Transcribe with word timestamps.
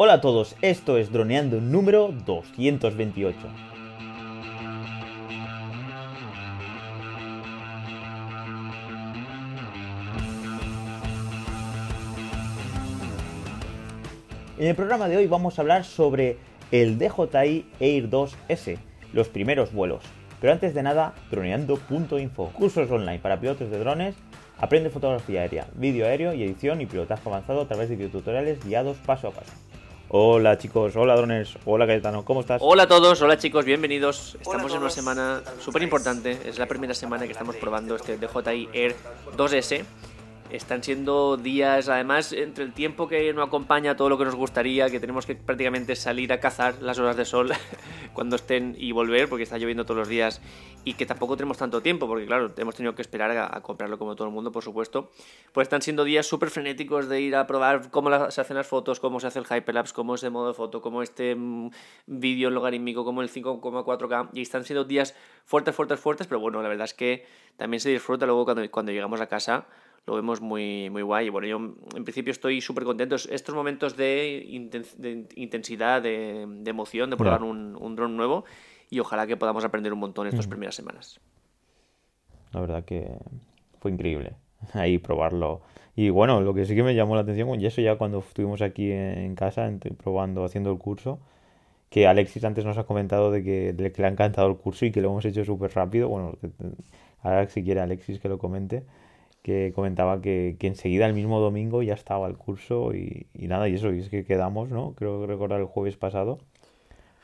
Hola 0.00 0.12
a 0.12 0.20
todos, 0.20 0.54
esto 0.62 0.96
es 0.96 1.10
Droneando 1.10 1.60
número 1.60 2.14
228. 2.24 3.36
En 14.58 14.68
el 14.68 14.76
programa 14.76 15.08
de 15.08 15.16
hoy 15.16 15.26
vamos 15.26 15.58
a 15.58 15.62
hablar 15.62 15.82
sobre 15.82 16.36
el 16.70 16.96
DJI 16.96 17.66
Air 17.80 18.08
2S, 18.08 18.78
los 19.12 19.28
primeros 19.28 19.72
vuelos. 19.72 20.04
Pero 20.40 20.52
antes 20.52 20.74
de 20.74 20.84
nada, 20.84 21.14
droneando.info, 21.32 22.50
cursos 22.50 22.88
online 22.88 23.18
para 23.18 23.40
pilotos 23.40 23.68
de 23.68 23.80
drones, 23.80 24.14
aprende 24.58 24.90
fotografía 24.90 25.40
aérea, 25.40 25.66
vídeo 25.74 26.06
aéreo 26.06 26.34
y 26.34 26.44
edición 26.44 26.80
y 26.80 26.86
pilotaje 26.86 27.28
avanzado 27.28 27.62
a 27.62 27.66
través 27.66 27.88
de 27.88 27.96
videotutoriales 27.96 28.64
guiados 28.64 28.96
paso 28.98 29.26
a 29.26 29.32
paso. 29.32 29.67
Hola 30.10 30.56
chicos, 30.56 30.96
hola 30.96 31.14
drones, 31.16 31.58
hola 31.66 31.86
Cayetano, 31.86 32.24
¿cómo 32.24 32.40
estás? 32.40 32.62
Hola 32.64 32.84
a 32.84 32.88
todos, 32.88 33.20
hola 33.20 33.36
chicos, 33.36 33.66
bienvenidos. 33.66 34.38
Estamos 34.40 34.72
en 34.72 34.78
una 34.78 34.88
semana 34.88 35.42
súper 35.60 35.82
importante, 35.82 36.38
es 36.46 36.58
la 36.58 36.64
primera 36.64 36.94
semana 36.94 37.26
que 37.26 37.32
estamos 37.32 37.56
probando 37.56 37.94
este 37.94 38.16
DJI 38.16 38.70
Air 38.72 38.96
2S. 39.36 39.84
Están 40.50 40.82
siendo 40.82 41.36
días, 41.36 41.90
además, 41.90 42.32
entre 42.32 42.64
el 42.64 42.72
tiempo 42.72 43.06
que 43.06 43.34
no 43.34 43.42
acompaña 43.42 43.96
todo 43.96 44.08
lo 44.08 44.16
que 44.16 44.24
nos 44.24 44.34
gustaría, 44.34 44.88
que 44.88 44.98
tenemos 44.98 45.26
que 45.26 45.34
prácticamente 45.34 45.94
salir 45.94 46.32
a 46.32 46.40
cazar 46.40 46.80
las 46.80 46.98
horas 46.98 47.18
de 47.18 47.26
sol 47.26 47.52
cuando 48.14 48.36
estén 48.36 48.74
y 48.78 48.92
volver, 48.92 49.28
porque 49.28 49.42
está 49.42 49.58
lloviendo 49.58 49.84
todos 49.84 49.98
los 49.98 50.08
días 50.08 50.40
y 50.84 50.94
que 50.94 51.04
tampoco 51.04 51.36
tenemos 51.36 51.58
tanto 51.58 51.82
tiempo, 51.82 52.08
porque 52.08 52.24
claro, 52.24 52.50
hemos 52.56 52.74
tenido 52.74 52.94
que 52.94 53.02
esperar 53.02 53.36
a, 53.36 53.60
comprarlo 53.60 53.98
como 53.98 54.16
todo 54.16 54.26
el 54.26 54.32
mundo, 54.32 54.50
por 54.50 54.64
supuesto. 54.64 55.10
Pues 55.52 55.66
están 55.66 55.82
siendo 55.82 56.02
días 56.02 56.26
súper 56.26 56.48
frenéticos 56.48 57.10
de 57.10 57.20
ir 57.20 57.36
a 57.36 57.46
probar 57.46 57.90
cómo 57.90 58.30
se 58.30 58.40
hacen 58.40 58.56
las 58.56 58.66
fotos, 58.66 59.00
cómo 59.00 59.20
se 59.20 59.26
hace 59.26 59.40
el 59.40 59.44
hyperlapse, 59.44 59.92
cómo 59.92 60.14
es 60.14 60.22
el 60.22 60.30
modo 60.30 60.48
de 60.48 60.54
foto, 60.54 60.80
cómo 60.80 61.02
este 61.02 61.34
mm, 61.34 61.68
vídeo 62.06 62.48
logarítmico, 62.48 63.04
cómo 63.04 63.20
el 63.20 63.30
5,4K. 63.30 64.30
Y 64.32 64.40
están 64.40 64.64
siendo 64.64 64.84
días 64.84 65.14
fuertes, 65.44 65.74
fuertes, 65.74 66.00
fuertes, 66.00 66.26
pero 66.26 66.40
bueno, 66.40 66.62
la 66.62 66.70
verdad 66.70 66.86
es 66.86 66.94
que 66.94 67.26
también 67.58 67.80
se 67.80 67.90
disfruta 67.90 68.24
luego 68.24 68.46
cuando, 68.46 68.70
cuando 68.70 68.92
llegamos 68.92 69.20
a 69.20 69.26
casa 69.26 69.66
lo 70.08 70.14
vemos 70.14 70.40
muy, 70.40 70.88
muy 70.88 71.02
guay. 71.02 71.28
Bueno, 71.28 71.46
yo 71.46 71.56
en 71.94 72.04
principio 72.04 72.30
estoy 72.30 72.62
súper 72.62 72.84
contento. 72.84 73.16
Estos 73.16 73.54
momentos 73.54 73.94
de, 73.94 74.42
intensidad, 75.36 76.00
de, 76.00 76.42
emoción, 76.64 77.10
de 77.10 77.16
probar 77.18 77.42
un, 77.42 77.76
un 77.78 77.94
dron 77.94 78.16
nuevo 78.16 78.46
y 78.88 79.00
ojalá 79.00 79.26
que 79.26 79.36
podamos 79.36 79.66
aprender 79.66 79.92
un 79.92 79.98
montón 79.98 80.26
estas 80.26 80.46
primeras 80.46 80.74
semanas. 80.74 81.20
La 82.52 82.60
verdad 82.60 82.86
que 82.86 83.18
fue 83.80 83.90
increíble 83.90 84.32
ahí 84.72 84.96
probarlo. 84.96 85.60
Y 85.94 86.08
bueno, 86.08 86.40
lo 86.40 86.54
que 86.54 86.64
sí 86.64 86.74
que 86.74 86.82
me 86.82 86.94
llamó 86.94 87.14
la 87.14 87.20
atención, 87.20 87.60
y 87.60 87.66
eso 87.66 87.82
ya 87.82 87.96
cuando 87.96 88.20
estuvimos 88.20 88.62
aquí 88.62 88.90
en 88.90 89.34
casa 89.34 89.70
probando, 90.02 90.42
haciendo 90.42 90.72
el 90.72 90.78
curso, 90.78 91.18
que 91.90 92.06
Alexis 92.06 92.44
antes 92.44 92.64
nos 92.64 92.78
ha 92.78 92.84
comentado 92.84 93.30
de 93.30 93.42
que, 93.44 93.74
le 93.76 94.04
ha 94.06 94.08
encantado 94.08 94.48
el 94.48 94.56
curso 94.56 94.86
y 94.86 94.90
que 94.90 95.02
lo 95.02 95.10
hemos 95.10 95.26
hecho 95.26 95.44
súper 95.44 95.74
rápido. 95.74 96.08
Bueno, 96.08 96.38
ahora 97.22 97.46
si 97.48 97.62
quiere 97.62 97.80
Alexis 97.80 98.20
que 98.20 98.28
lo 98.30 98.38
comente 98.38 98.84
que 99.48 99.72
comentaba 99.74 100.20
que, 100.20 100.56
que, 100.58 100.66
enseguida 100.66 101.06
el 101.06 101.14
mismo 101.14 101.40
domingo 101.40 101.82
ya 101.82 101.94
estaba 101.94 102.26
el 102.26 102.36
curso 102.36 102.92
y, 102.92 103.26
nada, 103.32 103.66
y 103.66 103.76
eso, 103.76 103.90
y 103.94 104.00
es 104.00 104.10
que 104.10 104.22
quedamos, 104.26 104.68
¿no? 104.68 104.92
Creo 104.92 105.26
recordar 105.26 105.58
el 105.58 105.64
jueves 105.64 105.96
pasado 105.96 106.38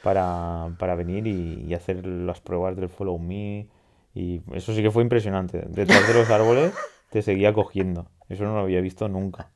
para, 0.02 0.70
para 0.78 0.94
venir 0.94 1.26
y, 1.26 1.74
hacer 1.74 2.06
las 2.06 2.40
pruebas 2.40 2.76
del 2.76 2.88
Follow 2.88 3.18
Me 3.18 3.66
y 4.14 4.40
eso 4.54 4.72
sí 4.72 4.80
que 4.80 4.90
fue 4.90 5.02
impresionante. 5.02 5.66
Detrás 5.68 6.08
de 6.08 6.14
los 6.14 6.30
árboles 6.30 6.72
te 7.10 7.20
seguía 7.20 7.52
cogiendo. 7.52 8.06
Eso 8.30 8.44
no 8.44 8.54
lo 8.54 8.60
había 8.60 8.80
visto 8.80 9.06
nunca. 9.06 9.50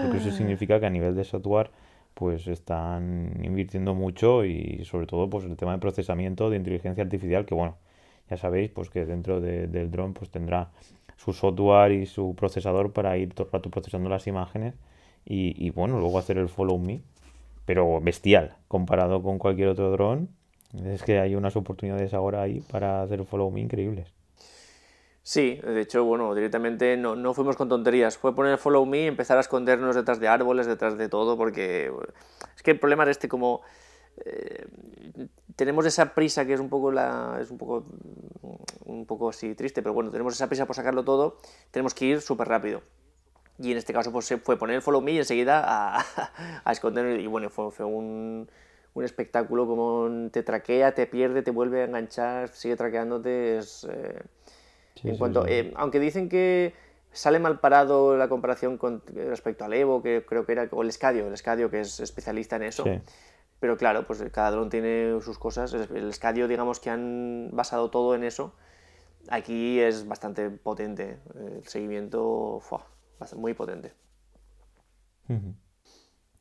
Porque 0.00 0.16
eso 0.16 0.30
significa 0.30 0.80
que 0.80 0.86
a 0.86 0.90
nivel 0.90 1.14
de 1.14 1.24
software 1.24 1.70
pues 2.14 2.46
están 2.46 3.38
invirtiendo 3.42 3.94
mucho 3.94 4.46
y 4.46 4.82
sobre 4.86 5.06
todo 5.06 5.28
pues 5.28 5.44
el 5.44 5.58
tema 5.58 5.72
de 5.72 5.78
procesamiento 5.78 6.48
de 6.48 6.56
inteligencia 6.56 7.04
artificial 7.04 7.44
que 7.44 7.54
bueno, 7.54 7.76
ya 8.30 8.38
sabéis 8.38 8.70
pues 8.70 8.88
que 8.88 9.04
dentro 9.04 9.42
del 9.42 9.90
dron 9.90 10.14
pues 10.14 10.30
tendrá 10.30 10.70
su 11.16 11.32
software 11.32 11.92
y 11.92 12.06
su 12.06 12.34
procesador 12.36 12.92
para 12.92 13.16
ir 13.16 13.34
todo 13.34 13.46
el 13.46 13.52
rato 13.52 13.70
procesando 13.70 14.08
las 14.08 14.26
imágenes 14.26 14.74
y, 15.26 15.70
bueno, 15.70 15.98
luego 15.98 16.18
hacer 16.18 16.38
el 16.38 16.48
follow 16.48 16.78
me, 16.78 17.00
pero 17.64 18.00
bestial 18.00 18.56
comparado 18.68 19.22
con 19.22 19.38
cualquier 19.38 19.68
otro 19.68 19.90
dron. 19.90 20.28
Es 20.84 21.02
que 21.02 21.18
hay 21.18 21.34
unas 21.34 21.56
oportunidades 21.56 22.12
ahora 22.14 22.42
ahí 22.42 22.60
para 22.60 23.02
hacer 23.02 23.24
follow 23.24 23.50
me 23.50 23.60
increíbles. 23.60 24.12
Sí, 25.22 25.58
de 25.64 25.80
hecho, 25.80 26.04
bueno, 26.04 26.34
directamente 26.34 26.98
no, 26.98 27.16
no 27.16 27.32
fuimos 27.32 27.56
con 27.56 27.70
tonterías. 27.70 28.18
Fue 28.18 28.34
poner 28.34 28.58
follow 28.58 28.84
me, 28.84 29.06
empezar 29.06 29.38
a 29.38 29.40
escondernos 29.40 29.96
detrás 29.96 30.20
de 30.20 30.28
árboles, 30.28 30.66
detrás 30.66 30.98
de 30.98 31.08
todo, 31.08 31.38
porque 31.38 31.90
es 32.54 32.62
que 32.62 32.72
el 32.72 32.78
problema 32.78 33.04
es 33.04 33.10
este, 33.10 33.28
como 33.28 33.62
eh, 34.24 34.66
tenemos 35.56 35.86
esa 35.86 36.14
prisa 36.14 36.46
que 36.46 36.54
es 36.54 36.60
un 36.60 36.68
poco 36.68 36.92
la 36.92 37.38
es 37.40 37.50
un 37.50 37.58
poco 37.58 37.84
un 38.84 39.06
poco 39.06 39.30
así 39.30 39.54
triste 39.54 39.82
pero 39.82 39.92
bueno 39.92 40.10
tenemos 40.10 40.34
esa 40.34 40.48
prisa 40.48 40.66
por 40.66 40.76
sacarlo 40.76 41.04
todo 41.04 41.38
tenemos 41.70 41.94
que 41.94 42.06
ir 42.06 42.20
súper 42.20 42.48
rápido. 42.48 42.82
Y 43.56 43.70
en 43.70 43.78
este 43.78 43.92
caso 43.92 44.10
pues 44.10 44.34
fue 44.42 44.56
poner 44.56 44.76
el 44.76 44.82
follow 44.82 45.00
me 45.00 45.12
y 45.12 45.18
enseguida 45.18 45.62
a, 45.64 46.04
a 46.64 46.72
esconder 46.72 47.20
y 47.20 47.26
bueno 47.26 47.50
fue, 47.50 47.70
fue 47.70 47.86
un, 47.86 48.48
un, 48.94 49.04
espectáculo 49.04 49.66
como 49.66 50.28
te 50.30 50.42
traquea 50.42 50.94
te 50.94 51.06
pierde 51.06 51.42
te 51.42 51.52
vuelve 51.52 51.82
a 51.82 51.84
enganchar 51.84 52.48
sigue 52.48 52.74
traqueándote 52.74 53.58
es 53.58 53.86
eh, 53.88 54.22
en 55.04 55.16
cuanto 55.18 55.46
eh, 55.46 55.72
aunque 55.76 56.00
dicen 56.00 56.28
que 56.28 56.74
sale 57.12 57.38
mal 57.38 57.60
parado 57.60 58.16
la 58.16 58.28
comparación 58.28 58.76
con 58.76 59.02
respecto 59.06 59.64
al 59.64 59.72
Evo 59.72 60.02
que 60.02 60.24
creo 60.26 60.44
que 60.44 60.52
era 60.52 60.68
o 60.72 60.82
el 60.82 60.88
Escadio 60.88 61.28
el 61.28 61.34
Escadio 61.34 61.70
que 61.70 61.80
es 61.80 62.00
especialista 62.00 62.56
en 62.56 62.64
eso 62.64 62.84
pero 63.64 63.78
claro, 63.78 64.06
pues 64.06 64.22
cada 64.30 64.50
dron 64.50 64.68
tiene 64.68 65.18
sus 65.22 65.38
cosas. 65.38 65.72
El 65.72 66.10
escadio, 66.10 66.48
digamos 66.48 66.80
que 66.80 66.90
han 66.90 67.48
basado 67.54 67.88
todo 67.88 68.14
en 68.14 68.22
eso. 68.22 68.52
Aquí 69.30 69.80
es 69.80 70.06
bastante 70.06 70.50
potente. 70.50 71.16
El 71.34 71.66
seguimiento, 71.66 72.60
muy 73.34 73.54
potente. 73.54 73.94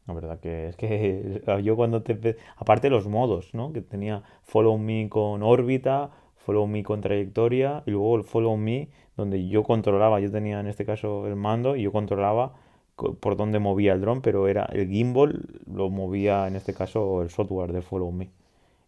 La 0.05 0.13
verdad 0.13 0.41
que 0.41 0.67
es 0.67 0.75
que 0.75 1.41
yo 1.63 1.77
cuando 1.77 2.03
te... 2.03 2.35
Aparte 2.57 2.89
los 2.89 3.07
modos, 3.07 3.53
¿no? 3.53 3.71
Que 3.71 3.79
tenía 3.79 4.23
Follow 4.43 4.77
Me 4.77 5.07
con 5.07 5.43
órbita, 5.43 6.11
Follow 6.35 6.67
Me 6.67 6.83
con 6.83 6.99
trayectoria 6.99 7.83
y 7.85 7.91
luego 7.91 8.21
Follow 8.23 8.57
Me 8.57 8.89
donde 9.15 9.47
yo 9.47 9.63
controlaba, 9.63 10.19
yo 10.19 10.29
tenía 10.29 10.59
en 10.59 10.67
este 10.67 10.85
caso 10.85 11.25
el 11.25 11.37
mando 11.37 11.77
y 11.77 11.83
yo 11.83 11.93
controlaba 11.93 12.55
por 12.95 13.35
dónde 13.37 13.59
movía 13.59 13.93
el 13.93 14.01
dron, 14.01 14.21
pero 14.21 14.47
era 14.47 14.65
el 14.65 14.87
gimbal, 14.89 15.41
lo 15.65 15.89
movía 15.89 16.47
en 16.47 16.55
este 16.55 16.73
caso 16.73 17.21
el 17.21 17.29
software 17.29 17.73
de 17.73 17.81
Follow 17.81 18.11
Me. 18.11 18.29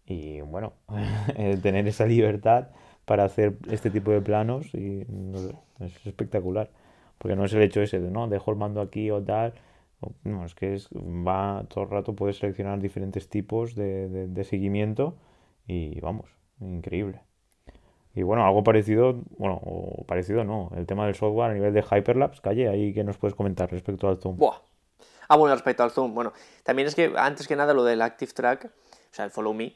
Y 0.07 0.41
bueno, 0.41 0.73
tener 1.63 1.87
esa 1.87 2.05
libertad 2.05 2.69
para 3.05 3.25
hacer 3.25 3.57
este 3.69 3.89
tipo 3.91 4.11
de 4.11 4.21
planos 4.21 4.67
es 4.73 6.05
espectacular. 6.05 6.69
Porque 7.17 7.35
no 7.35 7.45
es 7.45 7.53
el 7.53 7.61
hecho 7.61 7.81
ese 7.81 7.99
de, 7.99 8.11
no, 8.11 8.27
dejo 8.27 8.51
el 8.51 8.57
mando 8.57 8.81
aquí 8.81 9.09
o 9.11 9.23
tal. 9.23 9.53
No, 10.23 10.45
es 10.45 10.55
que 10.55 10.75
es, 10.75 10.89
va 10.93 11.65
todo 11.69 11.85
el 11.85 11.89
rato, 11.89 12.15
puedes 12.15 12.37
seleccionar 12.37 12.79
diferentes 12.79 13.29
tipos 13.29 13.75
de 13.75 14.43
seguimiento 14.43 15.15
y 15.67 15.99
vamos, 16.01 16.29
increíble. 16.59 17.24
Y 18.15 18.23
bueno, 18.23 18.45
algo 18.45 18.63
parecido, 18.63 19.21
bueno, 19.37 19.59
o 19.63 20.05
parecido 20.05 20.45
no, 20.45 20.71
el 20.77 20.85
tema 20.85 21.05
del 21.05 21.15
software 21.15 21.51
a 21.51 21.53
nivel 21.53 21.73
de 21.73 21.81
Hyperlapse, 21.83 22.41
Calle, 22.41 22.69
ahí 22.69 22.93
que 22.93 23.03
nos 23.03 23.17
puedes 23.17 23.35
comentar 23.35 23.69
respecto 23.69 24.07
al 24.07 24.17
zoom. 24.17 24.37
Buah. 24.37 24.61
Ah, 25.27 25.35
bueno, 25.35 25.53
respecto 25.53 25.83
al 25.83 25.91
zoom, 25.91 26.13
bueno, 26.13 26.31
también 26.63 26.87
es 26.87 26.95
que 26.95 27.13
antes 27.17 27.47
que 27.47 27.55
nada 27.55 27.73
lo 27.73 27.83
del 27.83 28.01
Active 28.01 28.31
Track, 28.31 28.65
o 28.65 29.13
sea, 29.13 29.25
el 29.25 29.31
Follow 29.31 29.53
Me, 29.53 29.75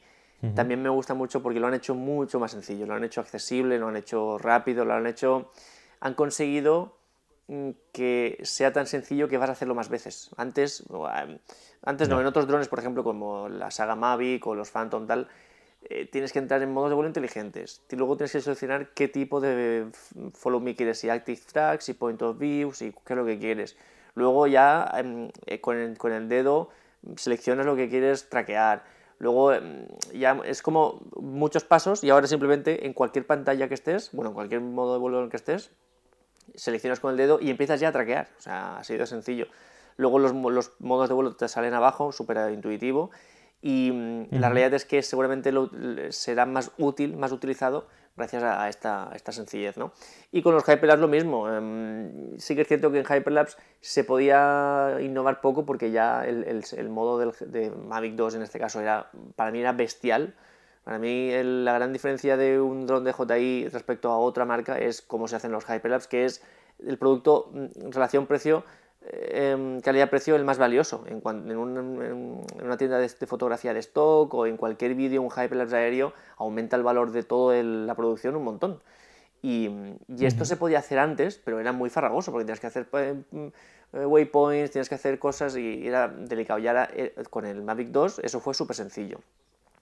también 0.54 0.80
me 0.80 0.88
gusta 0.88 1.12
mucho 1.12 1.42
porque 1.42 1.60
lo 1.60 1.66
han 1.66 1.74
hecho 1.74 1.94
mucho 1.94 2.40
más 2.40 2.52
sencillo, 2.52 2.86
lo 2.86 2.94
han 2.94 3.04
hecho 3.04 3.20
accesible, 3.20 3.78
lo 3.78 3.88
han 3.88 3.96
hecho 3.96 4.38
rápido, 4.38 4.86
lo 4.86 4.94
han 4.94 5.06
hecho, 5.06 5.50
han 6.00 6.14
conseguido 6.14 6.96
mm, 7.48 7.70
que 7.92 8.38
sea 8.42 8.72
tan 8.72 8.86
sencillo 8.86 9.28
que 9.28 9.36
vas 9.36 9.50
a 9.50 9.52
hacerlo 9.52 9.74
más 9.74 9.90
veces. 9.90 10.30
Antes, 10.38 10.82
antes 11.82 12.08
no, 12.08 12.18
en 12.22 12.26
otros 12.26 12.46
drones, 12.46 12.68
por 12.68 12.78
ejemplo, 12.78 13.04
como 13.04 13.50
la 13.50 13.70
saga 13.70 13.96
Mavic 13.96 14.46
o 14.46 14.54
los 14.54 14.70
Phantom 14.70 15.06
tal, 15.06 15.28
eh, 15.92 16.06
tienes 16.06 16.32
que 16.32 16.38
entrar 16.38 16.62
en 16.62 16.72
modos 16.72 16.88
de 16.88 16.94
vuelo 16.94 17.08
inteligentes. 17.08 17.82
Y 17.90 17.96
luego 17.96 18.16
tienes 18.16 18.30
que 18.30 18.40
seleccionar 18.40 18.90
qué 18.94 19.08
tipo 19.08 19.40
de 19.40 19.88
follow 20.34 20.60
me 20.60 20.76
quieres, 20.76 21.00
si 21.00 21.10
active 21.10 21.40
track, 21.52 21.80
si 21.80 21.94
point 21.94 22.22
of 22.22 22.38
view, 22.38 22.72
si 22.72 22.92
qué 23.04 23.14
es 23.14 23.16
lo 23.16 23.26
que 23.26 23.40
quieres. 23.40 23.76
Luego 24.14 24.46
ya 24.46 24.88
em, 24.94 25.30
eh, 25.46 25.60
con, 25.60 25.76
el, 25.76 26.28
dedo 26.28 26.68
seleccionas 27.16 27.66
lo 27.66 27.74
que 27.74 27.88
quieres 27.88 28.28
traquear. 28.28 28.84
Luego 29.18 29.52
em, 29.52 29.88
ya 30.14 30.40
es 30.44 30.62
como 30.62 31.00
muchos 31.16 31.64
pasos 31.64 32.04
y 32.04 32.10
ahora 32.10 32.28
simplemente 32.28 32.86
en 32.86 32.92
cualquier 32.92 33.26
pantalla 33.26 33.66
que 33.66 33.74
estés, 33.74 34.10
bueno, 34.12 34.30
en 34.30 34.34
cualquier 34.34 34.60
modo 34.60 34.92
de 34.92 35.00
vuelo 35.00 35.18
en 35.18 35.24
el 35.24 35.30
que 35.30 35.38
estés, 35.38 35.72
seleccionas 36.54 37.00
con 37.00 37.10
el 37.10 37.16
dedo 37.16 37.40
y 37.40 37.50
empiezas 37.50 37.80
ya 37.80 37.88
a 37.88 37.92
traquear. 37.92 38.28
O 38.38 38.42
sea, 38.42 38.76
así 38.76 38.96
de 38.96 39.06
sencillo. 39.06 39.48
Luego 39.96 40.20
los, 40.20 40.32
los 40.32 40.70
modos 40.78 41.08
de 41.08 41.16
vuelo 41.16 41.34
te 41.34 41.48
salen 41.48 41.74
abajo, 41.74 42.12
súper 42.12 42.52
intuitivo 42.52 43.10
y 43.62 43.90
mm, 43.92 44.28
la 44.32 44.48
realidad 44.48 44.74
es 44.74 44.84
que 44.84 45.02
seguramente 45.02 45.52
lo, 45.52 45.70
será 46.10 46.46
más 46.46 46.72
útil, 46.78 47.16
más 47.16 47.32
utilizado 47.32 47.86
gracias 48.16 48.42
a, 48.42 48.68
esta, 48.68 49.10
esta, 49.14 49.32
sencillez, 49.32 49.76
¿no? 49.76 49.92
Y 50.30 50.42
con 50.42 50.54
los 50.54 50.64
Hyperlapse 50.64 51.00
lo 51.00 51.08
mismo. 51.08 51.48
Em, 51.48 52.38
sí 52.38 52.54
que 52.54 52.62
es 52.62 52.68
cierto 52.68 52.90
que 52.90 52.98
en 52.98 53.04
Hyperlapse 53.04 53.56
se 53.80 54.04
podía 54.04 54.98
innovar 55.00 55.40
poco 55.40 55.64
porque 55.64 55.90
ya 55.90 56.26
el, 56.26 56.44
el, 56.76 56.88
modo 56.90 57.18
del, 57.18 57.32
de 57.50 57.70
Mavic 57.70 58.14
2 58.14 58.34
en 58.34 58.42
este 58.42 58.58
caso 58.58 58.80
era, 58.80 59.10
para 59.36 59.50
mí 59.50 59.60
era 59.60 59.72
bestial. 59.72 60.34
Para 60.84 60.98
mí 60.98 61.30
la 61.42 61.74
gran 61.74 61.92
diferencia 61.92 62.36
de 62.36 62.60
un 62.60 62.86
dron 62.86 63.04
de 63.04 63.12
JI 63.12 63.68
respecto 63.68 64.10
a 64.10 64.18
otra 64.18 64.44
marca 64.44 64.78
es 64.78 65.02
cómo 65.02 65.28
se 65.28 65.36
hacen 65.36 65.52
los 65.52 65.64
Hyperlapse, 65.64 66.08
que 66.08 66.24
es 66.24 66.42
el 66.86 66.98
producto 66.98 67.50
mm, 67.52 67.90
relación 67.90 68.26
precio 68.26 68.64
eh, 69.02 69.80
calidad-precio 69.82 70.36
el 70.36 70.44
más 70.44 70.58
valioso. 70.58 71.04
En, 71.06 71.22
una 71.24 72.76
tienda 72.76 72.98
de, 72.98 73.08
fotografía 73.08 73.72
de 73.72 73.80
stock 73.80 74.32
o 74.34 74.46
en 74.46 74.56
cualquier 74.56 74.94
vídeo, 74.94 75.22
un 75.22 75.30
hyperlapse 75.30 75.76
aéreo 75.76 76.12
aumenta 76.36 76.76
el 76.76 76.82
valor 76.82 77.10
de 77.10 77.22
toda 77.22 77.62
la 77.62 77.94
producción 77.94 78.36
un 78.36 78.44
montón. 78.44 78.80
Y, 79.42 79.70
esto 80.20 80.44
se 80.44 80.56
podía 80.56 80.80
hacer 80.80 80.98
antes, 80.98 81.40
pero 81.42 81.60
era 81.60 81.72
muy 81.72 81.88
farragoso 81.88 82.30
porque 82.30 82.44
tenías 82.44 82.60
que 82.60 82.66
hacer 82.66 82.88
eh, 82.92 83.22
eh, 83.94 84.06
waypoints, 84.06 84.70
tienes 84.70 84.88
que 84.88 84.96
hacer 84.96 85.18
cosas 85.18 85.56
y 85.56 85.86
era 85.86 86.08
delicado. 86.08 86.58
Y 86.58 86.68
ahora 86.68 86.90
con 87.30 87.46
el 87.46 87.62
Mavic 87.62 87.88
2 87.88 88.20
eso 88.22 88.40
fue 88.40 88.52
súper 88.52 88.76
sencillo. 88.76 89.20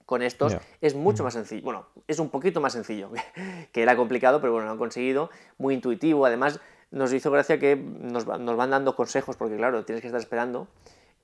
Con 0.05 0.23
estos 0.23 0.57
es 0.81 0.95
mucho 0.95 1.23
más 1.23 1.33
sencillo. 1.33 1.61
Bueno, 1.61 1.85
es 2.07 2.17
un 2.17 2.29
poquito 2.29 2.61
más 2.61 2.73
sencillo, 2.73 3.11
que 3.71 3.81
era 3.83 3.95
complicado, 3.95 4.41
pero 4.41 4.53
bueno, 4.53 4.65
lo 4.65 4.71
han 4.71 4.79
conseguido. 4.79 5.29
Muy 5.59 5.75
intuitivo. 5.75 6.25
Además, 6.25 6.59
nos 6.91 7.13
hizo 7.13 7.31
gracia 7.31 7.59
que 7.59 7.75
nos, 7.75 8.25
nos, 8.25 8.55
van 8.55 8.69
dando 8.71 8.95
consejos, 8.95 9.37
porque 9.37 9.57
claro, 9.57 9.85
tienes 9.85 10.01
que 10.01 10.07
estar 10.07 10.19
esperando, 10.19 10.67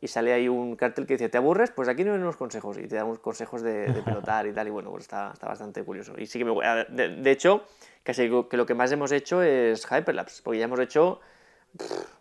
y 0.01 0.07
sale 0.07 0.33
ahí 0.33 0.47
un 0.47 0.75
cartel 0.75 1.07
que 1.07 1.13
dice, 1.13 1.29
¿te 1.29 1.37
aburres? 1.37 1.71
Pues 1.71 1.87
aquí 1.87 2.03
no 2.03 2.13
hay 2.13 2.19
unos 2.19 2.37
consejos, 2.37 2.77
y 2.77 2.87
te 2.87 2.95
damos 2.95 3.19
consejos 3.19 3.61
de, 3.61 3.87
pilotar 4.05 4.45
y 4.47 4.53
tal, 4.53 4.67
y 4.67 4.71
bueno, 4.71 4.91
pues 4.91 5.03
está, 5.03 5.31
está 5.33 5.47
bastante 5.47 5.83
curioso. 5.83 6.13
Y 6.17 6.27
sí 6.27 6.39
que 6.39 6.45
me 6.45 6.53
de, 6.89 7.09
de 7.15 7.31
hecho, 7.31 7.63
casi 8.03 8.29
que 8.49 8.57
lo 8.57 8.65
que 8.65 8.75
más 8.75 8.91
hemos 8.91 9.11
hecho 9.11 9.41
es 9.41 9.85
Hyperlapse, 9.85 10.41
porque 10.43 10.59
ya 10.59 10.65
hemos 10.65 10.79
hecho 10.79 11.19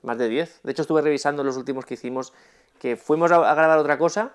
más 0.02 0.18
de 0.18 0.28
10. 0.28 0.60
De 0.62 0.72
hecho, 0.72 0.82
estuve 0.82 1.02
revisando 1.02 1.44
los 1.44 1.56
últimos 1.56 1.84
que 1.84 1.94
hicimos, 1.94 2.32
que 2.78 2.96
fuimos 2.96 3.30
a, 3.32 3.54
grabar 3.54 3.78
otra 3.78 3.98
cosa, 3.98 4.32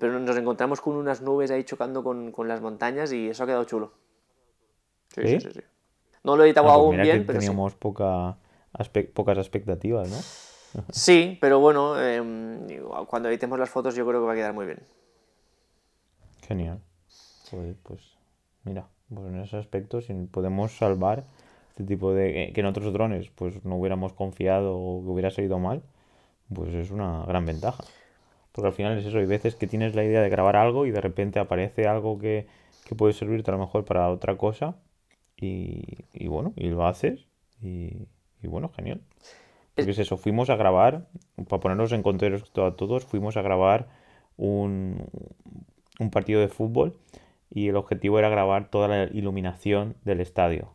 pero 0.00 0.18
nos 0.18 0.36
encontramos 0.36 0.80
con 0.80 0.96
unas 0.96 1.20
nubes 1.20 1.50
ahí 1.50 1.64
chocando 1.64 2.02
con, 2.02 2.32
con 2.32 2.48
las 2.48 2.60
montañas 2.60 3.12
y 3.12 3.28
eso 3.28 3.44
ha 3.44 3.46
quedado 3.46 3.64
chulo. 3.64 3.92
sí, 5.14 5.22
sí. 5.26 5.40
sí. 5.40 5.50
sí. 5.54 5.60
No 6.24 6.36
lo 6.36 6.42
he 6.42 6.46
editado 6.46 6.68
ah, 6.68 6.74
pues 6.74 6.84
aún 6.84 7.02
bien, 7.02 7.26
pero 7.26 7.38
teníamos 7.38 7.74
poca 7.74 8.36
pocas 9.12 9.38
expectativas, 9.38 10.08
¿no? 10.10 10.82
sí, 10.90 11.38
pero 11.40 11.60
bueno, 11.60 12.00
em, 12.00 12.66
cuando 13.06 13.28
editemos 13.28 13.58
las 13.58 13.70
fotos 13.70 13.94
yo 13.94 14.06
creo 14.06 14.20
que 14.20 14.26
va 14.26 14.32
a 14.32 14.36
quedar 14.36 14.54
muy 14.54 14.66
bien. 14.66 14.80
Genial. 16.48 16.80
pues 17.82 18.16
mira, 18.64 18.88
pues 19.14 19.26
en 19.28 19.40
ese 19.40 19.58
aspecto, 19.58 20.00
si 20.00 20.12
podemos 20.14 20.76
salvar 20.76 21.24
este 21.70 21.84
tipo 21.84 22.12
de... 22.12 22.52
que 22.54 22.60
en 22.60 22.66
otros 22.66 22.92
drones 22.92 23.30
pues 23.34 23.64
no 23.64 23.76
hubiéramos 23.76 24.12
confiado 24.12 24.76
o 24.76 25.02
que 25.02 25.10
hubiera 25.10 25.30
salido 25.30 25.58
mal, 25.58 25.82
pues 26.52 26.72
es 26.74 26.90
una 26.90 27.24
gran 27.26 27.44
ventaja. 27.44 27.84
Porque 28.52 28.68
al 28.68 28.72
final 28.72 28.96
es 28.96 29.04
eso, 29.04 29.18
hay 29.18 29.26
veces 29.26 29.56
que 29.56 29.66
tienes 29.66 29.94
la 29.94 30.04
idea 30.04 30.22
de 30.22 30.28
grabar 30.30 30.56
algo 30.56 30.86
y 30.86 30.90
de 30.90 31.00
repente 31.00 31.38
aparece 31.38 31.86
algo 31.86 32.18
que, 32.18 32.46
que 32.86 32.94
puede 32.94 33.12
servirte 33.12 33.50
a 33.50 33.54
lo 33.54 33.60
mejor 33.60 33.84
para 33.84 34.08
otra 34.08 34.36
cosa 34.36 34.76
y, 36.12 36.26
bueno, 36.28 36.52
y 36.56 36.68
lo 36.68 36.86
haces 36.86 37.26
y, 37.62 38.06
bueno, 38.42 38.70
genial. 38.70 39.00
Porque 39.74 39.90
es 39.90 39.98
eso, 39.98 40.16
fuimos 40.16 40.50
a 40.50 40.56
grabar, 40.56 41.08
para 41.48 41.60
ponernos 41.60 41.92
en 41.92 42.02
contexto 42.02 42.64
a 42.64 42.76
todos, 42.76 43.04
fuimos 43.04 43.36
a 43.36 43.42
grabar 43.42 43.88
un, 44.36 45.08
un 45.98 46.10
partido 46.10 46.40
de 46.40 46.48
fútbol 46.48 46.96
y 47.50 47.68
el 47.68 47.76
objetivo 47.76 48.18
era 48.18 48.28
grabar 48.28 48.70
toda 48.70 48.88
la 48.88 49.04
iluminación 49.04 49.96
del 50.04 50.20
estadio 50.20 50.74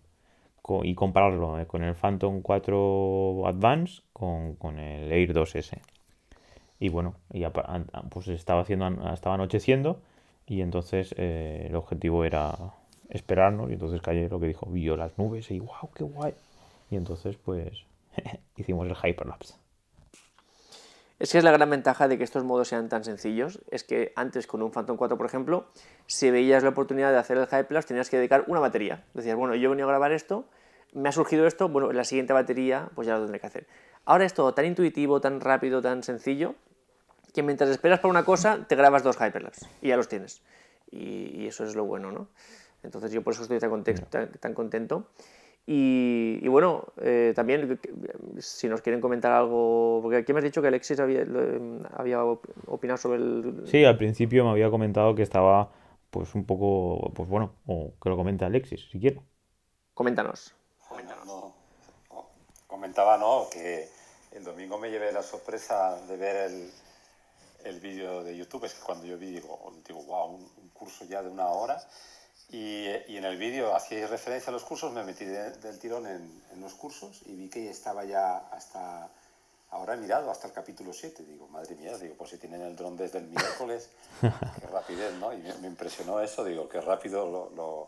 y 0.83 0.93
compararlo 0.95 1.59
eh, 1.59 1.65
con 1.65 1.83
el 1.83 1.95
Phantom 1.95 2.41
4 2.41 3.47
Advance 3.47 4.01
con, 4.13 4.55
con 4.55 4.79
el 4.79 5.11
Air 5.11 5.33
2S. 5.33 5.79
Y 6.79 6.89
bueno, 6.89 7.15
y 7.33 7.43
pues 8.09 8.27
estaba, 8.27 8.61
haciendo, 8.61 8.87
estaba 9.11 9.35
anocheciendo 9.35 10.01
y 10.45 10.61
entonces 10.61 11.13
eh, 11.17 11.67
el 11.69 11.75
objetivo 11.75 12.23
era 12.23 12.55
esperarnos 13.09 13.69
y 13.69 13.73
entonces 13.73 14.01
Calle 14.01 14.29
lo 14.29 14.39
que 14.39 14.47
dijo, 14.47 14.67
vio 14.67 14.95
las 14.95 15.17
nubes 15.17 15.49
y 15.51 15.59
wow, 15.59 15.89
qué 15.93 16.03
guay. 16.03 16.33
Y 16.89 16.95
entonces 16.95 17.37
pues 17.37 17.85
hicimos 18.55 18.87
el 18.87 18.95
hyperlapse. 18.95 19.55
Es 21.19 21.33
que 21.33 21.37
es 21.37 21.43
la 21.43 21.51
gran 21.51 21.69
ventaja 21.69 22.07
de 22.07 22.17
que 22.17 22.23
estos 22.23 22.45
modos 22.45 22.69
sean 22.69 22.87
tan 22.87 23.03
sencillos, 23.03 23.59
es 23.71 23.83
que 23.83 24.13
antes 24.15 24.47
con 24.47 24.61
un 24.61 24.71
Phantom 24.71 24.95
4, 24.95 25.17
por 25.17 25.25
ejemplo, 25.25 25.67
si 26.07 26.31
veías 26.31 26.63
la 26.63 26.69
oportunidad 26.69 27.11
de 27.11 27.17
hacer 27.17 27.37
el 27.37 27.43
hyperlapse 27.43 27.89
tenías 27.89 28.09
que 28.09 28.15
dedicar 28.15 28.45
una 28.47 28.61
batería. 28.61 29.03
Decías, 29.13 29.35
bueno, 29.35 29.53
yo 29.55 29.67
he 29.67 29.69
venido 29.69 29.87
a 29.89 29.91
grabar 29.91 30.13
esto, 30.13 30.45
me 30.93 31.09
ha 31.09 31.11
surgido 31.11 31.45
esto, 31.45 31.67
bueno, 31.67 31.91
la 31.91 32.05
siguiente 32.05 32.31
batería 32.31 32.89
pues 32.95 33.05
ya 33.05 33.15
lo 33.15 33.21
tendré 33.21 33.41
que 33.41 33.47
hacer. 33.47 33.67
Ahora 34.05 34.25
es 34.25 34.33
todo 34.33 34.53
tan 34.53 34.65
intuitivo, 34.65 35.19
tan 35.19 35.41
rápido, 35.41 35.81
tan 35.81 36.03
sencillo, 36.03 36.55
que 37.33 37.43
mientras 37.43 37.69
esperas 37.69 37.99
para 37.99 38.11
una 38.11 38.23
cosa, 38.23 38.65
te 38.67 38.77
grabas 38.77 39.03
dos 39.03 39.17
hyperlapse 39.17 39.67
y 39.81 39.89
ya 39.89 39.97
los 39.97 40.07
tienes. 40.07 40.41
Y, 40.89 41.41
y 41.41 41.47
eso 41.47 41.65
es 41.65 41.75
lo 41.75 41.83
bueno, 41.83 42.13
¿no? 42.13 42.29
Entonces 42.83 43.11
yo 43.11 43.21
por 43.21 43.33
eso 43.33 43.43
estoy 43.43 43.59
tan, 43.59 44.31
tan, 44.39 44.53
contento. 44.53 45.09
Y, 45.65 46.47
bueno, 46.47 46.87
eh, 47.01 47.33
también 47.35 47.79
si 48.39 48.67
nos 48.67 48.81
quieren 48.81 49.01
comentar 49.01 49.31
algo, 49.33 49.99
porque 50.01 50.17
aquí 50.17 50.33
me 50.33 50.39
has 50.39 50.43
dicho 50.43 50.61
que 50.61 50.67
Alexis 50.67 50.99
había, 50.99 51.23
había 51.93 52.23
opinado 52.23 52.97
sobre 52.97 53.19
el... 53.19 53.63
Sí, 53.65 53.85
al 53.85 53.97
principio 53.97 54.43
me 54.45 54.51
había 54.51 54.71
comentado 54.71 55.13
que 55.13 55.21
estaba 55.21 55.71
pues 56.09 56.33
un 56.33 56.45
poco, 56.45 57.11
pues 57.13 57.29
bueno, 57.29 57.53
o 57.67 57.93
que 58.01 58.09
lo 58.09 58.17
comente 58.17 58.45
Alexis, 58.45 58.89
si 58.89 58.99
quiere. 58.99 59.21
Coméntanos. 59.93 60.55
comentaba, 62.65 63.17
¿no? 63.19 63.45
Que 63.51 63.87
el 64.31 64.43
domingo 64.43 64.79
me 64.79 64.89
llevé 64.89 65.11
la 65.11 65.21
sorpresa 65.21 66.01
de 66.07 66.17
ver 66.17 66.35
el, 66.51 66.71
el 67.65 67.79
vídeo 67.79 68.23
de 68.23 68.35
YouTube, 68.35 68.65
es 68.65 68.73
que 68.73 68.81
cuando 68.81 69.05
yo 69.05 69.19
vi, 69.19 69.31
digo, 69.31 69.71
digo 69.87 70.01
wow, 70.05 70.33
un 70.33 70.69
curso 70.69 71.05
ya 71.05 71.21
de 71.21 71.29
una 71.29 71.47
hora 71.49 71.77
y, 72.51 72.87
y, 73.07 73.17
en 73.17 73.25
el 73.25 73.37
vídeo 73.37 73.75
hacíais 73.75 74.09
referencia 74.09 74.49
a 74.49 74.53
los 74.53 74.63
cursos, 74.63 74.91
me 74.91 75.03
metí 75.03 75.25
del 75.25 75.79
tirón 75.79 76.07
en, 76.07 76.43
en, 76.51 76.61
los 76.61 76.73
cursos 76.73 77.21
y 77.25 77.35
vi 77.35 77.49
que 77.49 77.69
estaba 77.69 78.05
ya 78.05 78.37
hasta, 78.51 79.07
ahora 79.71 79.93
he 79.93 79.97
mirado 79.97 80.31
hasta 80.31 80.47
el 80.47 80.53
capítulo 80.53 80.91
7, 80.91 81.23
digo, 81.23 81.47
madre 81.47 81.75
mía, 81.75 81.95
digo, 81.97 82.15
pues 82.15 82.31
si 82.31 82.37
tienen 82.37 82.61
el 82.61 82.75
dron 82.75 82.97
desde 82.97 83.19
el 83.19 83.25
miércoles, 83.25 83.89
qué 84.21 84.67
rapidez, 84.67 85.13
¿no? 85.15 85.31
Y 85.31 85.37
me, 85.37 85.67
impresionó 85.67 86.19
eso, 86.21 86.43
digo, 86.43 86.67
qué 86.67 86.81
rápido 86.81 87.25
lo, 87.25 87.49
lo, 87.51 87.87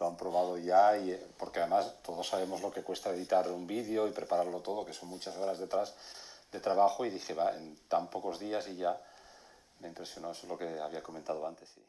lo, 0.00 0.06
han 0.06 0.16
probado 0.16 0.56
ya, 0.56 0.96
y, 0.96 1.14
porque 1.36 1.60
además 1.60 1.94
todos 2.02 2.26
sabemos 2.26 2.62
lo 2.62 2.72
que 2.72 2.82
cuesta 2.82 3.10
editar 3.10 3.50
un 3.50 3.66
vídeo 3.66 4.08
y 4.08 4.12
prepararlo 4.12 4.60
todo, 4.60 4.86
que 4.86 4.94
son 4.94 5.10
muchas 5.10 5.36
horas 5.36 5.58
detrás 5.58 5.94
de 6.50 6.60
trabajo, 6.60 7.04
y 7.04 7.10
dije, 7.10 7.34
va, 7.34 7.54
en 7.54 7.76
tan 7.88 8.08
pocos 8.08 8.38
días 8.38 8.68
y 8.68 8.76
ya 8.76 8.98
me 9.80 9.88
impresionó, 9.88 10.32
eso 10.32 10.42
es 10.44 10.48
lo 10.48 10.56
que 10.56 10.80
había 10.80 11.02
comentado 11.02 11.46
antes. 11.46 11.68
Sí. 11.68 11.82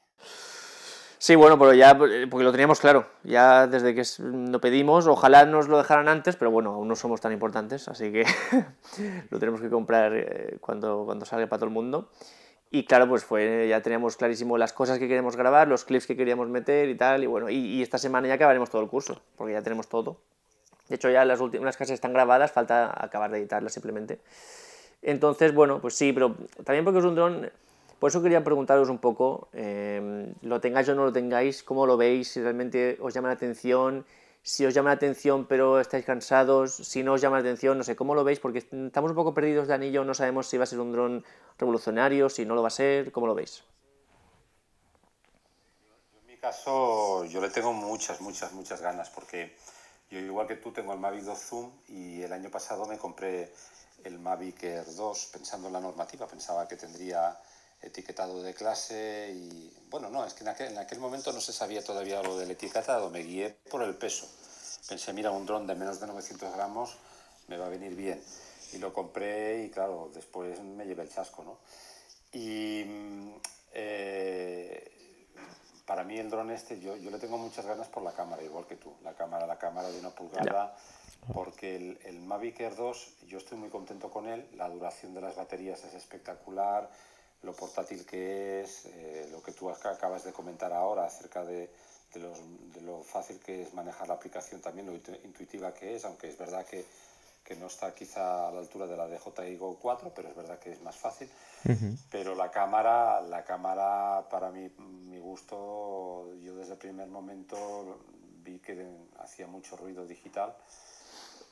Sí, 1.21 1.35
bueno, 1.35 1.59
pero 1.59 1.73
ya, 1.73 1.97
porque 1.97 2.45
lo 2.45 2.51
teníamos 2.53 2.79
claro, 2.79 3.05
ya 3.25 3.67
desde 3.67 3.93
que 3.93 4.03
lo 4.23 4.61
pedimos, 4.61 5.05
ojalá 5.05 5.43
nos 5.45 5.67
lo 5.67 5.77
dejaran 5.77 6.07
antes, 6.07 6.37
pero 6.37 6.49
bueno, 6.49 6.71
aún 6.71 6.87
no 6.87 6.95
somos 6.95 7.19
tan 7.19 7.33
importantes, 7.33 7.89
así 7.89 8.09
que 8.09 8.23
lo 9.29 9.37
tenemos 9.37 9.59
que 9.59 9.69
comprar 9.69 10.13
eh, 10.15 10.57
cuando, 10.61 11.03
cuando 11.03 11.25
salga 11.25 11.45
para 11.47 11.59
todo 11.59 11.67
el 11.67 11.73
mundo. 11.73 12.09
Y 12.71 12.85
claro, 12.85 13.09
pues 13.09 13.25
fue, 13.25 13.67
ya 13.67 13.81
teníamos 13.81 14.15
clarísimo 14.15 14.57
las 14.57 14.71
cosas 14.71 14.97
que 14.97 15.09
queríamos 15.09 15.35
grabar, 15.35 15.67
los 15.67 15.83
clips 15.83 16.07
que 16.07 16.15
queríamos 16.15 16.47
meter 16.47 16.87
y 16.87 16.95
tal, 16.95 17.21
y 17.21 17.27
bueno, 17.27 17.49
y, 17.49 17.81
esta 17.81 17.97
semana 17.97 18.29
ya 18.29 18.35
acabaremos 18.35 18.69
todo 18.69 18.81
el 18.81 18.87
curso, 18.87 19.21
porque 19.35 19.51
ya 19.51 19.61
tenemos 19.61 19.89
todo. 19.89 20.21
De 20.87 20.95
hecho, 20.95 21.09
ya 21.09 21.25
las 21.25 21.41
últimas 21.41 21.75
clases 21.75 21.95
están 21.95 22.13
grabadas, 22.13 22.53
falta 22.53 22.93
acabar 22.97 23.29
de 23.29 23.39
editarlas 23.39 23.73
simplemente. 23.73 24.21
Entonces, 25.01 25.53
bueno, 25.53 25.81
pues 25.81 25.95
sí, 25.95 26.13
pero 26.13 26.37
también 26.63 26.85
porque 26.85 26.99
es 26.99 27.05
un 27.05 27.15
dron 27.15 27.51
por 27.99 28.09
eso 28.09 28.21
quería 28.21 28.43
preguntaros 28.43 28.89
un 28.89 28.97
poco, 28.97 29.49
em, 29.53 30.33
lo 30.41 30.61
tengáis 30.61 30.87
o 30.89 30.95
no 30.95 31.03
lo 31.03 31.11
tengáis, 31.11 31.63
cómo 31.63 31.85
lo 31.85 31.97
veis, 31.97 32.31
si 32.31 32.41
realmente 32.41 32.97
os 33.01 33.13
llama 33.13 33.27
la 33.27 33.35
atención, 33.35 34.05
si 34.41 34.65
os 34.65 34.73
llama 34.73 34.89
la 34.89 34.95
atención 34.95 35.45
pero 35.45 35.79
estáis 35.79 36.05
cansados, 36.05 36.75
si 36.75 37.03
no 37.03 37.13
os 37.13 37.21
llama 37.21 37.37
la 37.37 37.41
atención, 37.41 37.77
no 37.77 37.83
sé, 37.83 37.95
cómo 37.95 38.15
lo 38.15 38.23
veis, 38.23 38.39
porque 38.39 38.59
estamos 38.59 39.11
un 39.11 39.15
poco 39.15 39.33
perdidos 39.33 39.67
de 39.67 39.73
anillo, 39.73 40.05
no 40.05 40.13
sabemos 40.13 40.47
si 40.47 40.57
va 40.57 40.63
a 40.63 40.67
ser 40.67 40.79
un 40.79 40.93
dron 40.93 41.25
revolucionario, 41.57 42.29
si 42.29 42.45
no 42.45 42.55
lo 42.55 42.61
va 42.61 42.69
a 42.69 42.71
ser, 42.71 43.11
¿cómo 43.11 43.27
lo 43.27 43.35
veis? 43.35 43.63
En 46.21 46.27
mi 46.27 46.37
caso, 46.37 47.25
yo 47.25 47.41
le 47.41 47.49
tengo 47.49 47.73
muchas, 47.73 48.21
muchas, 48.21 48.53
muchas 48.53 48.81
ganas, 48.81 49.09
porque 49.09 49.57
yo 50.09 50.19
igual 50.19 50.47
que 50.47 50.55
tú 50.55 50.71
tengo 50.71 50.93
el 50.93 50.99
Mavic 50.99 51.23
2 51.23 51.37
Zoom 51.37 51.71
y 51.89 52.21
el 52.21 52.31
año 52.31 52.49
pasado 52.49 52.85
me 52.85 52.97
compré 52.97 53.51
el 54.05 54.19
Mavic 54.19 54.63
Air 54.63 54.85
2 54.95 55.29
pensando 55.33 55.67
en 55.67 55.73
la 55.73 55.81
normativa, 55.81 56.25
pensaba 56.27 56.65
que 56.65 56.77
tendría 56.77 57.37
etiquetado 57.81 58.41
de 58.41 58.53
clase 58.53 59.31
y 59.33 59.73
bueno, 59.89 60.09
no, 60.09 60.25
es 60.25 60.33
que 60.33 60.43
en 60.43 60.49
aquel, 60.49 60.71
en 60.71 60.77
aquel 60.77 60.99
momento 60.99 61.31
no 61.31 61.41
se 61.41 61.53
sabía 61.53 61.83
todavía 61.83 62.21
lo 62.21 62.37
del 62.37 62.51
etiquetado, 62.51 63.09
me 63.09 63.23
guié 63.23 63.57
por 63.69 63.81
el 63.83 63.95
peso. 63.95 64.27
Pensé, 64.87 65.13
mira, 65.13 65.31
un 65.31 65.45
dron 65.45 65.67
de 65.67 65.75
menos 65.75 65.99
de 65.99 66.07
900 66.07 66.53
gramos 66.53 66.97
me 67.47 67.57
va 67.57 67.65
a 67.65 67.69
venir 67.69 67.95
bien. 67.95 68.21
Y 68.73 68.77
lo 68.77 68.93
compré 68.93 69.63
y 69.63 69.69
claro, 69.69 70.11
después 70.13 70.61
me 70.61 70.85
llevé 70.85 71.03
el 71.03 71.09
chasco, 71.09 71.43
¿no? 71.43 71.57
Y 72.31 72.85
eh, 73.73 74.99
para 75.85 76.03
mí 76.03 76.13
mí 76.13 76.19
el 76.19 76.29
dron 76.29 76.51
este, 76.51 76.79
yo, 76.79 76.95
yo 76.97 77.09
le 77.09 77.17
tengo 77.17 77.37
muchas 77.37 77.65
ganas 77.65 77.87
por 77.87 78.03
la 78.03 78.13
cámara, 78.13 78.43
igual 78.43 78.65
que 78.67 78.75
tú. 78.75 78.93
La 79.03 79.13
cámara, 79.13 79.47
la 79.47 79.57
cámara 79.57 79.89
de 79.89 79.99
una 79.99 80.11
pulgada, 80.11 80.75
porque 81.33 81.75
el, 81.75 81.99
el 82.05 82.19
Mavic 82.19 82.59
Air 82.59 82.75
2, 82.75 83.13
yo 83.27 83.39
estoy 83.39 83.57
muy 83.57 83.69
contento 83.69 84.11
con 84.11 84.27
él. 84.27 84.47
La 84.55 84.69
duración 84.69 85.15
de 85.15 85.21
las 85.21 85.35
baterías 85.35 85.83
es 85.83 85.95
espectacular, 85.95 86.89
lo 87.43 87.53
portátil 87.53 88.05
que 88.05 88.61
es, 88.61 88.85
eh, 88.85 89.27
lo 89.31 89.41
que 89.41 89.51
tú 89.53 89.69
acabas 89.69 90.23
de 90.23 90.33
comentar 90.33 90.73
ahora 90.73 91.05
acerca 91.05 91.43
de, 91.43 91.69
de, 92.13 92.19
los, 92.19 92.37
de, 92.73 92.81
lo 92.81 93.01
fácil 93.03 93.39
que 93.39 93.63
es 93.63 93.73
manejar 93.73 94.07
la 94.07 94.15
aplicación, 94.15 94.61
también 94.61 94.87
lo 94.87 94.93
intuitiva 95.23 95.73
que 95.73 95.95
es, 95.95 96.05
aunque 96.05 96.27
es 96.27 96.37
verdad 96.37 96.65
que, 96.65 96.85
que 97.43 97.55
no 97.55 97.67
está 97.67 97.93
quizá 97.95 98.47
a 98.47 98.51
la 98.51 98.59
altura 98.59 98.87
de 98.87 98.97
la 98.97 99.07
DJI 99.07 99.55
Go 99.57 99.77
4, 99.81 100.11
pero 100.13 100.29
es 100.29 100.35
verdad 100.35 100.59
que 100.59 100.73
es 100.73 100.81
más 100.81 100.95
fácil. 100.95 101.29
Uh 101.65 101.69
-huh. 101.69 101.97
Pero 102.11 102.35
la 102.35 102.51
cámara, 102.51 103.21
la 103.21 103.43
cámara 103.43 104.27
para 104.29 104.51
mí, 104.51 104.69
mi 104.77 105.19
gusto, 105.19 106.35
yo 106.43 106.55
desde 106.55 106.73
el 106.73 106.77
primer 106.77 107.07
momento 107.07 107.99
vi 108.43 108.59
que 108.59 108.85
hacía 109.19 109.47
mucho 109.47 109.75
ruido 109.77 110.05
digital 110.05 110.55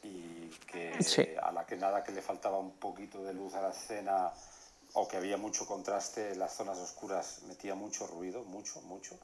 y 0.04 0.50
que 0.72 1.02
sí. 1.02 1.26
a 1.42 1.52
la 1.52 1.66
que 1.66 1.76
nada 1.78 2.04
que 2.04 2.12
le 2.12 2.22
faltaba 2.22 2.58
un 2.60 2.72
poquito 2.74 3.24
de 3.24 3.34
luz 3.34 3.54
a 3.56 3.62
la 3.62 3.70
escena 3.70 4.32
o 5.00 5.08
que 5.08 5.18
había 5.18 5.38
mucho 5.38 5.68
contraste 5.68 6.36
las 6.36 6.56
zonas 6.56 6.80
oscuras 6.80 7.44
metía 7.44 7.76
mucho 7.76 8.08
ruido, 8.08 8.44
mucho, 8.44 8.82
mucho, 8.82 9.16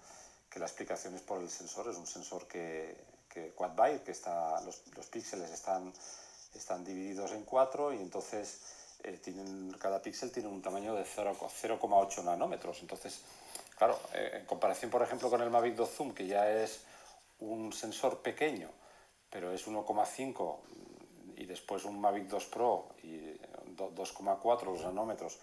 que 0.48 0.60
la 0.60 0.68
explicación 0.68 1.16
es 1.16 1.22
por 1.24 1.42
el 1.42 1.50
sensor, 1.50 1.90
es 1.90 1.98
un 1.98 2.06
sensor 2.06 2.48
que, 2.48 2.96
que 3.28 3.54
quad 3.54 3.72
byte, 3.72 4.04
que 4.04 4.12
está, 4.12 4.62
los, 4.62 4.84
los 4.96 5.08
píxeles 5.08 5.50
están, 5.50 5.92
están 6.54 6.86
divididos 6.86 7.32
en 7.32 7.44
cuatro 7.44 7.92
y 7.92 7.98
entonces 7.98 8.62
eh, 9.04 9.20
cada 9.80 10.00
píxel 10.00 10.32
tiene 10.32 10.48
un 10.48 10.62
tamaño 10.62 10.94
de 10.94 11.06
0,8 11.06 12.24
nanómetros, 12.24 12.80
entonces, 12.82 13.22
claro, 13.76 14.00
eh, 14.14 14.42
en 14.42 14.46
comparación 14.46 14.92
por 14.92 15.02
ejemplo 15.02 15.28
con 15.32 15.42
el 15.42 15.50
Mavic 15.50 15.74
2 15.74 15.90
Zoom, 15.90 16.14
que 16.14 16.28
ya 16.28 16.52
es 16.52 16.82
un 17.40 17.74
sensor 17.74 18.22
pequeño, 18.22 18.70
pero 19.32 19.52
es 19.52 19.66
1,5 19.66 20.60
y 21.38 21.48
después 21.48 21.84
un 21.86 22.00
Mavic 22.00 22.28
2 22.28 22.46
Pro 22.46 22.90
2,4 23.92 24.66
los 24.66 24.82
nanómetros 24.84 25.40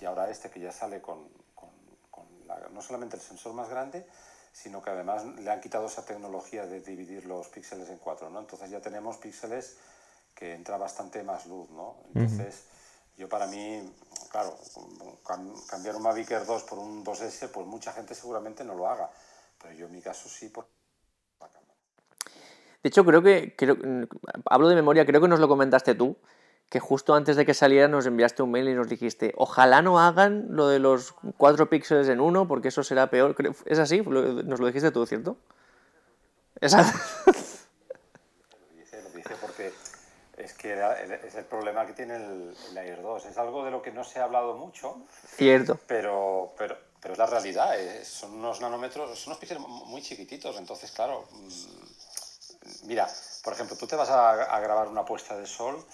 y 0.00 0.04
ahora 0.04 0.30
este 0.30 0.50
que 0.50 0.60
ya 0.60 0.72
sale 0.72 1.00
con, 1.00 1.28
con, 1.54 1.70
con 2.10 2.26
la, 2.46 2.68
no 2.70 2.82
solamente 2.82 3.16
el 3.16 3.22
sensor 3.22 3.54
más 3.54 3.68
grande, 3.68 4.06
sino 4.52 4.82
que 4.82 4.90
además 4.90 5.24
le 5.24 5.50
han 5.50 5.60
quitado 5.60 5.86
esa 5.86 6.04
tecnología 6.04 6.66
de 6.66 6.80
dividir 6.80 7.26
los 7.26 7.48
píxeles 7.48 7.90
en 7.90 7.98
cuatro, 7.98 8.30
¿no? 8.30 8.40
Entonces 8.40 8.70
ya 8.70 8.80
tenemos 8.80 9.18
píxeles 9.18 9.76
que 10.34 10.54
entra 10.54 10.78
bastante 10.78 11.22
más 11.22 11.46
luz, 11.46 11.68
¿no? 11.70 11.96
Entonces, 12.06 12.54
uh 12.54 13.16
-huh. 13.16 13.18
yo 13.18 13.28
para 13.28 13.46
mí, 13.46 13.82
claro, 14.30 14.56
cambiar 15.68 15.96
un 15.96 16.02
Mavic 16.02 16.30
Air 16.30 16.46
2 16.46 16.62
por 16.64 16.78
un 16.78 17.04
2S, 17.04 17.48
pues 17.50 17.66
mucha 17.66 17.92
gente 17.92 18.14
seguramente 18.14 18.64
no 18.64 18.74
lo 18.74 18.88
haga, 18.88 19.10
pero 19.60 19.74
yo 19.74 19.86
en 19.86 19.92
mi 19.92 20.00
caso 20.00 20.28
sí 20.28 20.48
por 20.48 20.66
la 21.40 21.48
cámara. 21.48 21.74
De 22.82 22.88
hecho, 22.88 23.04
creo 23.04 23.22
que, 23.22 23.54
creo, 23.56 23.76
hablo 24.46 24.68
de 24.68 24.74
memoria, 24.74 25.04
creo 25.04 25.20
que 25.20 25.28
nos 25.28 25.40
lo 25.40 25.48
comentaste 25.48 25.94
tú, 25.94 26.16
que 26.68 26.80
justo 26.80 27.14
antes 27.14 27.36
de 27.36 27.46
que 27.46 27.54
saliera 27.54 27.86
nos 27.88 28.06
enviaste 28.06 28.42
un 28.42 28.50
mail 28.50 28.68
y 28.68 28.74
nos 28.74 28.88
dijiste, 28.88 29.32
ojalá 29.36 29.82
no 29.82 30.00
hagan 30.00 30.46
lo 30.50 30.68
de 30.68 30.80
los 30.80 31.14
4 31.36 31.68
píxeles 31.68 32.08
en 32.08 32.20
uno, 32.20 32.48
porque 32.48 32.68
eso 32.68 32.82
será 32.82 33.08
peor. 33.08 33.36
¿Es 33.66 33.78
así? 33.78 34.02
Nos 34.02 34.58
lo 34.58 34.66
dijiste 34.66 34.90
tú, 34.90 35.06
¿cierto? 35.06 35.36
¿Es 36.60 36.74
así? 36.74 36.92
Lo 37.26 37.32
dije, 38.76 39.02
lo 39.02 39.10
dije 39.10 39.34
porque 39.40 39.72
es 40.36 40.54
que 40.54 40.72
es 41.24 41.34
el 41.36 41.44
problema 41.44 41.86
que 41.86 41.92
tiene 41.92 42.16
el, 42.16 42.56
el, 42.70 42.78
Air 42.78 43.00
2. 43.00 43.26
Es 43.26 43.38
algo 43.38 43.64
de 43.64 43.70
lo 43.70 43.80
que 43.80 43.92
no 43.92 44.02
se 44.02 44.18
ha 44.18 44.24
hablado 44.24 44.56
mucho. 44.56 44.96
Cierto. 45.36 45.78
Pero, 45.86 46.52
pero, 46.58 46.76
pero 47.00 47.12
es 47.12 47.18
la 47.18 47.26
realidad. 47.26 47.78
Es, 47.78 48.08
son 48.08 48.32
unos 48.32 48.60
nanómetros, 48.60 49.16
son 49.16 49.30
unos 49.30 49.38
píxeles 49.38 49.62
muy 49.62 50.02
chiquititos. 50.02 50.56
Entonces, 50.56 50.90
claro, 50.90 51.28
mm, 51.30 52.86
mira, 52.86 53.06
por 53.44 53.52
ejemplo, 53.52 53.76
tú 53.76 53.86
te 53.86 53.94
vas 53.94 54.10
a, 54.10 54.30
a 54.30 54.60
grabar 54.60 54.88
una 54.88 55.04
puesta 55.04 55.36
de 55.36 55.46
sol 55.46 55.84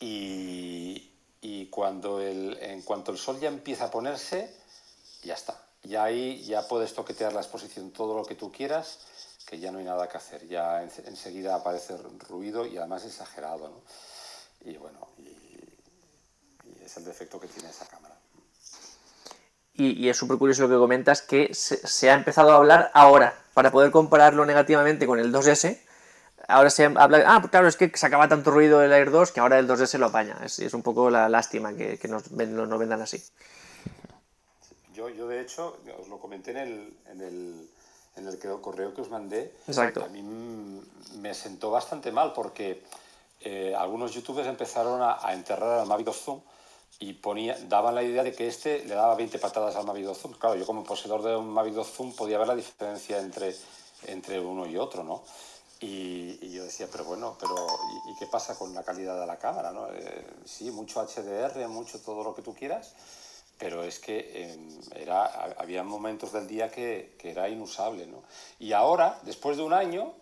y, 0.00 1.66
cuando 1.70 2.20
el, 2.20 2.58
en 2.60 2.82
cuanto 2.82 3.12
el 3.12 3.18
sol 3.18 3.38
ya 3.38 3.48
empieza 3.48 3.84
a 3.84 3.90
ponerse, 3.90 4.54
ya 5.22 5.34
está. 5.34 5.62
Y 5.82 5.94
ahí 5.94 6.42
ya 6.42 6.66
puedes 6.66 6.94
toquetear 6.94 7.32
la 7.32 7.40
exposición 7.40 7.90
todo 7.90 8.16
lo 8.16 8.24
que 8.24 8.34
tú 8.34 8.50
quieras, 8.50 8.98
que 9.46 9.58
ya 9.58 9.70
no 9.70 9.78
hay 9.78 9.84
nada 9.84 10.08
que 10.08 10.16
hacer. 10.16 10.46
Ya 10.48 10.82
en, 10.82 10.90
enseguida 11.06 11.54
aparece 11.54 11.96
ruido 12.28 12.66
y 12.66 12.76
además 12.76 13.04
exagerado. 13.04 13.68
¿no? 13.68 14.70
Y 14.70 14.76
bueno, 14.76 15.08
y, 15.18 16.84
es 16.84 16.96
el 16.96 17.04
defecto 17.04 17.40
que 17.40 17.46
tiene 17.46 17.70
esa 17.70 17.86
cámara. 17.86 18.16
Y, 19.74 19.92
y 19.92 20.08
es 20.08 20.16
súper 20.16 20.36
curioso 20.38 20.62
lo 20.62 20.68
que 20.68 20.76
comentas, 20.76 21.22
que 21.22 21.54
se, 21.54 21.86
se 21.86 22.10
ha 22.10 22.14
empezado 22.14 22.50
a 22.50 22.56
hablar 22.56 22.90
ahora, 22.92 23.42
para 23.54 23.70
poder 23.70 23.90
compararlo 23.90 24.44
negativamente 24.44 25.06
con 25.06 25.18
el 25.18 25.32
2S 25.32 25.78
ahora 26.50 26.70
se 26.70 26.84
habla, 26.84 27.24
ah, 27.26 27.38
pues 27.40 27.50
claro, 27.50 27.68
es 27.68 27.76
que 27.76 27.90
sacaba 27.96 28.28
tanto 28.28 28.50
ruido 28.50 28.82
el 28.82 28.92
Air 28.92 29.10
2 29.10 29.32
que 29.32 29.40
ahora 29.40 29.58
el 29.58 29.68
2S 29.68 29.98
lo 29.98 30.06
apaña. 30.06 30.38
Es, 30.44 30.58
es 30.58 30.74
un 30.74 30.82
poco 30.82 31.10
la 31.10 31.28
lástima 31.28 31.74
que, 31.74 31.98
que 31.98 32.08
nos, 32.08 32.30
nos, 32.30 32.68
nos, 32.68 32.78
vendan 32.78 33.00
así. 33.00 33.22
Yo, 34.92 35.08
yo, 35.08 35.28
de 35.28 35.40
hecho, 35.40 35.78
os 35.98 36.08
lo 36.08 36.18
comenté 36.18 36.50
en 36.52 36.56
el, 36.58 36.98
en 37.06 37.20
el, 37.20 37.70
en 38.16 38.26
el 38.26 38.38
correo 38.60 38.92
que 38.94 39.00
os 39.00 39.10
mandé. 39.10 39.54
Exacto. 39.66 40.04
A 40.04 40.08
mí 40.08 40.22
me 40.22 41.34
sentó 41.34 41.70
bastante 41.70 42.12
mal 42.12 42.32
porque 42.32 42.82
eh, 43.40 43.74
algunos 43.76 44.12
youtubers 44.12 44.48
empezaron 44.48 45.00
a, 45.02 45.18
a 45.26 45.32
enterrar 45.32 45.78
al 45.80 45.86
Mavic 45.86 46.06
2 46.06 46.16
Zoom 46.16 46.40
y 46.98 47.14
ponía, 47.14 47.56
daban 47.68 47.94
la 47.94 48.02
idea 48.02 48.22
de 48.22 48.32
que 48.32 48.46
este 48.46 48.84
le 48.84 48.94
daba 48.94 49.14
20 49.14 49.38
patadas 49.38 49.74
al 49.76 49.86
Mavic 49.86 50.04
2 50.04 50.18
Zoom. 50.18 50.34
Claro, 50.34 50.56
yo 50.56 50.66
como 50.66 50.84
poseedor 50.84 51.22
de 51.22 51.34
un 51.34 51.48
Mavic 51.48 51.74
2 51.74 51.90
Zoom 51.90 52.12
podía 52.14 52.36
ver 52.36 52.48
la 52.48 52.54
diferencia 52.54 53.18
entre, 53.18 53.54
entre 54.06 54.38
uno 54.38 54.66
y 54.66 54.76
otro, 54.76 55.02
¿no? 55.02 55.22
Y, 55.80 56.38
y, 56.42 56.52
yo 56.52 56.64
decía, 56.64 56.88
pero 56.92 57.04
bueno, 57.04 57.36
pero 57.40 57.54
¿y, 57.56 58.12
¿y, 58.12 58.14
qué 58.16 58.26
pasa 58.26 58.54
con 58.58 58.74
la 58.74 58.82
calidad 58.82 59.18
de 59.18 59.26
la 59.26 59.38
cámara? 59.38 59.72
¿no? 59.72 59.88
Eh, 59.90 60.26
sí, 60.44 60.70
mucho 60.70 61.00
HDR, 61.00 61.66
mucho 61.68 62.00
todo 62.00 62.22
lo 62.22 62.34
que 62.34 62.42
tú 62.42 62.54
quieras, 62.54 62.92
pero 63.56 63.82
es 63.82 63.98
que 63.98 64.30
eh, 64.30 64.58
era, 64.94 65.24
había 65.58 65.82
momentos 65.82 66.32
del 66.32 66.46
día 66.46 66.70
que, 66.70 67.16
que, 67.18 67.30
era 67.30 67.48
inusable. 67.48 68.06
¿no? 68.06 68.22
Y 68.58 68.72
ahora, 68.72 69.20
después 69.22 69.56
de 69.56 69.62
un 69.62 69.72
año, 69.72 70.12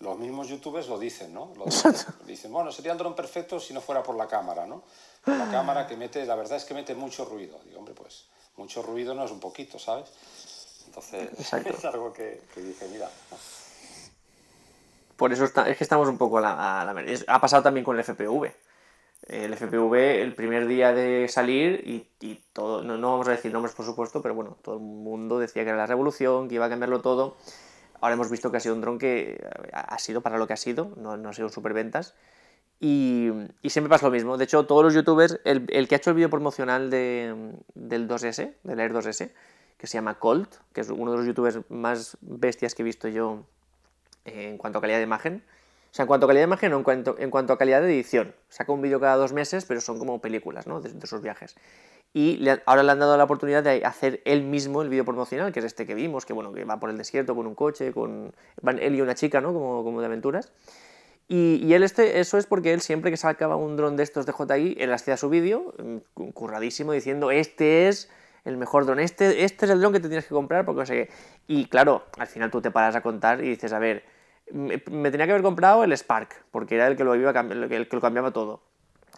los 0.00 0.18
mismos 0.18 0.48
youtubers 0.48 0.88
lo 0.88 0.98
dicen, 0.98 1.32
¿no? 1.32 1.52
Lo 1.56 1.66
dicen, 1.66 1.94
dicen, 2.26 2.52
bueno, 2.52 2.72
sería 2.72 2.92
un 2.92 2.98
dron 2.98 3.14
perfecto 3.14 3.60
si 3.60 3.72
no 3.72 3.80
fuera 3.80 4.02
por 4.02 4.16
la 4.16 4.26
cámara, 4.26 4.66
¿no? 4.66 4.82
La 5.26 5.48
cámara 5.50 5.86
que 5.86 5.96
mete, 5.96 6.26
la 6.26 6.34
verdad 6.34 6.56
es 6.56 6.64
que 6.64 6.74
mete 6.74 6.94
mucho 6.94 7.24
ruido. 7.24 7.60
Digo, 7.64 7.78
hombre, 7.78 7.94
pues 7.94 8.24
mucho 8.56 8.82
ruido 8.82 9.14
no 9.14 9.24
es 9.24 9.30
un 9.30 9.40
poquito, 9.40 9.78
¿sabes? 9.78 10.08
Entonces, 10.86 11.30
Exacto. 11.38 11.70
es 11.70 11.84
algo 11.84 12.12
que, 12.12 12.42
que 12.52 12.60
dije, 12.60 12.88
mira. 12.88 13.08
Por 15.16 15.32
eso 15.32 15.44
está, 15.44 15.68
es 15.68 15.76
que 15.76 15.84
estamos 15.84 16.08
un 16.08 16.18
poco 16.18 16.38
a 16.38 16.40
la, 16.40 16.80
a 16.80 16.84
la, 16.84 17.04
Ha 17.28 17.40
pasado 17.40 17.62
también 17.62 17.84
con 17.84 17.96
el 17.96 18.04
FPV. 18.04 18.52
El 19.26 19.54
FPV, 19.54 19.94
el 20.20 20.34
primer 20.34 20.66
día 20.66 20.92
de 20.92 21.28
salir, 21.28 21.82
y, 21.86 22.08
y 22.20 22.42
todo, 22.52 22.82
no, 22.82 22.98
no, 22.98 23.12
vamos 23.12 23.28
a 23.28 23.30
decir 23.30 23.52
nombres 23.52 23.74
por 23.74 23.86
supuesto, 23.86 24.20
pero 24.20 24.34
bueno, 24.34 24.58
todo 24.62 24.74
el 24.74 24.82
mundo 24.82 25.38
decía 25.38 25.62
que 25.64 25.70
era 25.70 25.78
la 25.78 25.86
revolución, 25.86 26.48
que 26.48 26.56
iba 26.56 26.66
a 26.66 26.68
cambiarlo 26.68 27.00
todo. 27.00 27.36
Ahora 28.00 28.14
hemos 28.14 28.30
visto 28.30 28.50
que 28.50 28.58
ha 28.58 28.60
sido 28.60 28.74
un 28.74 28.82
dron 28.82 28.98
que 28.98 29.42
ha 29.72 29.98
sido 29.98 30.20
para 30.20 30.36
lo 30.36 30.46
que 30.46 30.52
ha 30.52 30.58
sido, 30.58 30.92
no, 30.96 31.16
no 31.16 31.30
ha 31.30 31.32
sido 31.32 31.48
superventas. 31.48 32.14
Y, 32.80 33.30
y, 33.62 33.70
siempre 33.70 33.88
pasa 33.88 34.06
lo 34.06 34.12
mismo. 34.12 34.36
De 34.36 34.44
hecho, 34.44 34.66
todos 34.66 34.82
los 34.84 34.92
youtubers, 34.92 35.40
el, 35.44 35.64
el 35.70 35.88
que 35.88 35.94
ha 35.94 35.98
hecho 35.98 36.10
el 36.10 36.16
vídeo 36.16 36.28
promocional 36.28 36.90
de, 36.90 37.54
del 37.74 38.08
2S, 38.08 38.56
del 38.62 38.80
Air 38.80 38.92
2S, 38.92 39.30
que 39.78 39.86
se 39.86 39.94
llama 39.94 40.18
Colt, 40.18 40.56
que 40.74 40.82
es 40.82 40.90
uno 40.90 41.12
de 41.12 41.16
los 41.16 41.26
youtubers 41.26 41.60
más 41.70 42.18
bestias 42.20 42.74
que 42.74 42.82
he 42.82 42.84
visto 42.84 43.08
yo 43.08 43.46
en 44.24 44.58
cuanto 44.58 44.78
a 44.78 44.80
calidad 44.80 44.98
de 44.98 45.04
imagen. 45.04 45.42
O 45.46 45.94
sea, 45.94 46.04
en 46.04 46.06
cuanto 46.08 46.26
a 46.26 46.28
calidad 46.28 46.42
de 46.42 46.48
imagen 46.48 46.72
o 46.72 46.76
en 46.78 46.82
cuanto, 46.82 47.16
en 47.18 47.30
cuanto 47.30 47.52
a 47.52 47.58
calidad 47.58 47.80
de 47.80 47.86
edición. 47.86 48.34
Saca 48.48 48.72
un 48.72 48.82
vídeo 48.82 48.98
cada 49.00 49.16
dos 49.16 49.32
meses, 49.32 49.64
pero 49.64 49.80
son 49.80 49.98
como 49.98 50.20
películas, 50.20 50.66
¿no? 50.66 50.80
De, 50.80 50.92
de 50.92 51.06
sus 51.06 51.22
viajes. 51.22 51.54
Y 52.12 52.46
ahora 52.66 52.84
le 52.84 52.92
han 52.92 53.00
dado 53.00 53.16
la 53.16 53.24
oportunidad 53.24 53.64
de 53.64 53.84
hacer 53.84 54.22
él 54.24 54.44
mismo 54.44 54.82
el 54.82 54.88
vídeo 54.88 55.04
promocional, 55.04 55.52
que 55.52 55.58
es 55.58 55.64
este 55.64 55.84
que 55.84 55.94
vimos, 55.94 56.24
que 56.24 56.32
bueno, 56.32 56.52
que 56.52 56.64
va 56.64 56.78
por 56.78 56.90
el 56.90 56.96
desierto 56.96 57.34
con 57.34 57.46
un 57.46 57.56
coche, 57.56 57.92
con 57.92 58.32
él 58.80 58.94
y 58.94 59.00
una 59.00 59.14
chica, 59.16 59.40
¿no? 59.40 59.52
Como, 59.52 59.82
como 59.82 60.00
de 60.00 60.06
aventuras. 60.06 60.52
Y, 61.26 61.60
y, 61.64 61.74
él 61.74 61.82
este, 61.82 62.20
eso 62.20 62.38
es 62.38 62.46
porque 62.46 62.72
él 62.72 62.82
siempre 62.82 63.10
que 63.10 63.16
sacaba 63.16 63.56
un 63.56 63.76
dron 63.76 63.96
de 63.96 64.02
estos 64.02 64.26
de 64.26 64.32
JI, 64.32 64.76
él 64.78 64.92
hacía 64.92 65.16
su 65.16 65.30
vídeo, 65.30 65.74
mm, 65.78 66.28
curradísimo, 66.32 66.92
diciendo, 66.92 67.30
este 67.30 67.88
es 67.88 68.10
el 68.44 68.58
mejor 68.58 68.84
dron, 68.84 69.00
este, 69.00 69.44
este 69.44 69.64
es 69.64 69.70
el 69.70 69.80
dron 69.80 69.92
que 69.92 70.00
te 70.00 70.08
tienes 70.08 70.26
que 70.26 70.34
comprar, 70.34 70.64
porque 70.64 70.80
no 70.80 70.86
sé 70.86 70.94
qué. 70.94 71.12
Y 71.48 71.66
claro, 71.66 72.04
al 72.18 72.26
final 72.26 72.50
tú 72.50 72.60
te 72.60 72.70
paras 72.70 72.94
a 72.94 73.00
contar 73.00 73.42
y 73.42 73.48
dices, 73.48 73.72
a 73.72 73.78
ver, 73.78 74.04
me, 74.52 74.78
tenía 74.78 75.26
que 75.26 75.32
haber 75.32 75.42
comprado 75.42 75.84
el 75.84 75.92
Spark, 75.96 76.44
porque 76.50 76.76
era 76.76 76.86
el 76.86 76.96
que 76.96 77.04
lo, 77.04 77.14
iba 77.16 77.30
el 77.30 77.68
que 77.88 77.96
lo 77.96 78.00
cambiaba 78.00 78.32
todo. 78.32 78.62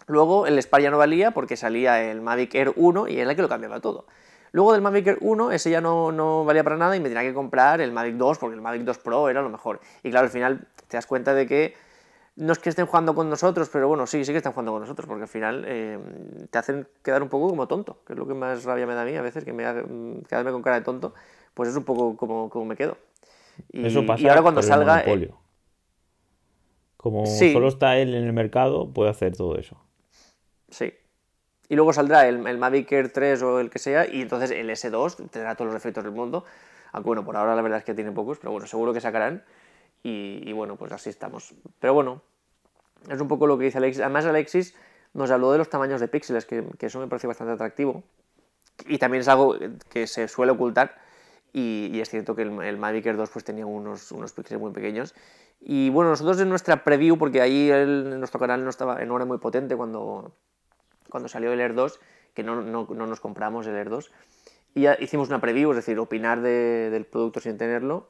Luego 0.07 0.47
el 0.47 0.57
Spark 0.61 0.83
ya 0.83 0.91
no 0.91 0.97
valía 0.97 1.31
porque 1.31 1.57
salía 1.57 2.01
el 2.03 2.21
Mavic 2.21 2.55
Air 2.55 2.73
1 2.75 3.07
y 3.07 3.19
era 3.19 3.29
el 3.29 3.35
que 3.35 3.41
lo 3.41 3.49
cambiaba 3.49 3.79
todo. 3.79 4.05
Luego 4.51 4.73
del 4.73 4.81
Mavic 4.81 5.07
Air 5.07 5.17
1, 5.21 5.51
ese 5.51 5.69
ya 5.69 5.81
no, 5.81 6.11
no, 6.11 6.45
valía 6.45 6.63
para 6.63 6.77
nada 6.77 6.95
y 6.95 6.99
me 6.99 7.09
tenía 7.09 7.23
que 7.23 7.33
comprar 7.33 7.81
el 7.81 7.91
Mavic 7.91 8.15
2 8.15 8.37
porque 8.37 8.55
el 8.55 8.61
Mavic 8.61 8.83
2 8.83 8.97
Pro 8.99 9.29
era 9.29 9.41
lo 9.41 9.49
mejor. 9.49 9.81
Y 10.03 10.11
claro, 10.11 10.25
al 10.25 10.31
final 10.31 10.67
te 10.87 10.97
das 10.97 11.05
cuenta 11.05 11.33
de 11.33 11.45
que 11.45 11.75
no 12.37 12.53
es 12.53 12.59
que 12.59 12.69
estén 12.69 12.85
jugando 12.85 13.15
con 13.15 13.29
nosotros, 13.29 13.69
pero 13.69 13.87
bueno, 13.87 14.07
sí, 14.07 14.23
sí 14.23 14.31
que 14.31 14.37
están 14.37 14.53
jugando 14.53 14.71
con 14.71 14.81
nosotros 14.81 15.07
porque 15.07 15.23
al 15.23 15.27
final 15.27 15.65
eh, 15.67 15.99
te 16.49 16.57
hacen 16.57 16.87
quedar 17.03 17.23
un 17.23 17.29
poco 17.29 17.49
como 17.49 17.67
tonto, 17.67 17.99
que 18.05 18.13
es 18.13 18.19
lo 18.19 18.27
que 18.27 18.35
más 18.35 18.63
rabia 18.63 18.85
me 18.85 18.93
da 18.93 19.01
a 19.01 19.05
mí 19.05 19.15
a 19.15 19.21
veces, 19.21 19.43
que 19.43 19.53
me 19.53 19.63
da, 19.63 19.73
quedarme 20.29 20.51
con 20.51 20.61
cara 20.61 20.77
de 20.77 20.85
tonto, 20.85 21.13
Pues 21.53 21.69
es 21.69 21.75
un 21.75 21.83
poco 21.83 22.15
como, 22.15 22.49
como 22.49 22.65
me 22.65 22.75
quedo. 22.75 22.97
Y, 23.71 23.87
Eso 23.87 24.05
pasa 24.05 24.21
y 24.23 24.27
ahora 24.27 24.41
cuando 24.41 24.61
por 24.61 24.65
el 24.65 24.69
salga... 24.69 25.01
eh. 25.05 25.31
Como 26.97 27.25
Sí. 27.25 27.53
solo 27.53 27.67
está 27.67 27.97
él 27.97 28.13
en 28.15 28.23
el 28.25 28.33
mercado, 28.33 28.91
puede 28.91 29.09
hacer 29.09 29.35
todo 29.35 29.57
eso. 29.57 29.79
Sí. 30.69 30.93
Y 31.69 31.75
luego 31.75 31.93
saldrá 31.93 32.27
el, 32.27 32.45
el 32.47 32.57
Mavic 32.57 32.91
Air 32.91 33.11
3 33.11 33.41
o 33.43 33.59
el 33.59 33.69
que 33.69 33.79
sea, 33.79 34.07
y 34.11 34.21
entonces 34.21 34.51
el 34.51 34.69
S2 34.69 35.29
tendrá 35.29 35.55
todos 35.55 35.71
los 35.71 35.75
efectos 35.79 36.03
del 36.03 36.13
mundo. 36.13 36.43
Aunque 36.91 37.07
bueno, 37.07 37.23
por 37.25 37.35
ahora 37.35 37.55
la 37.55 37.61
verdad 37.61 37.79
es 37.79 37.85
que 37.85 37.93
tiene 37.93 38.11
pocos, 38.11 38.39
pero 38.39 38.51
bueno, 38.51 38.65
seguro 38.67 38.93
que 38.93 39.01
sacarán. 39.01 39.43
Y, 40.03 40.41
y 40.45 40.53
bueno, 40.53 40.75
pues 40.77 40.91
así 40.91 41.09
estamos. 41.09 41.53
Pero 41.79 41.93
bueno, 41.93 42.21
es 43.09 43.19
un 43.19 43.27
poco 43.27 43.45
lo 43.47 43.57
que 43.57 43.65
dice 43.65 43.77
Alexis. 43.77 44.01
Además, 44.01 44.25
Alexis 44.25 44.75
nos 45.13 45.29
habló 45.31 45.51
de 45.51 45.57
los 45.57 45.69
tamaños 45.69 45.99
de 45.99 46.07
píxeles, 46.07 46.45
que, 46.45 46.63
que 46.77 46.85
eso 46.87 46.99
me 46.99 47.07
parece 47.07 47.27
bastante 47.27 47.53
atractivo. 47.53 48.03
Y 48.87 48.97
también 48.97 49.21
es 49.21 49.27
algo 49.27 49.55
que 49.89 50.07
se 50.07 50.27
suele 50.27 50.53
ocultar. 50.53 50.95
Y, 51.53 51.99
es 51.99 52.09
cierto 52.09 52.35
que 52.35 52.43
el, 52.43 52.61
el 52.61 52.77
Mavic 52.77 53.05
Air 53.05 53.17
2 53.17 53.29
pues, 53.31 53.43
tenía 53.45 53.65
unos, 53.65 54.11
unos 54.11 54.31
píxeles 54.33 54.61
muy 54.61 54.71
pequeños. 54.71 55.15
Y 55.59 55.89
bueno, 55.89 56.11
nosotros 56.11 56.39
en 56.39 56.49
nuestra 56.49 56.83
preview, 56.83 57.17
porque 57.17 57.41
ahí 57.41 57.71
nuestro 57.85 58.39
canal 58.39 58.63
no, 58.63 58.69
estaba, 58.69 59.03
no 59.05 59.15
era 59.15 59.25
muy 59.25 59.39
potente 59.39 59.75
cuando, 59.75 60.33
cuando 61.09 61.27
salió 61.29 61.51
el 61.51 61.59
Air 61.59 61.73
2, 61.73 61.99
que 62.35 62.43
no, 62.43 62.61
no- 62.61 62.87
no 62.89 63.07
nos 63.07 63.19
compramos 63.19 63.65
el 63.65 63.75
Air 63.75 63.89
2, 63.89 64.11
y 64.75 64.81
ya 64.81 64.95
hicimos 64.99 65.29
una 65.29 65.41
preview, 65.41 65.71
es 65.71 65.77
decir, 65.77 65.97
opinar 65.97 66.41
de- 66.41 66.89
del 66.91 67.05
producto 67.05 67.39
sin 67.39 67.57
tenerlo, 67.57 68.07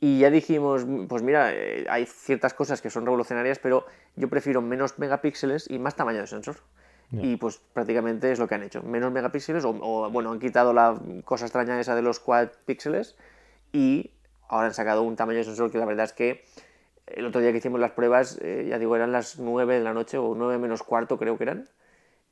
y 0.00 0.18
ya 0.18 0.30
dijimos, 0.30 0.84
pues 1.08 1.22
mira, 1.22 1.52
eh, 1.54 1.86
hay 1.88 2.06
ciertas 2.06 2.54
cosas 2.54 2.80
que 2.82 2.90
son 2.90 3.04
revolucionarias, 3.04 3.58
pero 3.60 3.86
yo 4.16 4.28
prefiero 4.28 4.62
menos 4.62 4.98
megapíxeles 4.98 5.70
y 5.70 5.78
más 5.78 5.94
tamaño 5.94 6.20
de 6.22 6.26
sensor. 6.26 6.56
Y 7.12 7.36
pues 7.36 7.58
prácticamente 7.72 8.30
es 8.32 8.38
lo 8.38 8.46
que 8.48 8.54
han 8.54 8.62
hecho, 8.62 8.82
menos 8.82 9.10
megapíxeles, 9.12 9.64
o, 9.64 9.70
o, 9.70 10.10
bueno, 10.10 10.30
han 10.32 10.38
quitado 10.38 10.72
la 10.72 10.98
cosa 11.24 11.44
extraña 11.46 11.78
esa 11.80 11.94
de 11.94 12.02
los 12.02 12.20
quad 12.20 12.48
píxeles 12.66 13.16
y 13.72 14.12
ahora 14.48 14.68
han 14.68 14.74
sacado 14.74 15.02
un 15.02 15.16
tamaño 15.16 15.38
de 15.38 15.44
sensor 15.44 15.70
que 15.70 15.78
la 15.78 15.84
verdad 15.86 16.04
es 16.04 16.12
que 16.12 16.44
el 17.06 17.26
otro 17.26 17.40
día 17.40 17.50
que 17.50 17.58
hicimos 17.58 17.80
las 17.80 17.90
pruebas, 17.90 18.38
eh, 18.42 18.66
ya 18.70 18.78
digo, 18.78 18.94
eran 18.94 19.10
las 19.12 19.38
9 19.38 19.74
de 19.74 19.80
la 19.84 19.92
noche 19.92 20.18
o 20.18 20.34
9 20.36 20.58
menos 20.58 20.82
cuarto 20.84 21.18
creo 21.18 21.36
que 21.36 21.44
eran. 21.44 21.68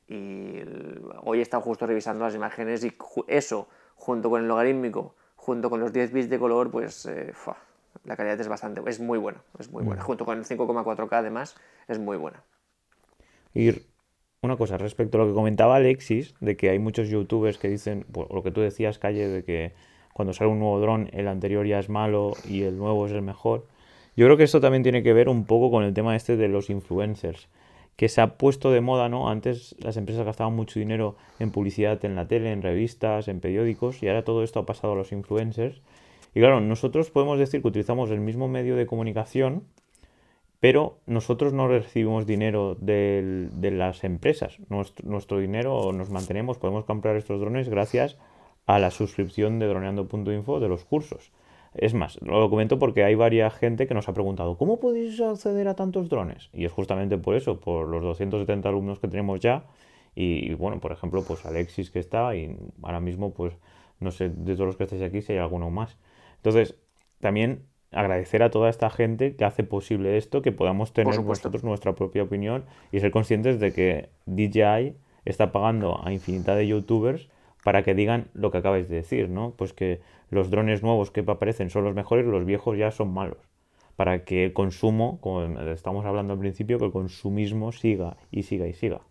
Y 0.07 0.57
el- 0.59 1.03
hoy 1.23 1.39
he 1.39 1.41
estado 1.41 1.61
justo 1.61 1.85
revisando 1.85 2.23
las 2.23 2.33
imágenes 2.33 2.83
y 2.83 2.91
ju- 2.91 3.25
eso, 3.27 3.67
junto 3.95 4.29
con 4.29 4.41
el 4.41 4.47
logarítmico, 4.47 5.13
junto 5.35 5.69
con 5.69 5.81
los 5.81 5.91
10 5.93 6.11
bits 6.13 6.29
de 6.29 6.39
color, 6.39 6.71
pues 6.71 7.05
eh, 7.05 7.31
fua, 7.33 7.57
la 8.05 8.15
calidad 8.15 8.39
es 8.39 8.47
bastante, 8.47 8.81
es 8.87 8.99
muy 8.99 9.17
buena, 9.19 9.41
es 9.59 9.69
muy 9.69 9.83
buena. 9.83 10.01
Junto 10.05 10.25
con 10.25 10.37
el 10.37 10.45
5,4K 10.45 11.17
además, 11.17 11.55
es 11.87 11.99
muy 11.99 12.17
buena. 12.17 12.41
Una 14.41 14.55
cosa 14.55 14.77
respecto 14.77 15.17
a 15.17 15.21
lo 15.21 15.27
que 15.27 15.33
comentaba 15.33 15.75
Alexis, 15.75 16.33
de 16.39 16.55
que 16.55 16.69
hay 16.69 16.79
muchos 16.79 17.09
youtubers 17.09 17.57
que 17.57 17.67
dicen, 17.67 18.05
pues, 18.09 18.27
lo 18.29 18.41
que 18.41 18.51
tú 18.51 18.61
decías, 18.61 18.97
Calle, 18.97 19.27
de 19.27 19.43
que 19.43 19.73
cuando 20.13 20.33
sale 20.33 20.49
un 20.49 20.59
nuevo 20.59 20.79
dron, 20.79 21.09
el 21.11 21.27
anterior 21.27 21.65
ya 21.65 21.79
es 21.79 21.89
malo 21.89 22.33
y 22.47 22.63
el 22.63 22.77
nuevo 22.77 23.05
es 23.05 23.11
el 23.11 23.21
mejor. 23.21 23.65
Yo 24.15 24.25
creo 24.25 24.37
que 24.37 24.43
esto 24.43 24.61
también 24.61 24.83
tiene 24.83 25.03
que 25.03 25.13
ver 25.13 25.27
un 25.27 25.45
poco 25.45 25.69
con 25.71 25.83
el 25.83 25.93
tema 25.93 26.15
este 26.15 26.37
de 26.37 26.47
los 26.47 26.69
influencers, 26.69 27.49
que 27.97 28.07
se 28.07 28.21
ha 28.21 28.37
puesto 28.37 28.71
de 28.71 28.79
moda, 28.79 29.09
¿no? 29.09 29.29
Antes 29.29 29.75
las 29.79 29.97
empresas 29.97 30.25
gastaban 30.25 30.55
mucho 30.55 30.79
dinero 30.79 31.17
en 31.39 31.51
publicidad 31.51 32.03
en 32.05 32.15
la 32.15 32.27
tele, 32.27 32.53
en 32.53 32.61
revistas, 32.61 33.27
en 33.27 33.41
periódicos, 33.41 34.01
y 34.01 34.07
ahora 34.07 34.23
todo 34.23 34.43
esto 34.43 34.59
ha 34.59 34.65
pasado 34.65 34.93
a 34.93 34.95
los 34.95 35.11
influencers. 35.11 35.81
Y 36.33 36.39
claro, 36.39 36.61
nosotros 36.61 37.11
podemos 37.11 37.39
decir 37.39 37.61
que 37.61 37.67
utilizamos 37.67 38.09
el 38.09 38.21
mismo 38.21 38.47
medio 38.47 38.77
de 38.77 38.85
comunicación, 38.85 39.63
pero 40.59 40.99
nosotros 41.05 41.53
no 41.53 41.67
recibimos 41.67 42.25
dinero 42.25 42.75
de 42.79 43.71
las 43.71 44.03
empresas. 44.03 44.57
Nuestro, 44.69 45.09
nuestro 45.09 45.39
dinero 45.39 45.93
nos 45.93 46.09
mantenemos, 46.09 46.57
podemos 46.57 46.85
comprar 46.85 47.15
estos 47.15 47.39
drones 47.39 47.69
gracias 47.69 48.17
a 48.65 48.77
la 48.77 48.91
suscripción 48.91 49.59
de 49.59 49.67
droneando.info 49.67 50.59
de 50.59 50.67
los 50.67 50.83
cursos. 50.83 51.31
Es 51.73 51.93
más, 51.93 52.19
lo 52.21 52.49
comento 52.49 52.77
porque 52.77 53.03
hay 53.03 53.15
varias 53.15 53.53
gente 53.53 53.87
que 53.87 53.93
nos 53.93 54.09
ha 54.09 54.13
preguntado, 54.13 54.57
¿cómo 54.57 54.79
podéis 54.79 55.21
acceder 55.21 55.67
a 55.67 55.75
tantos 55.75 56.09
drones? 56.09 56.49
Y 56.51 56.65
es 56.65 56.71
justamente 56.71 57.17
por 57.17 57.35
eso, 57.35 57.59
por 57.59 57.87
los 57.87 58.01
270 58.01 58.67
alumnos 58.67 58.99
que 58.99 59.07
tenemos 59.07 59.39
ya. 59.39 59.65
Y, 60.15 60.51
y 60.51 60.53
bueno, 60.55 60.79
por 60.79 60.91
ejemplo, 60.91 61.23
pues 61.23 61.45
Alexis 61.45 61.91
que 61.91 61.99
está 61.99 62.35
y 62.35 62.57
ahora 62.81 62.99
mismo, 62.99 63.33
pues 63.33 63.53
no 63.99 64.11
sé 64.11 64.29
de 64.29 64.53
todos 64.55 64.67
los 64.67 64.77
que 64.77 64.83
estáis 64.83 65.03
aquí 65.03 65.21
si 65.21 65.33
hay 65.33 65.39
alguno 65.39 65.69
más. 65.69 65.97
Entonces, 66.37 66.75
también 67.19 67.68
agradecer 67.91 68.43
a 68.43 68.51
toda 68.51 68.69
esta 68.69 68.89
gente 68.89 69.35
que 69.35 69.45
hace 69.45 69.63
posible 69.63 70.17
esto, 70.17 70.41
que 70.41 70.51
podamos 70.51 70.93
tener 70.93 71.21
nosotros 71.21 71.63
nuestra 71.63 71.95
propia 71.95 72.23
opinión 72.23 72.65
y 72.91 72.99
ser 72.99 73.11
conscientes 73.11 73.59
de 73.59 73.73
que 73.73 74.09
DJI 74.25 74.95
está 75.25 75.51
pagando 75.51 76.05
a 76.05 76.11
infinidad 76.11 76.55
de 76.55 76.67
youtubers 76.67 77.29
para 77.63 77.83
que 77.83 77.93
digan 77.93 78.27
lo 78.33 78.51
que 78.51 78.59
acabáis 78.59 78.89
de 78.89 78.97
decir, 78.97 79.29
¿no? 79.29 79.53
Pues 79.57 79.73
que 79.73 80.01
los 80.29 80.49
drones 80.49 80.83
nuevos 80.83 81.11
que 81.11 81.21
aparecen 81.21 81.69
son 81.69 81.83
los 81.83 81.95
mejores, 81.95 82.25
los 82.25 82.45
viejos 82.45 82.77
ya 82.77 82.91
son 82.91 83.13
malos. 83.13 83.39
Para 83.95 84.23
que 84.23 84.45
el 84.45 84.53
consumo, 84.53 85.19
como 85.19 85.43
estamos 85.71 86.05
hablando 86.05 86.33
al 86.33 86.39
principio, 86.39 86.77
que 86.77 86.85
el 86.85 86.91
consumismo 86.91 87.71
siga 87.71 88.15
y 88.31 88.43
siga 88.43 88.67
y 88.67 88.73
siga. 88.73 89.01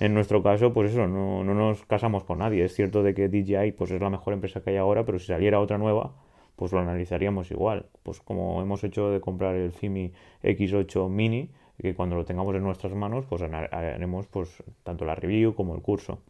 En 0.00 0.14
nuestro 0.14 0.42
caso, 0.42 0.72
pues 0.72 0.92
eso, 0.92 1.06
no, 1.06 1.44
no 1.44 1.54
nos 1.54 1.84
casamos 1.84 2.24
con 2.24 2.38
nadie. 2.38 2.64
Es 2.64 2.74
cierto 2.74 3.02
de 3.02 3.14
que 3.14 3.28
DJI 3.28 3.72
pues 3.72 3.90
es 3.90 4.00
la 4.00 4.10
mejor 4.10 4.32
empresa 4.32 4.62
que 4.62 4.70
hay 4.70 4.76
ahora, 4.76 5.04
pero 5.04 5.18
si 5.18 5.26
saliera 5.26 5.60
otra 5.60 5.78
nueva, 5.78 6.14
pues 6.56 6.72
lo 6.72 6.80
analizaríamos 6.80 7.50
igual. 7.50 7.86
Pues 8.02 8.20
como 8.20 8.60
hemos 8.62 8.84
hecho 8.84 9.10
de 9.10 9.20
comprar 9.20 9.54
el 9.54 9.72
Fimi 9.72 10.12
X8 10.42 11.08
Mini, 11.08 11.50
que 11.80 11.94
cuando 11.94 12.16
lo 12.16 12.24
tengamos 12.24 12.54
en 12.54 12.62
nuestras 12.62 12.94
manos, 12.94 13.26
pues 13.26 13.42
haremos 13.42 14.26
pues 14.26 14.62
tanto 14.82 15.04
la 15.04 15.14
review 15.14 15.54
como 15.54 15.74
el 15.74 15.82
curso. 15.82 16.20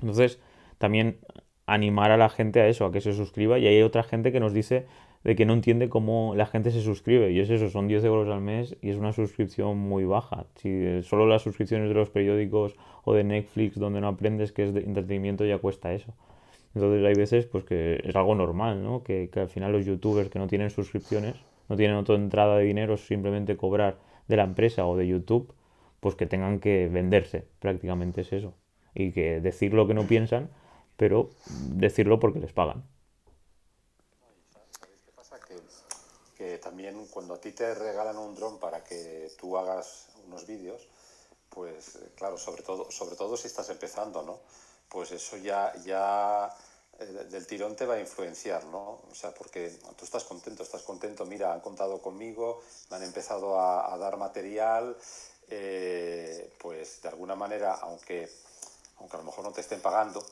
Entonces, 0.00 0.40
también 0.78 1.18
animar 1.66 2.10
a 2.10 2.16
la 2.16 2.28
gente 2.28 2.60
a 2.60 2.68
eso, 2.68 2.86
a 2.86 2.92
que 2.92 3.00
se 3.00 3.12
suscriba. 3.12 3.58
Y 3.58 3.66
hay 3.66 3.82
otra 3.82 4.02
gente 4.02 4.32
que 4.32 4.40
nos 4.40 4.52
dice 4.52 4.86
de 5.24 5.36
que 5.36 5.44
no 5.44 5.52
entiende 5.52 5.88
cómo 5.88 6.34
la 6.34 6.46
gente 6.46 6.70
se 6.70 6.80
suscribe. 6.80 7.30
Y 7.32 7.40
es 7.40 7.50
eso, 7.50 7.68
son 7.68 7.88
10 7.88 8.04
euros 8.04 8.28
al 8.28 8.40
mes 8.40 8.76
y 8.80 8.90
es 8.90 8.96
una 8.96 9.12
suscripción 9.12 9.76
muy 9.76 10.04
baja. 10.04 10.46
Si 10.56 10.68
eh, 10.68 11.02
solo 11.02 11.26
las 11.26 11.42
suscripciones 11.42 11.88
de 11.88 11.94
los 11.94 12.10
periódicos 12.10 12.76
o 13.04 13.14
de 13.14 13.24
Netflix, 13.24 13.78
donde 13.78 14.00
no 14.00 14.08
aprendes 14.08 14.52
que 14.52 14.64
es 14.64 14.74
de 14.74 14.80
entretenimiento, 14.80 15.44
ya 15.44 15.58
cuesta 15.58 15.92
eso. 15.92 16.14
Entonces 16.78 17.04
hay 17.04 17.14
veces 17.14 17.46
pues 17.46 17.64
que 17.64 18.00
es 18.04 18.14
algo 18.14 18.36
normal, 18.36 18.84
¿no? 18.84 19.02
Que, 19.02 19.28
al 19.34 19.48
final 19.48 19.72
los 19.72 19.84
youtubers 19.84 20.30
que 20.30 20.38
no 20.38 20.46
tienen 20.46 20.70
suscripciones, 20.70 21.34
no 21.68 21.76
tienen 21.76 21.96
otra 21.96 22.14
entrada 22.14 22.56
de 22.56 22.64
dinero, 22.64 22.96
simplemente 22.96 23.56
cobrar 23.56 23.98
de 24.28 24.36
la 24.36 24.44
empresa 24.44 24.86
o 24.86 24.96
de 24.96 25.08
YouTube, 25.08 25.52
pues 25.98 26.14
que 26.14 26.26
tengan 26.26 26.60
que 26.60 26.88
venderse, 26.88 27.48
prácticamente 27.58 28.20
es 28.20 28.32
eso. 28.32 28.54
Y 28.94 29.10
que 29.10 29.40
decir 29.40 29.74
lo 29.74 29.88
que 29.88 29.94
no 29.94 30.06
piensan, 30.06 30.50
pero 30.96 31.30
decirlo 31.46 32.20
porque 32.20 32.38
les 32.38 32.52
pagan. 32.52 32.84
¿Sabéis 34.78 35.02
qué 35.04 35.12
pasa? 35.12 35.36
Que, 36.36 36.58
también 36.58 37.06
cuando 37.10 37.34
a 37.34 37.40
ti 37.40 37.50
te 37.50 37.74
regalan 37.74 38.18
un 38.18 38.36
dron 38.36 38.60
para 38.60 38.84
que 38.84 39.28
tú 39.36 39.58
hagas 39.58 40.10
unos 40.28 40.46
vídeos, 40.46 40.86
pues 41.50 41.98
claro, 42.14 42.38
sobre 42.38 42.62
todo, 42.62 42.88
sobre 42.92 43.16
todo 43.16 43.36
si 43.36 43.48
estás 43.48 43.68
empezando, 43.68 44.22
¿no? 44.22 44.38
Pues 44.88 45.10
eso 45.10 45.36
ya, 45.38 45.72
ya 45.84 46.54
del 46.98 47.46
tirón 47.46 47.76
te 47.76 47.86
va 47.86 47.94
a 47.94 48.00
influenciar, 48.00 48.64
¿no? 48.64 49.00
O 49.10 49.14
sea, 49.14 49.32
porque 49.32 49.70
tú 49.96 50.04
estás 50.04 50.24
contento, 50.24 50.62
estás 50.64 50.82
contento, 50.82 51.24
mira, 51.24 51.52
han 51.52 51.60
contado 51.60 52.02
conmigo, 52.02 52.60
me 52.90 52.96
han 52.96 53.04
empezado 53.04 53.58
a, 53.60 53.92
a 53.92 53.98
dar 53.98 54.16
material, 54.16 54.96
eh, 55.48 56.52
pues 56.58 57.00
de 57.02 57.08
alguna 57.08 57.36
manera, 57.36 57.74
aunque, 57.74 58.28
aunque 58.98 59.16
a 59.16 59.20
lo 59.20 59.24
mejor 59.26 59.44
no 59.44 59.52
te 59.52 59.60
estén 59.60 59.80
pagando, 59.80 60.24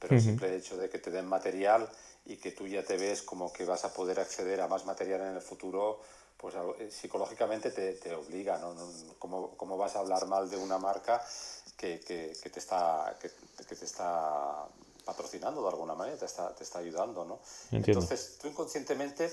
pero 0.00 0.14
el 0.14 0.20
simple 0.22 0.56
hecho 0.56 0.76
de 0.76 0.88
que 0.88 0.98
te 0.98 1.10
den 1.10 1.26
material 1.26 1.88
y 2.24 2.36
que 2.38 2.50
tú 2.52 2.66
ya 2.66 2.82
te 2.82 2.96
ves 2.96 3.22
como 3.22 3.52
que 3.52 3.64
vas 3.64 3.84
a 3.84 3.92
poder 3.92 4.18
acceder 4.18 4.60
a 4.60 4.68
más 4.68 4.84
material 4.86 5.20
en 5.20 5.34
el 5.36 5.42
futuro, 5.42 6.00
pues 6.38 6.54
eh, 6.78 6.90
psicológicamente 6.90 7.70
te, 7.70 7.92
te 7.94 8.14
obliga, 8.14 8.58
¿no? 8.58 8.72
No- 8.74 8.88
¿Cómo, 9.18 9.56
cómo 9.56 9.76
vas 9.76 9.96
a 9.96 10.00
hablar 10.00 10.26
mal 10.26 10.48
de 10.50 10.56
una 10.56 10.78
marca 10.78 11.22
que, 11.76 12.00
que- 12.00 12.32
que 12.42 12.50
te 12.50 12.58
está, 12.58 13.16
que, 13.20 13.30
que 13.68 13.74
te 13.76 13.84
está 13.84 14.66
patrocinando 15.06 15.62
de 15.62 15.68
alguna 15.68 15.94
manera, 15.94 16.18
te 16.18 16.26
está, 16.26 16.54
te 16.54 16.64
está 16.64 16.80
ayudando, 16.80 17.24
¿no? 17.24 17.38
Entiendo. 17.70 18.02
Entonces, 18.02 18.36
tú 18.38 18.48
inconscientemente 18.48 19.32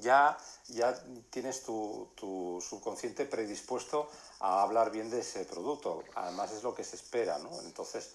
ya, 0.00 0.38
ya 0.68 1.02
tienes 1.30 1.62
tu, 1.64 2.10
tu 2.14 2.62
subconsciente 2.66 3.24
predispuesto 3.24 4.08
a 4.40 4.62
hablar 4.62 4.90
bien 4.92 5.10
de 5.10 5.20
ese 5.20 5.44
producto. 5.46 6.04
Además, 6.14 6.52
es 6.52 6.62
lo 6.62 6.74
que 6.74 6.84
se 6.84 6.96
espera, 6.96 7.38
¿no? 7.38 7.50
Entonces, 7.62 8.10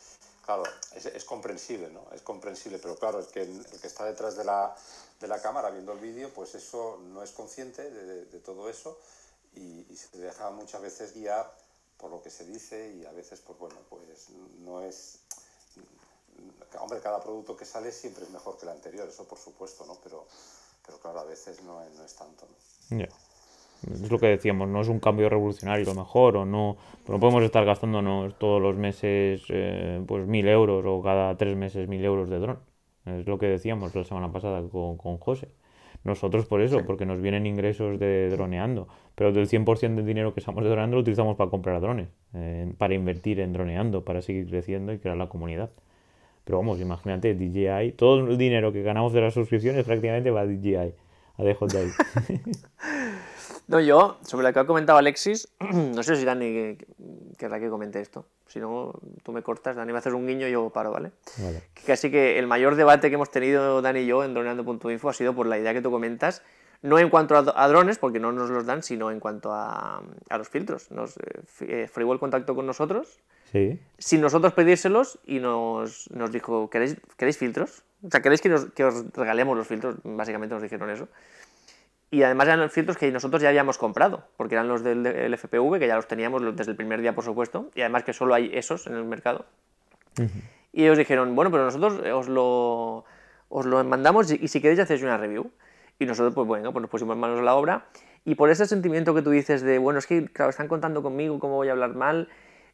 claro, 0.46 0.64
es, 0.94 1.08
es 1.08 1.26
comprensible, 1.26 1.90
¿no? 1.90 2.06
Es 2.14 2.22
comprensible, 2.22 2.78
pero 2.78 2.96
claro, 2.96 3.20
el 3.20 3.28
que, 3.28 3.42
el 3.42 3.66
que 3.82 3.88
está 3.88 4.06
detrás 4.06 4.38
de 4.38 4.44
la, 4.46 4.76
de 5.20 5.28
la 5.28 5.42
cámara 5.42 5.72
viendo 5.72 5.92
el 5.94 6.00
vídeo, 6.00 6.32
pues 6.34 6.54
eso 6.54 7.00
no 7.02 7.24
es 7.24 7.32
consciente 7.32 7.90
de, 7.90 8.06
de- 8.06 8.26
de 8.26 8.40
todo 8.40 8.70
eso 8.70 9.00
y, 9.56 9.86
y 9.92 9.98
se 9.98 10.16
deja 10.20 10.52
muchas 10.52 10.80
veces 10.82 11.14
guiar 11.16 11.52
por 11.98 12.12
lo 12.12 12.22
que 12.22 12.30
se 12.30 12.46
dice 12.46 12.92
y 12.96 13.06
a 13.08 13.12
veces, 13.12 13.40
pues 13.42 13.58
bueno, 13.58 13.76
pues 13.90 14.30
no 14.60 14.84
es... 14.84 15.18
Hombre, 16.80 17.00
cada 17.00 17.22
producto 17.22 17.56
que 17.56 17.66
sale 17.66 17.92
siempre 17.92 18.24
es 18.24 18.30
mejor 18.30 18.58
que 18.58 18.66
el 18.66 18.72
anterior, 18.72 19.08
eso 19.08 19.28
por 19.28 19.38
supuesto, 19.38 19.86
¿no? 19.86 19.96
Pero, 20.04 20.26
pero 20.86 21.00
claro, 21.00 21.20
a 21.20 21.24
veces 21.26 21.62
no 21.64 21.82
es, 21.82 21.94
no 21.96 22.04
es 22.04 22.16
tanto. 22.16 22.48
Es 23.92 24.12
lo 24.12 24.18
que 24.18 24.28
decíamos, 24.28 24.68
no 24.68 24.82
es 24.82 24.88
un 24.88 25.00
cambio 25.00 25.30
revolucionario 25.30 25.86
lo 25.86 25.94
mejor, 25.94 26.38
o 26.38 26.46
no, 26.46 26.78
no 27.08 27.20
podemos 27.20 27.44
estar 27.44 27.64
gastándonos 27.64 28.38
todos 28.38 28.62
los 28.62 28.76
meses 28.76 29.44
eh, 29.50 30.02
pues 30.08 30.26
mil 30.28 30.48
euros 30.48 30.84
o 30.86 31.02
cada 31.02 31.38
tres 31.38 31.56
meses 31.56 31.88
mil 31.88 32.04
euros 32.04 32.30
de 32.30 32.40
dron. 32.40 32.60
Es 33.06 33.26
lo 33.28 33.38
que 33.38 33.46
decíamos 33.46 33.96
la 33.96 34.04
semana 34.04 34.32
pasada 34.32 34.62
con, 34.68 34.98
con 34.98 35.18
José. 35.18 35.50
Nosotros 36.04 36.46
por 36.46 36.62
eso, 36.62 36.86
porque 36.86 37.06
nos 37.06 37.22
vienen 37.22 37.46
ingresos 37.46 38.00
de 38.00 38.30
droneando, 38.30 38.88
pero 39.16 39.32
del 39.32 39.48
100% 39.48 39.96
del 39.96 40.06
dinero 40.06 40.34
que 40.34 40.40
estamos 40.40 40.64
de 40.64 40.70
droneando 40.70 40.96
lo 40.96 41.02
utilizamos 41.02 41.36
para 41.36 41.50
comprar 41.50 41.82
drones, 41.82 42.08
eh, 42.34 42.72
para 42.78 42.94
invertir 42.94 43.40
en 43.40 43.52
droneando, 43.52 44.06
para 44.06 44.22
seguir 44.22 44.48
creciendo 44.48 44.94
y 44.94 45.00
crear 45.00 45.18
la 45.18 45.28
comunidad. 45.28 45.70
Pero 46.48 46.60
vamos, 46.60 46.80
imagínate, 46.80 47.36
DJI, 47.36 47.92
todo 47.98 48.26
el 48.26 48.38
dinero 48.38 48.72
que 48.72 48.82
ganamos 48.82 49.12
de 49.12 49.20
las 49.20 49.34
suscripciones 49.34 49.84
prácticamente 49.84 50.32
va 50.32 50.42
a 50.42 50.46
DJI, 50.46 50.94
a 51.38 51.44
DJI. 51.44 51.92
No, 53.70 53.82
yo, 53.82 54.18
sobre 54.22 54.48
lo 54.48 54.54
que 54.54 54.60
ha 54.60 54.66
comentado 54.66 54.98
Alexis, 54.98 55.50
no 55.60 56.02
sé 56.02 56.16
si 56.16 56.24
Dani 56.24 56.78
querrá 57.38 57.60
que 57.60 57.68
comente 57.68 58.00
esto. 58.00 58.26
Si 58.48 58.62
no, 58.62 58.94
tú 59.24 59.34
me 59.34 59.44
cortas, 59.44 59.76
Dani 59.76 59.92
me 59.92 59.98
haces 60.00 60.14
un 60.14 60.26
guiño 60.26 60.48
y 60.48 60.52
yo 60.52 60.70
paro, 60.70 60.92
¿vale? 60.92 61.12
Vale. 61.38 61.64
Casi 61.86 62.10
que 62.10 62.40
el 62.40 62.48
mayor 62.48 62.76
debate 62.76 63.10
que 63.10 63.16
hemos 63.16 63.30
tenido 63.30 63.82
Dani 63.82 64.00
y 64.00 64.06
yo 64.06 64.24
en 64.24 64.34
droneando.info 64.34 65.10
ha 65.10 65.14
sido 65.14 65.36
por 65.36 65.48
la 65.48 65.60
idea 65.60 65.74
que 65.74 65.82
tú 65.82 65.92
comentas, 65.92 66.44
no 66.82 66.98
en 66.98 67.10
cuanto 67.10 67.36
a, 67.36 67.68
drones, 67.68 67.98
porque 67.98 68.22
no 68.22 68.32
nos 68.32 68.50
los 68.50 68.66
dan, 68.66 68.84
sino 68.84 69.12
en 69.12 69.20
cuanto 69.20 69.52
a, 69.52 70.02
a 70.30 70.38
los 70.38 70.48
filtros. 70.48 70.90
Nos, 70.90 71.18
eh, 71.18 71.42
eh, 71.68 71.88
Freewell 71.92 72.20
contactó 72.20 72.56
con 72.56 72.66
nosotros, 72.66 73.20
Sí, 73.52 73.80
sin 73.98 74.22
nosotros 74.22 74.54
pedírselos, 74.54 75.20
y 75.26 75.40
nos, 75.40 76.10
nos 76.12 76.32
dijo, 76.32 76.70
¿queréis, 76.70 76.98
¿queréis 77.18 77.38
filtros? 77.38 77.84
O 78.06 78.10
sea, 78.10 78.22
¿queréis 78.22 78.42
que, 78.42 78.50
nos- 78.50 78.66
que 78.74 78.84
os 78.84 79.06
regalemos 79.14 79.58
los 79.58 79.68
filtros? 79.68 79.96
Básicamente 80.04 80.54
nos 80.54 80.62
dijeron 80.64 80.90
eso. 80.90 81.08
Y 82.12 82.24
además 82.24 82.48
eran 82.48 82.60
los 82.62 82.72
filtros 82.72 82.98
que 82.98 83.12
nosotros 83.12 83.42
ya 83.42 83.50
habíamos 83.50 83.78
comprado, 83.78 84.26
porque 84.38 84.56
eran 84.56 84.68
los 84.68 84.84
del, 84.84 85.04
del 85.04 85.34
FPV, 85.34 85.80
que 85.80 85.88
ya 85.88 85.96
los 85.96 86.08
teníamos 86.08 86.42
desde 86.56 86.72
el 86.72 86.78
primer 86.78 87.02
día, 87.02 87.14
por 87.16 87.24
supuesto, 87.24 87.70
y 87.76 87.82
además 87.82 88.04
que 88.04 88.14
solo 88.14 88.34
hay 88.34 88.50
esos 88.54 88.88
en 88.88 88.94
el 88.96 89.04
mercado. 89.04 89.46
Y 90.74 90.84
ellos 90.84 90.98
dijeron, 90.98 91.36
bueno, 91.36 91.52
pero 91.52 91.64
nosotros 91.66 92.00
os 92.14 92.28
lo, 92.30 93.04
os 93.50 93.66
lo 93.66 93.84
mandamos 93.84 94.32
y, 94.32 94.40
y 94.42 94.48
si 94.48 94.62
queréis 94.62 94.80
hacéis 94.80 95.02
una 95.04 95.18
review. 95.18 95.50
Y 96.00 96.06
nosotros, 96.06 96.34
pues 96.36 96.48
bueno, 96.48 96.72
pues 96.72 96.82
nos 96.82 96.92
pusimos 96.92 97.18
manos 97.18 97.40
a 97.40 97.44
la 97.44 97.56
obra. 97.56 97.86
Y 98.24 98.36
por 98.36 98.50
ese 98.52 98.68
sentimiento 98.68 99.16
que 99.16 99.22
tú 99.22 99.32
dices 99.32 99.62
de, 99.62 99.78
bueno, 99.80 100.00
es 100.00 100.06
que, 100.06 100.26
claro, 100.26 100.50
están 100.52 100.68
contando 100.68 101.02
conmigo, 101.02 101.40
¿cómo 101.40 101.56
voy 101.56 101.70
a 101.70 101.72
hablar 101.72 101.96
mal? 101.96 102.30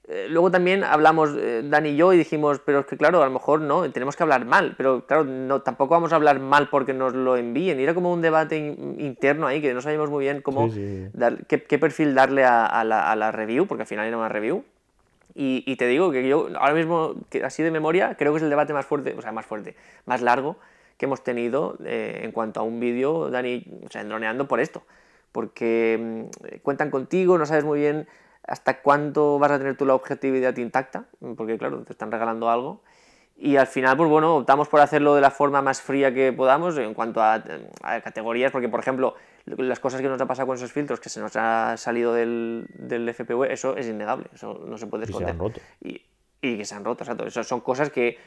Eh, 0.08 0.28
luego 0.30 0.52
también 0.52 0.84
hablamos, 0.84 1.30
eh, 1.38 1.62
Dani 1.64 1.90
y 1.90 1.96
yo, 1.96 2.12
y 2.12 2.18
dijimos, 2.18 2.60
pero 2.66 2.80
es 2.80 2.86
que 2.86 2.98
claro, 2.98 3.22
a 3.22 3.26
lo 3.26 3.32
mejor 3.32 3.62
no, 3.62 3.90
tenemos 3.92 4.18
que 4.18 4.24
hablar 4.24 4.44
mal, 4.46 4.74
pero 4.76 5.06
claro, 5.06 5.24
no, 5.24 5.62
tampoco 5.62 5.94
vamos 5.94 6.12
a 6.12 6.18
hablar 6.18 6.40
mal 6.40 6.68
porque 6.70 6.94
nos 6.94 7.14
lo 7.14 7.38
envíen. 7.38 7.80
Y 7.80 7.84
era 7.84 7.94
como 7.94 8.12
un 8.12 8.22
debate 8.22 8.58
in- 8.58 8.98
interno 9.00 9.48
ahí 9.48 9.62
que 9.62 9.74
no 9.74 9.82
sabíamos 9.82 10.10
muy 10.10 10.26
bien 10.26 10.42
cómo, 10.42 10.68
Sí, 10.70 10.74
sí. 10.74 11.10
dar- 11.14 11.46
qué, 11.48 11.64
qué 11.64 11.80
perfil 11.80 12.16
darle 12.16 12.44
a, 12.44 12.66
a 12.66 12.84
la, 12.84 13.10
a 13.12 13.16
la 13.16 13.32
review, 13.32 13.66
porque 13.66 13.84
al 13.84 13.88
final 13.88 14.06
era 14.08 14.18
una 14.18 14.30
review. 14.30 14.66
Y, 15.36 15.64
y 15.66 15.78
te 15.78 15.88
digo 15.88 16.12
que 16.12 16.28
yo 16.28 16.50
ahora 16.60 16.74
mismo, 16.74 17.16
que 17.30 17.44
así 17.44 17.64
de 17.64 17.72
memoria, 17.72 18.16
creo 18.18 18.34
que 18.34 18.38
es 18.38 18.44
el 18.44 18.50
debate 18.50 18.74
más 18.74 18.86
fuerte, 18.86 19.16
o 19.18 19.22
sea, 19.22 19.32
más 19.32 19.46
fuerte, 19.46 19.76
más 20.06 20.22
largo 20.22 20.58
que 20.98 21.06
hemos 21.06 21.24
tenido 21.24 21.78
eh, 21.86 22.20
en 22.24 22.32
cuanto 22.32 22.60
a 22.60 22.64
un 22.64 22.80
vídeo, 22.80 23.30
Dani, 23.32 23.66
o 23.86 23.90
sea, 23.90 24.02
en 24.02 24.10
droneando 24.10 24.48
por 24.48 24.60
esto. 24.60 24.84
Porque 25.32 25.98
mm, 26.30 26.58
cuentan 26.62 26.92
contigo, 26.92 27.38
no 27.38 27.46
sabes 27.48 27.64
muy 27.64 27.80
bien 27.80 28.06
hasta 28.48 28.82
cuánto 28.82 29.40
vas 29.40 29.52
a 29.52 29.58
tener 29.58 29.78
tú 29.78 29.86
la 29.86 29.96
objetividad 29.96 30.56
intacta, 30.58 31.06
porque 31.38 31.58
claro, 31.58 31.84
te 31.84 31.94
están 31.94 32.12
regalando 32.12 32.50
algo. 32.50 32.82
Y 33.36 33.56
al 33.58 33.68
final, 33.68 33.98
pues 33.98 34.10
bueno, 34.10 34.36
optamos 34.36 34.68
por 34.70 34.80
hacerlo 34.80 35.16
de 35.16 35.22
la 35.22 35.32
forma 35.32 35.62
más 35.62 35.82
fría 35.82 36.14
que 36.14 36.32
podamos 36.32 36.78
en 36.78 36.94
cuanto 36.94 37.22
a, 37.22 37.44
a 37.82 38.02
categorías, 38.02 38.52
porque 38.52 38.70
por 38.70 38.80
ejemplo, 38.80 39.16
las 39.46 39.80
cosas 39.80 40.02
que 40.02 40.08
nos 40.08 40.22
ha 40.22 40.26
pasado 40.28 40.46
con 40.48 40.56
esos 40.56 40.72
filtros, 40.72 41.00
que 41.00 41.10
se 41.10 41.20
nos 41.20 41.36
ha 41.36 41.76
salido 41.78 42.14
del, 42.14 42.68
del 42.76 43.10
FPV, 43.10 43.52
eso 43.52 43.76
es 43.76 43.88
innegable, 43.88 44.28
eso 44.34 44.62
no 44.68 44.78
se 44.78 44.86
puede 44.88 45.04
Y 45.06 45.08
se 45.08 45.12
esconder. 45.14 45.32
han 45.34 45.40
roto. 45.40 45.60
Y, 45.82 46.02
y 46.42 46.58
que 46.58 46.66
se 46.66 46.76
han 46.76 46.86
roto, 46.86 47.04
exacto. 47.04 47.26
Esas 47.26 47.48
son 47.48 47.62
cosas 47.62 47.90
que 47.90 48.18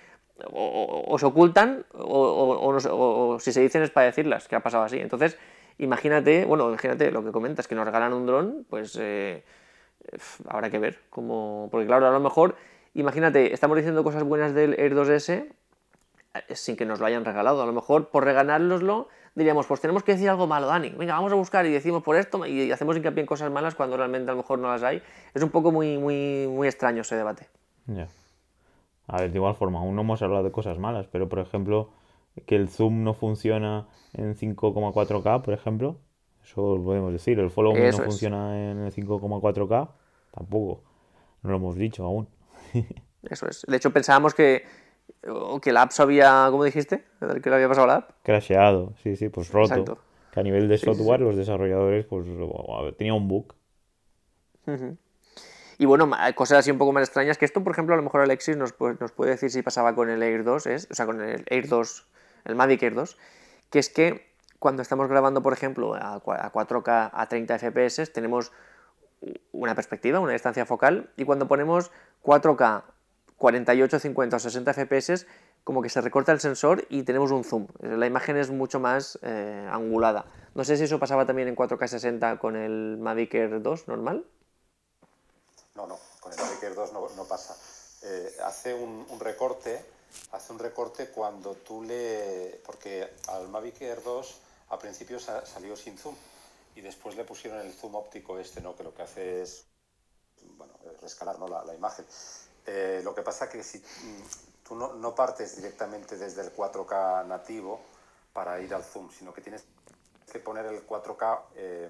o, 0.50 0.60
o- 0.60 1.14
o 1.14 1.18
se 1.18 1.26
ocultan 1.26 1.86
o, 1.94 2.66
o- 2.74 3.38
si 3.40 3.52
se 3.52 3.60
dicen 3.60 3.82
es 3.82 3.90
para 3.90 4.06
decirlas, 4.06 4.48
que 4.48 4.56
ha 4.56 4.60
pasado 4.60 4.84
así. 4.84 4.98
Entonces, 4.98 5.38
imagínate, 5.78 6.44
bueno, 6.46 6.68
imagínate 6.68 7.10
lo 7.12 7.24
que 7.24 7.30
comentas, 7.32 7.68
que 7.68 7.74
nos 7.74 7.84
regalan 7.84 8.12
un 8.12 8.26
dron, 8.26 8.66
pues 8.68 8.98
eh, 9.00 9.44
habrá 10.48 10.70
que 10.70 10.78
ver 10.78 11.00
cómo. 11.10 11.68
Porque, 11.70 11.86
claro, 11.86 12.06
a 12.06 12.10
lo 12.10 12.20
mejor, 12.20 12.56
imagínate, 12.94 13.52
estamos 13.52 13.76
diciendo 13.76 14.04
cosas 14.04 14.22
buenas 14.24 14.54
del 14.54 14.78
Air 14.78 14.94
2S 14.94 15.46
eh, 16.48 16.54
sin 16.54 16.76
que 16.76 16.84
nos 16.84 17.00
lo 17.00 17.06
hayan 17.06 17.24
regalado. 17.24 17.62
A 17.62 17.66
lo 17.66 17.72
mejor, 17.72 18.08
por 18.08 18.24
regalárnoslo, 18.24 19.08
diríamos, 19.34 19.66
pues 19.66 19.80
tenemos 19.80 20.02
que 20.02 20.12
decir 20.12 20.28
algo 20.28 20.46
malo, 20.46 20.66
Dani. 20.66 20.90
Venga, 20.90 21.14
vamos 21.14 21.32
a 21.32 21.36
buscar 21.36 21.66
y 21.66 21.72
decimos 21.72 22.02
por 22.02 22.16
esto 22.16 22.44
y 22.46 22.70
hacemos 22.70 22.96
hincapié 22.96 23.20
en 23.20 23.26
cosas 23.26 23.50
malas 23.50 23.74
cuando 23.74 23.96
realmente 23.96 24.30
a 24.30 24.34
lo 24.34 24.38
mejor 24.38 24.58
no 24.58 24.68
las 24.68 24.82
hay. 24.82 25.02
Es 25.34 25.42
un 25.42 25.50
poco 25.50 25.72
muy, 25.72 25.98
muy, 25.98 26.46
muy 26.48 26.68
extraño 26.68 27.02
ese 27.02 27.16
debate. 27.16 27.48
Ya. 27.86 28.08
A 29.06 29.20
ver, 29.20 29.30
de 29.30 29.38
igual 29.38 29.54
forma, 29.54 29.78
aún 29.78 29.94
no 29.94 30.02
hemos 30.02 30.20
hablado 30.22 30.42
de 30.42 30.50
cosas 30.50 30.78
malas, 30.78 31.06
pero 31.06 31.28
por 31.28 31.38
ejemplo, 31.38 31.90
que 32.46 32.56
el 32.56 32.68
zoom 32.68 33.04
no 33.04 33.14
funciona 33.14 33.86
en 34.14 34.34
5,4K, 34.34 35.42
por 35.42 35.54
ejemplo, 35.54 35.98
eso 36.46 36.76
lo 36.76 36.84
podemos 36.84 37.12
decir. 37.12 37.38
El 37.40 37.50
follow 37.50 37.74
Eso 37.76 37.98
no 37.98 38.04
es. 38.04 38.10
funciona 38.10 38.70
en 38.70 38.78
el 38.78 38.92
5,4K, 38.92 39.88
tampoco. 40.32 40.82
No 41.42 41.50
lo 41.50 41.56
hemos 41.56 41.76
dicho 41.76 42.04
aún. 42.04 42.28
Eso 43.22 43.48
es. 43.48 43.64
De 43.66 43.76
hecho, 43.76 43.90
pensábamos 43.92 44.34
que, 44.34 44.64
que 45.60 45.72
la 45.72 45.82
app 45.82 45.90
se 45.90 46.02
había, 46.02 46.46
¿cómo 46.50 46.62
dijiste? 46.64 47.04
Que 47.42 47.50
le 47.50 47.56
había 47.56 47.68
pasado 47.68 47.86
la 47.88 47.96
app. 47.96 48.10
Crasheado, 48.22 48.92
sí, 49.02 49.16
sí, 49.16 49.28
pues 49.28 49.50
roto. 49.50 49.74
Exacto. 49.74 49.98
Que 50.32 50.40
a 50.40 50.42
nivel 50.44 50.68
de 50.68 50.78
Sí, 50.78 50.86
sí, 50.86 50.94
software 50.94 51.20
los 51.20 51.36
desarrolladores, 51.36 52.04
pues 52.06 52.26
tenía 52.96 53.14
un 53.14 53.26
bug. 53.26 53.52
Y 55.78 55.84
bueno, 55.84 56.10
cosas 56.34 56.58
así 56.58 56.70
un 56.70 56.78
poco 56.78 56.92
más 56.92 57.04
extrañas, 57.04 57.36
que 57.38 57.44
esto, 57.44 57.62
por 57.62 57.72
ejemplo, 57.72 57.94
a 57.94 57.96
lo 57.98 58.02
mejor 58.02 58.20
Alexis 58.20 58.56
nos 58.56 58.72
puede, 58.72 58.96
nos 59.00 59.12
puede 59.12 59.32
decir 59.32 59.50
si 59.50 59.62
pasaba 59.62 59.94
con 59.94 60.08
el 60.08 60.22
Air 60.22 60.44
2, 60.44 60.66
es, 60.66 60.88
o 60.90 60.94
sea, 60.94 61.06
con 61.06 61.20
el 61.20 61.44
Air 61.48 61.68
2, 61.68 62.06
el 62.46 62.54
Mavic 62.54 62.82
Air 62.82 62.94
2, 62.94 63.16
que 63.70 63.78
es 63.78 63.90
que 63.90 64.26
cuando 64.66 64.82
estamos 64.82 65.06
grabando, 65.08 65.42
por 65.44 65.52
ejemplo, 65.52 65.94
a, 65.94 66.20
cua- 66.20 66.40
a 66.42 66.50
4K 66.50 67.10
a 67.12 67.28
30 67.28 67.54
FPS, 67.54 68.12
tenemos 68.12 68.50
una 69.52 69.76
perspectiva, 69.76 70.18
una 70.18 70.32
distancia 70.32 70.66
focal, 70.66 71.08
y 71.16 71.24
cuando 71.24 71.46
ponemos 71.46 71.92
4K 72.24 72.82
48, 73.36 74.00
50 74.00 74.36
o 74.36 74.40
60 74.40 74.74
FPS, 74.74 75.26
como 75.62 75.82
que 75.82 75.88
se 75.88 76.00
recorta 76.00 76.32
el 76.32 76.40
sensor 76.40 76.84
y 76.88 77.04
tenemos 77.04 77.30
un 77.30 77.44
zoom. 77.44 77.68
La 77.78 78.06
imagen 78.06 78.36
es 78.38 78.50
mucho 78.50 78.80
más 78.80 79.20
eh, 79.22 79.68
angulada. 79.70 80.24
No 80.56 80.64
sé 80.64 80.76
si 80.76 80.82
eso 80.82 80.98
pasaba 80.98 81.26
también 81.26 81.46
en 81.46 81.54
4K 81.54 81.86
60 81.86 82.40
con 82.40 82.56
el 82.56 82.96
Mavic 82.98 83.34
Air 83.34 83.62
2 83.62 83.86
normal. 83.86 84.24
No, 85.76 85.86
no, 85.86 85.96
con 86.18 86.32
el 86.32 86.38
Mavic 86.40 86.60
Air 86.64 86.74
2 86.74 86.92
no, 86.92 87.06
no 87.16 87.22
pasa. 87.22 87.54
Eh, 88.02 88.32
hace 88.44 88.74
un, 88.74 89.06
un 89.08 89.20
recorte, 89.20 89.80
hace 90.32 90.52
un 90.52 90.58
recorte 90.58 91.10
cuando 91.10 91.54
tú 91.54 91.84
le... 91.84 92.60
Porque 92.66 93.08
al 93.28 93.46
Mavic 93.48 93.80
Air 93.82 94.02
2 94.02 94.40
al 94.68 94.78
principio 94.78 95.18
sa- 95.18 95.44
salió 95.46 95.76
sin 95.76 95.98
zoom 95.98 96.14
y 96.74 96.80
después 96.80 97.16
le 97.16 97.24
pusieron 97.24 97.60
el 97.60 97.72
zoom 97.72 97.94
óptico 97.94 98.38
este, 98.38 98.60
¿no? 98.60 98.76
Que 98.76 98.84
lo 98.84 98.94
que 98.94 99.02
hace 99.02 99.42
es, 99.42 99.64
bueno, 100.56 100.74
rescalar 101.00 101.38
¿no? 101.38 101.48
la, 101.48 101.74
imagen. 101.74 102.04
Eh, 102.66 103.00
lo 103.04 103.14
que 103.14 103.22
pasa 103.22 103.48
que 103.48 103.62
si 103.62 103.78
mm, 103.78 104.22
tú 104.64 104.74
no, 104.74 105.14
partes 105.14 105.56
directamente 105.56 106.16
desde 106.16 106.42
el 106.42 106.54
4K 106.54 107.26
nativo 107.26 107.80
para 108.32 108.60
ir 108.60 108.74
al 108.74 108.84
zoom, 108.84 109.10
sino 109.10 109.32
que 109.32 109.40
tienes 109.40 109.64
que 110.30 110.40
poner 110.40 110.66
el 110.66 110.86
4K 110.86 111.40
eh, 111.54 111.88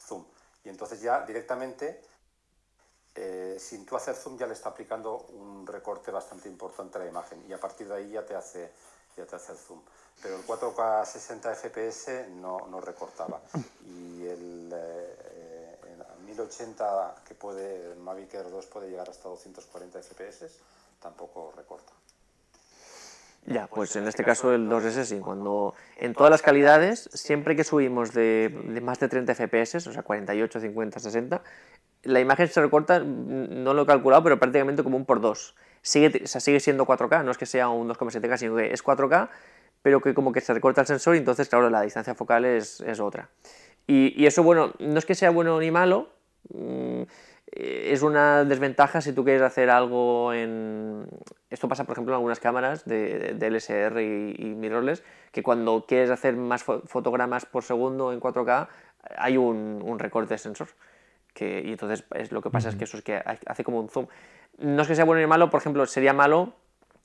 zoom. 0.00 0.24
Y 0.64 0.68
entonces 0.70 1.00
ya 1.02 1.20
directamente 1.26 2.00
eh, 3.16 3.56
sin 3.60 3.86
tú 3.86 3.94
hacer 3.96 4.16
zoom 4.16 4.36
ya 4.36 4.46
le 4.46 4.54
está 4.54 4.70
aplicando 4.70 5.18
un 5.18 5.66
recorte 5.66 6.10
bastante 6.10 6.48
importante 6.48 6.98
a 6.98 7.00
la 7.02 7.08
imagen 7.08 7.44
y 7.48 7.52
a 7.52 7.60
partir 7.60 7.86
de 7.88 7.94
ahí 7.94 8.10
ya 8.10 8.26
te 8.26 8.34
hace, 8.34 8.72
ya 9.16 9.26
te 9.26 9.36
hace 9.36 9.52
el 9.52 9.58
zoom. 9.58 9.80
Pero 10.22 10.36
el 10.36 10.46
4K 10.46 11.04
60 11.04 11.54
FPS 11.54 12.28
no, 12.36 12.66
no 12.70 12.80
recortaba. 12.80 13.40
Y 13.86 14.26
el 14.26 14.70
eh, 14.72 15.78
en 15.86 16.26
1080 16.26 17.14
que 17.26 17.34
puede, 17.34 17.92
el 17.92 17.98
Mavic 17.98 18.34
Air 18.34 18.50
2 18.50 18.66
puede 18.66 18.90
llegar 18.90 19.08
hasta 19.08 19.28
240 19.28 20.02
FPS, 20.02 20.46
tampoco 21.00 21.52
recorta. 21.56 21.92
Ya, 23.46 23.66
pues 23.66 23.94
en 23.96 24.08
este 24.08 24.24
caso 24.24 24.54
el 24.54 24.70
2S 24.70 25.04
sí, 25.04 25.20
cuando 25.20 25.74
en 25.98 26.14
todas 26.14 26.30
las 26.30 26.40
calidades, 26.40 27.10
siempre 27.12 27.54
que 27.54 27.62
subimos 27.62 28.14
de, 28.14 28.48
de 28.68 28.80
más 28.80 28.98
de 29.00 29.08
30 29.08 29.34
FPS, 29.34 29.86
o 29.86 29.92
sea 29.92 30.02
48, 30.02 30.60
50, 30.60 30.98
60, 30.98 31.42
la 32.04 32.20
imagen 32.20 32.48
se 32.48 32.62
recorta, 32.62 33.00
no 33.00 33.74
lo 33.74 33.82
he 33.82 33.86
calculado, 33.86 34.22
pero 34.22 34.38
prácticamente 34.38 34.82
como 34.82 34.96
un 34.96 35.04
por 35.04 35.20
dos. 35.20 35.54
Sigue, 35.86 36.22
o 36.24 36.26
sea, 36.26 36.40
sigue 36.40 36.60
siendo 36.60 36.86
4K, 36.86 37.22
no 37.24 37.30
es 37.30 37.36
que 37.36 37.44
sea 37.44 37.68
un 37.68 37.86
2,7K, 37.88 38.38
sino 38.38 38.56
que 38.56 38.72
es 38.72 38.82
4K, 38.82 39.28
pero 39.82 40.00
que 40.00 40.14
como 40.14 40.32
que 40.32 40.40
se 40.40 40.54
recorta 40.54 40.80
el 40.80 40.86
sensor 40.86 41.14
y 41.14 41.18
entonces, 41.18 41.46
claro, 41.50 41.68
la 41.68 41.82
distancia 41.82 42.14
focal 42.14 42.46
es, 42.46 42.80
es 42.80 43.00
otra. 43.00 43.28
Y, 43.86 44.14
y 44.20 44.24
eso, 44.26 44.42
bueno, 44.42 44.72
no 44.78 44.98
es 44.98 45.04
que 45.04 45.14
sea 45.14 45.28
bueno 45.28 45.60
ni 45.60 45.70
malo, 45.70 46.08
mm, 46.54 47.02
eh, 47.52 47.90
es 47.92 48.00
una 48.02 48.44
desventaja 48.44 49.02
si 49.02 49.12
tú 49.12 49.24
quieres 49.24 49.42
hacer 49.42 49.68
algo 49.68 50.32
en... 50.32 51.06
Esto 51.50 51.68
pasa, 51.68 51.84
por 51.84 51.92
ejemplo, 51.92 52.14
en 52.14 52.16
algunas 52.16 52.40
cámaras 52.40 52.86
de, 52.86 53.34
de 53.34 53.46
LSR 53.48 54.02
y, 54.02 54.34
y 54.38 54.54
mirrorless, 54.54 55.02
que 55.32 55.42
cuando 55.42 55.84
quieres 55.86 56.08
hacer 56.10 56.34
más 56.34 56.64
fo- 56.66 56.80
fotogramas 56.86 57.44
por 57.44 57.62
segundo 57.62 58.10
en 58.14 58.20
4K, 58.20 58.68
hay 59.18 59.36
un, 59.36 59.82
un 59.84 59.98
recorte 59.98 60.32
de 60.32 60.38
sensor. 60.38 60.68
Que, 61.34 61.62
y 61.66 61.72
entonces 61.72 62.04
es, 62.14 62.32
lo 62.32 62.40
que 62.40 62.48
pasa 62.50 62.68
es 62.70 62.76
que 62.76 62.84
eso 62.84 62.96
es 62.96 63.02
que 63.02 63.16
ha- 63.16 63.38
hace 63.46 63.64
como 63.64 63.80
un 63.80 63.88
zoom. 63.88 64.06
No 64.58 64.82
es 64.82 64.88
que 64.88 64.94
sea 64.94 65.04
bueno 65.04 65.20
ni 65.20 65.26
malo, 65.26 65.50
por 65.50 65.60
ejemplo, 65.60 65.84
sería 65.84 66.12
malo 66.12 66.54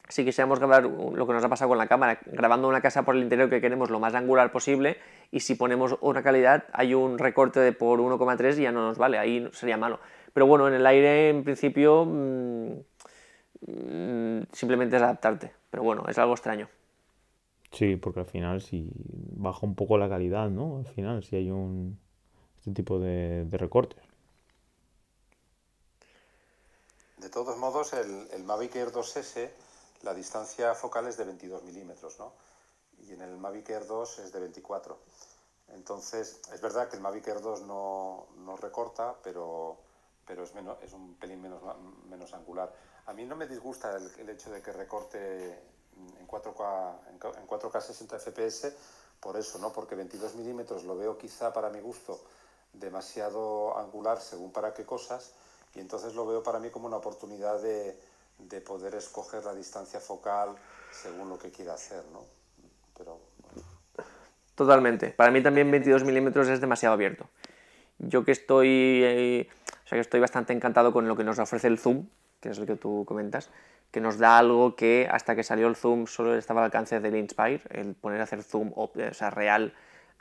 si 0.08 0.24
quisiéramos 0.26 0.58
grabar 0.60 0.84
lo 0.84 1.28
que 1.28 1.34
nos 1.34 1.44
ha 1.44 1.50
pasado 1.50 1.70
con 1.70 1.78
la 1.78 1.86
cámara, 1.88 2.20
grabando 2.26 2.68
una 2.68 2.82
casa 2.82 3.04
por 3.04 3.16
el 3.16 3.22
interior 3.22 3.48
que 3.50 3.62
queremos 3.62 3.90
lo 3.92 4.00
más 4.00 4.16
angular 4.16 4.52
posible, 4.52 4.98
y 5.32 5.42
si 5.42 5.54
ponemos 5.54 5.98
una 6.02 6.24
calidad, 6.24 6.64
hay 6.74 6.96
un 6.96 7.20
recorte 7.20 7.60
de 7.60 7.74
por 7.74 8.00
1,3 8.00 8.58
y 8.58 8.64
ya 8.64 8.72
no 8.72 8.88
nos 8.88 8.98
vale, 8.98 9.20
ahí 9.20 9.48
sería 9.52 9.78
malo. 9.78 10.00
Pero 10.34 10.48
bueno, 10.48 10.68
en 10.68 10.74
el 10.76 10.86
aire, 10.88 11.30
en 11.30 11.44
principio, 11.44 12.06
mm, 12.06 12.72
mm, 13.68 14.42
simplemente 14.52 14.96
es 14.96 15.02
adaptarte. 15.02 15.52
Pero 15.70 15.84
bueno, 15.84 16.06
es 16.08 16.18
algo 16.18 16.34
extraño. 16.34 16.68
Sí, 17.72 17.96
porque 17.96 18.22
al 18.22 18.26
final 18.26 18.62
si 18.62 18.90
baja 19.36 19.66
un 19.66 19.76
poco 19.76 19.98
la 19.98 20.10
calidad, 20.10 20.50
¿no? 20.50 20.80
Al 20.80 20.86
final, 20.88 21.24
si 21.24 21.36
hay 21.36 21.52
un 21.52 22.00
este 22.58 22.72
tipo 22.72 23.00
de, 23.00 23.46
de 23.46 23.58
recortes. 23.58 24.02
De 27.20 27.30
todos 27.30 27.58
modos, 27.58 27.92
el, 27.94 28.44
Mavic 28.46 28.76
Air 28.76 28.94
2S, 28.94 29.50
la 30.04 30.14
distancia 30.14 30.74
focal 30.74 31.08
es 31.08 31.18
de 31.18 31.26
22 31.26 31.64
milímetros, 31.64 32.18
¿no? 32.18 32.32
Y 33.00 33.12
en 33.12 33.22
el 33.22 33.38
Mavic 33.38 33.70
Air 33.70 33.86
2 33.86 34.20
es 34.20 34.32
de 34.32 34.40
24. 34.40 34.98
Entonces, 35.70 36.40
es 36.54 36.62
verdad 36.62 36.88
que 36.88 36.96
el 36.96 37.02
Mavic 37.02 37.28
Air 37.28 37.42
2 37.42 37.64
no, 37.64 38.28
no 38.38 38.56
recorta, 38.56 39.16
pero, 39.22 39.78
pero 40.26 40.44
es, 40.44 40.54
menos, 40.56 40.78
es 40.82 40.94
un 40.94 41.16
pelín 41.16 41.42
menos, 41.42 41.62
menos 42.10 42.34
angular. 42.34 42.74
A 43.06 43.14
mí 43.14 43.26
no 43.26 43.36
me 43.36 43.48
disgusta 43.48 43.98
el, 43.98 44.10
el 44.18 44.30
hecho 44.30 44.50
de 44.50 44.62
que 44.62 44.72
recorte 44.72 45.62
en 46.20 46.26
4K, 46.26 47.00
en 47.38 47.48
4K 47.48 47.82
60 47.82 48.18
FPS, 48.18 48.74
por 49.20 49.36
eso, 49.36 49.60
¿no? 49.60 49.74
Porque 49.74 49.96
22 49.96 50.36
milímetros 50.36 50.86
lo 50.86 50.96
veo 50.96 51.18
quizá 51.18 51.52
para 51.52 51.70
mi 51.70 51.82
gusto 51.82 52.22
demasiado 52.72 53.78
angular 53.78 54.22
según 54.22 54.52
para 54.52 54.74
qué 54.74 54.86
cosas, 54.86 55.34
y 55.76 55.80
entonces 55.80 56.16
lo 56.16 56.26
veo 56.26 56.44
para 56.44 56.60
mí 56.60 56.70
como 56.70 56.88
una 56.88 56.98
oportunidad 56.98 57.62
de, 57.62 57.98
de 58.40 58.62
poder 58.62 58.96
escoger 58.96 59.44
la 59.46 59.54
distancia 59.54 60.00
focal 60.00 60.56
según 60.92 61.30
lo 61.30 61.38
que 61.38 61.52
quiera 61.52 61.74
hacer, 61.74 62.04
¿no? 62.12 62.24
Pero, 62.98 63.20
Totalmente. 64.60 65.12
Para 65.12 65.32
mí 65.32 65.42
también 65.42 65.72
22 65.72 66.04
milímetros 66.04 66.50
es 66.50 66.60
demasiado 66.60 66.94
abierto. 66.94 67.30
Yo 67.98 68.26
que 68.26 68.34
estoy, 68.34 68.68
eh, 69.06 69.48
o 69.86 69.88
sea, 69.88 69.96
que 69.96 70.02
estoy 70.02 70.20
bastante 70.20 70.52
encantado 70.52 70.92
con 70.92 71.08
lo 71.08 71.16
que 71.16 71.24
nos 71.24 71.40
ofrece 71.40 71.68
el 71.68 71.80
zoom, 71.80 72.08
que 72.42 72.50
es 72.50 72.58
el 72.58 72.66
que 72.66 72.76
tú 72.76 73.06
comentas, 73.08 73.50
que 73.92 74.02
nos 74.02 74.18
da 74.18 74.38
algo 74.38 74.76
que 74.76 75.08
hasta 75.10 75.34
que 75.34 75.44
salió 75.44 75.68
el 75.68 75.78
zoom 75.78 76.08
solo 76.08 76.36
estaba 76.36 76.60
al 76.60 76.66
alcance 76.66 77.00
del 77.00 77.16
Inspire, 77.16 77.62
el 77.70 77.96
poner 77.96 78.20
a 78.20 78.26
hacer 78.26 78.44
zoom 78.44 78.74
o 78.76 78.92
sea, 79.14 79.30
real 79.30 79.74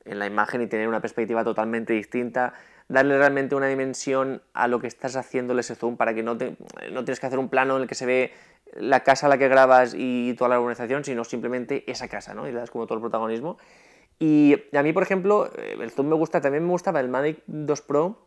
en 0.09 0.19
la 0.19 0.27
imagen 0.27 0.63
y 0.63 0.67
tener 0.67 0.89
una 0.89 1.01
perspectiva 1.01 1.45
totalmente 1.45 1.93
distinta, 1.93 2.55
darle 2.89 3.19
realmente 3.19 3.55
una 3.55 3.67
dimensión 3.67 4.43
a 4.55 4.69
lo 4.69 4.81
que 4.81 4.87
estás 4.87 5.17
haciéndole 5.17 5.61
ese 5.61 5.75
zoom 5.75 5.97
para 5.97 6.15
que 6.15 6.23
no, 6.23 6.35
no 6.35 7.05
tienes 7.05 7.21
que 7.21 7.27
hacer 7.27 7.39
un 7.39 7.49
plano 7.49 7.77
en 7.77 7.83
el 7.83 7.89
que 7.89 7.95
se 7.95 8.07
ve 8.07 8.33
la 8.75 9.01
casa 9.01 9.27
a 9.27 9.29
la 9.29 9.39
que 9.39 9.49
grabas 9.49 9.95
y 9.97 10.35
toda 10.35 10.51
la 10.51 10.61
urbanización, 10.61 11.05
sino 11.05 11.25
simplemente 11.25 11.91
esa 11.91 12.09
casa, 12.09 12.35
¿no? 12.35 12.49
Y 12.49 12.53
le 12.53 12.59
das 12.59 12.71
como 12.71 12.87
todo 12.87 12.97
el 12.97 13.03
protagonismo. 13.03 13.59
Y 14.19 14.57
a 14.77 14.83
mí, 14.83 14.93
por 14.93 15.03
ejemplo, 15.03 15.51
eh, 15.57 15.77
el 15.81 15.91
zoom 15.91 16.09
me 16.09 16.17
gusta, 16.17 16.41
también 16.41 16.65
me 16.65 16.71
gustaba 16.71 17.01
el 17.01 17.09
Mavic 17.09 17.43
2 17.47 17.83
Pro, 17.83 18.27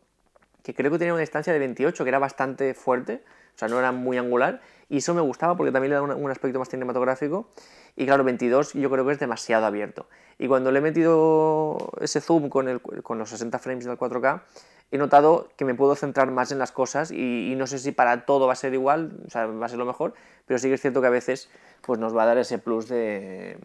que 0.62 0.74
creo 0.74 0.90
que 0.90 0.98
tenía 0.98 1.12
una 1.12 1.20
distancia 1.20 1.52
de 1.52 1.58
28, 1.58 2.04
que 2.04 2.08
era 2.08 2.18
bastante 2.18 2.74
fuerte, 2.74 3.22
o 3.54 3.58
sea, 3.58 3.68
no 3.68 3.78
era 3.78 3.92
muy 3.92 4.18
angular, 4.18 4.60
y 4.88 4.98
eso 4.98 5.14
me 5.14 5.20
gustaba 5.22 5.56
porque 5.56 5.72
también 5.72 5.90
le 5.90 5.96
da 5.96 6.02
un, 6.02 6.10
un 6.10 6.30
aspecto 6.30 6.58
más 6.58 6.68
cinematográfico. 6.68 7.48
Y 7.96 8.06
claro, 8.06 8.24
22 8.24 8.74
yo 8.74 8.90
creo 8.90 9.06
que 9.06 9.12
es 9.12 9.18
demasiado 9.18 9.66
abierto. 9.66 10.06
Y 10.38 10.48
cuando 10.48 10.70
le 10.70 10.78
he 10.78 10.82
metido 10.82 11.92
ese 12.00 12.20
zoom 12.20 12.48
con, 12.48 12.68
el, 12.68 12.80
con 12.80 13.18
los 13.18 13.30
60 13.30 13.58
frames 13.58 13.84
del 13.84 13.96
4K, 13.96 14.42
he 14.90 14.98
notado 14.98 15.48
que 15.56 15.64
me 15.64 15.74
puedo 15.74 15.94
centrar 15.94 16.30
más 16.30 16.52
en 16.52 16.58
las 16.58 16.72
cosas 16.72 17.10
y, 17.10 17.50
y, 17.50 17.56
no 17.56 17.66
sé 17.66 17.78
si 17.78 17.92
para 17.92 18.26
todo 18.26 18.46
va 18.46 18.52
a 18.52 18.56
ser 18.56 18.74
igual, 18.74 19.20
o 19.26 19.30
sea, 19.30 19.46
va 19.46 19.66
a 19.66 19.68
ser 19.68 19.78
lo 19.78 19.86
mejor, 19.86 20.12
pero 20.46 20.58
sí 20.58 20.68
que 20.68 20.74
es 20.74 20.80
cierto 20.82 21.00
que 21.00 21.06
a 21.06 21.10
veces 21.10 21.48
pues 21.80 21.98
nos 21.98 22.14
va 22.14 22.24
a 22.24 22.26
dar 22.26 22.38
ese 22.38 22.58
plus 22.58 22.88
de, 22.88 23.56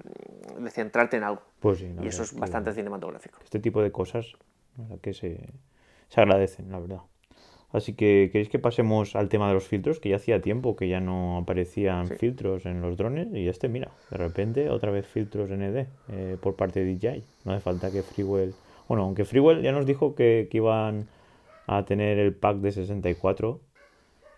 de 0.58 0.72
centrarte 0.72 1.18
en 1.18 1.24
algo. 1.24 1.42
Pues 1.60 1.80
sí, 1.80 1.94
y 2.02 2.08
eso 2.08 2.24
es 2.24 2.34
bastante 2.34 2.74
cinematográfico. 2.74 3.40
Este 3.44 3.60
tipo 3.60 3.82
de 3.82 3.92
cosas 3.92 4.38
que 5.02 5.14
se, 5.14 5.50
se 6.08 6.22
agradecen, 6.22 6.72
la 6.72 6.80
verdad. 6.80 7.02
Así 7.78 7.94
que, 7.94 8.30
¿queréis 8.32 8.50
que 8.50 8.60
pasemos 8.60 9.16
al 9.16 9.30
tema 9.30 9.48
de 9.48 9.54
los 9.54 9.66
filtros? 9.66 10.00
Que 10.00 10.10
ya 10.10 10.18
hacía 10.18 10.42
tiempo 10.42 10.76
que 10.76 10.90
ya 10.90 11.00
no 11.00 11.38
aparecían 11.38 12.08
sí. 12.08 12.16
filtros 12.16 12.66
en 12.66 12.82
los 12.82 12.98
drones. 12.98 13.28
Y 13.34 13.48
este, 13.48 13.70
mira, 13.70 13.92
de 14.10 14.18
repente 14.18 14.70
otra 14.70 14.92
vez 14.92 15.06
filtros 15.06 15.50
ND 15.50 15.86
eh, 16.10 16.38
por 16.42 16.56
parte 16.56 16.84
de 16.84 16.96
DJI. 16.96 17.24
No 17.46 17.54
hace 17.54 17.62
falta 17.62 17.92
que 17.92 18.04
Freewell... 18.04 18.54
Bueno, 18.88 19.04
aunque 19.04 19.26
Freewell 19.26 19.62
ya 19.62 19.72
nos 19.72 19.86
dijo 19.86 20.16
que, 20.16 20.48
que, 20.50 20.58
iban 20.58 21.08
a 21.68 21.86
tener 21.86 22.18
el 22.18 22.34
pack 22.34 22.58
de 22.58 22.72
64, 22.72 23.60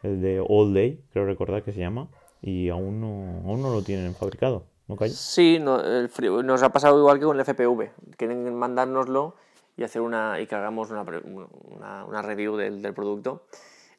el 0.04 0.22
de 0.22 0.44
All 0.48 0.74
Day, 0.74 1.00
creo 1.14 1.26
recordar 1.26 1.64
que 1.64 1.72
se 1.72 1.80
llama, 1.80 2.08
y 2.42 2.70
aún 2.70 3.00
no, 3.00 3.48
aún 3.48 3.62
no 3.62 3.72
lo 3.72 3.84
tienen 3.84 4.16
fabricado. 4.16 4.66
¿No 4.88 4.96
calla? 4.96 5.14
Sí, 5.14 5.60
no, 5.62 5.80
el 5.80 6.10
Freewell, 6.10 6.46
nos 6.46 6.64
ha 6.64 6.72
pasado 6.72 6.98
igual 6.98 7.20
que 7.20 7.26
con 7.26 7.40
el 7.40 7.46
FPV. 7.46 7.92
Quieren 8.18 8.56
mandárnoslo 8.56 9.36
y 9.80 9.84
hacer 9.84 10.02
una 10.02 10.42
y 10.42 10.46
que 10.46 10.56
hagamos 10.56 10.92
una, 10.92 11.04
una, 11.04 12.04
una 12.04 12.22
review 12.22 12.58
del, 12.58 12.82
del, 12.82 12.94
producto. 12.94 13.46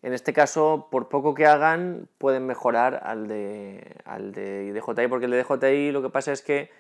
En 0.03 0.13
este 0.13 0.35
caso, 0.35 0.89
por 0.91 1.09
poco 1.09 1.35
que 1.35 1.47
hagan, 1.47 2.07
pueden 2.19 2.47
mejorar 2.47 3.01
al 3.03 3.29
de, 3.29 3.97
al 4.05 4.33
de 4.33 4.73
DJI, 4.75 5.09
porque 5.09 5.25
el 5.25 5.31
de 5.31 5.43
DJI 5.43 5.91
lo 5.93 6.03
que 6.03 6.11
pasa 6.11 6.33
es 6.33 6.43
que 6.43 6.71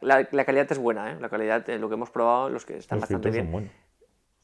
la, 0.00 0.28
la 0.32 0.44
calidad 0.44 0.66
es 0.70 0.78
buena, 0.78 1.12
¿eh? 1.12 1.16
la 1.20 1.28
calidad, 1.28 1.68
eh, 1.70 1.78
lo 1.78 1.88
que 1.88 1.94
hemos 1.94 2.10
probado, 2.10 2.50
los 2.50 2.66
que 2.66 2.76
están 2.76 2.96
los 2.96 3.02
bastante 3.02 3.30
bien. 3.30 3.44
Son 3.44 3.52
buenos. 3.52 3.72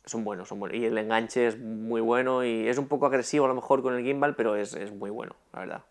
Son 0.05 0.25
buenos, 0.25 0.49
son 0.49 0.61
buenos. 0.61 0.79
Y 0.79 0.85
el 0.85 0.97
enganche 0.97 1.49
es 1.49 1.59
muy 1.59 2.01
bueno 2.01 2.45
y 2.45 2.69
es 2.69 2.79
un 2.79 2.87
poco 2.87 3.07
agresivo 3.07 3.47
a 3.47 3.49
lo 3.49 3.57
mejor 3.57 3.83
con 3.83 3.95
el 3.95 4.05
gimbal, 4.05 4.37
pero 4.37 4.55
es, 4.55 4.75
es 4.75 4.93
muy 4.93 5.11
bueno, 5.11 5.35
la 5.53 5.61
verdad. 5.61 5.85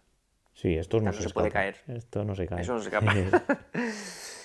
Sí, 0.53 0.77
esto 0.77 1.01
no, 1.01 1.11
se, 1.11 1.23
se, 1.23 1.29
puede 1.31 1.51
caer. 1.51 1.75
Esto 1.87 2.23
no 2.23 2.33
se 2.33 2.47
cae. 2.47 2.61
Eso 2.61 2.73
no 2.73 2.79
se 2.79 2.87
escapa. 2.87 3.13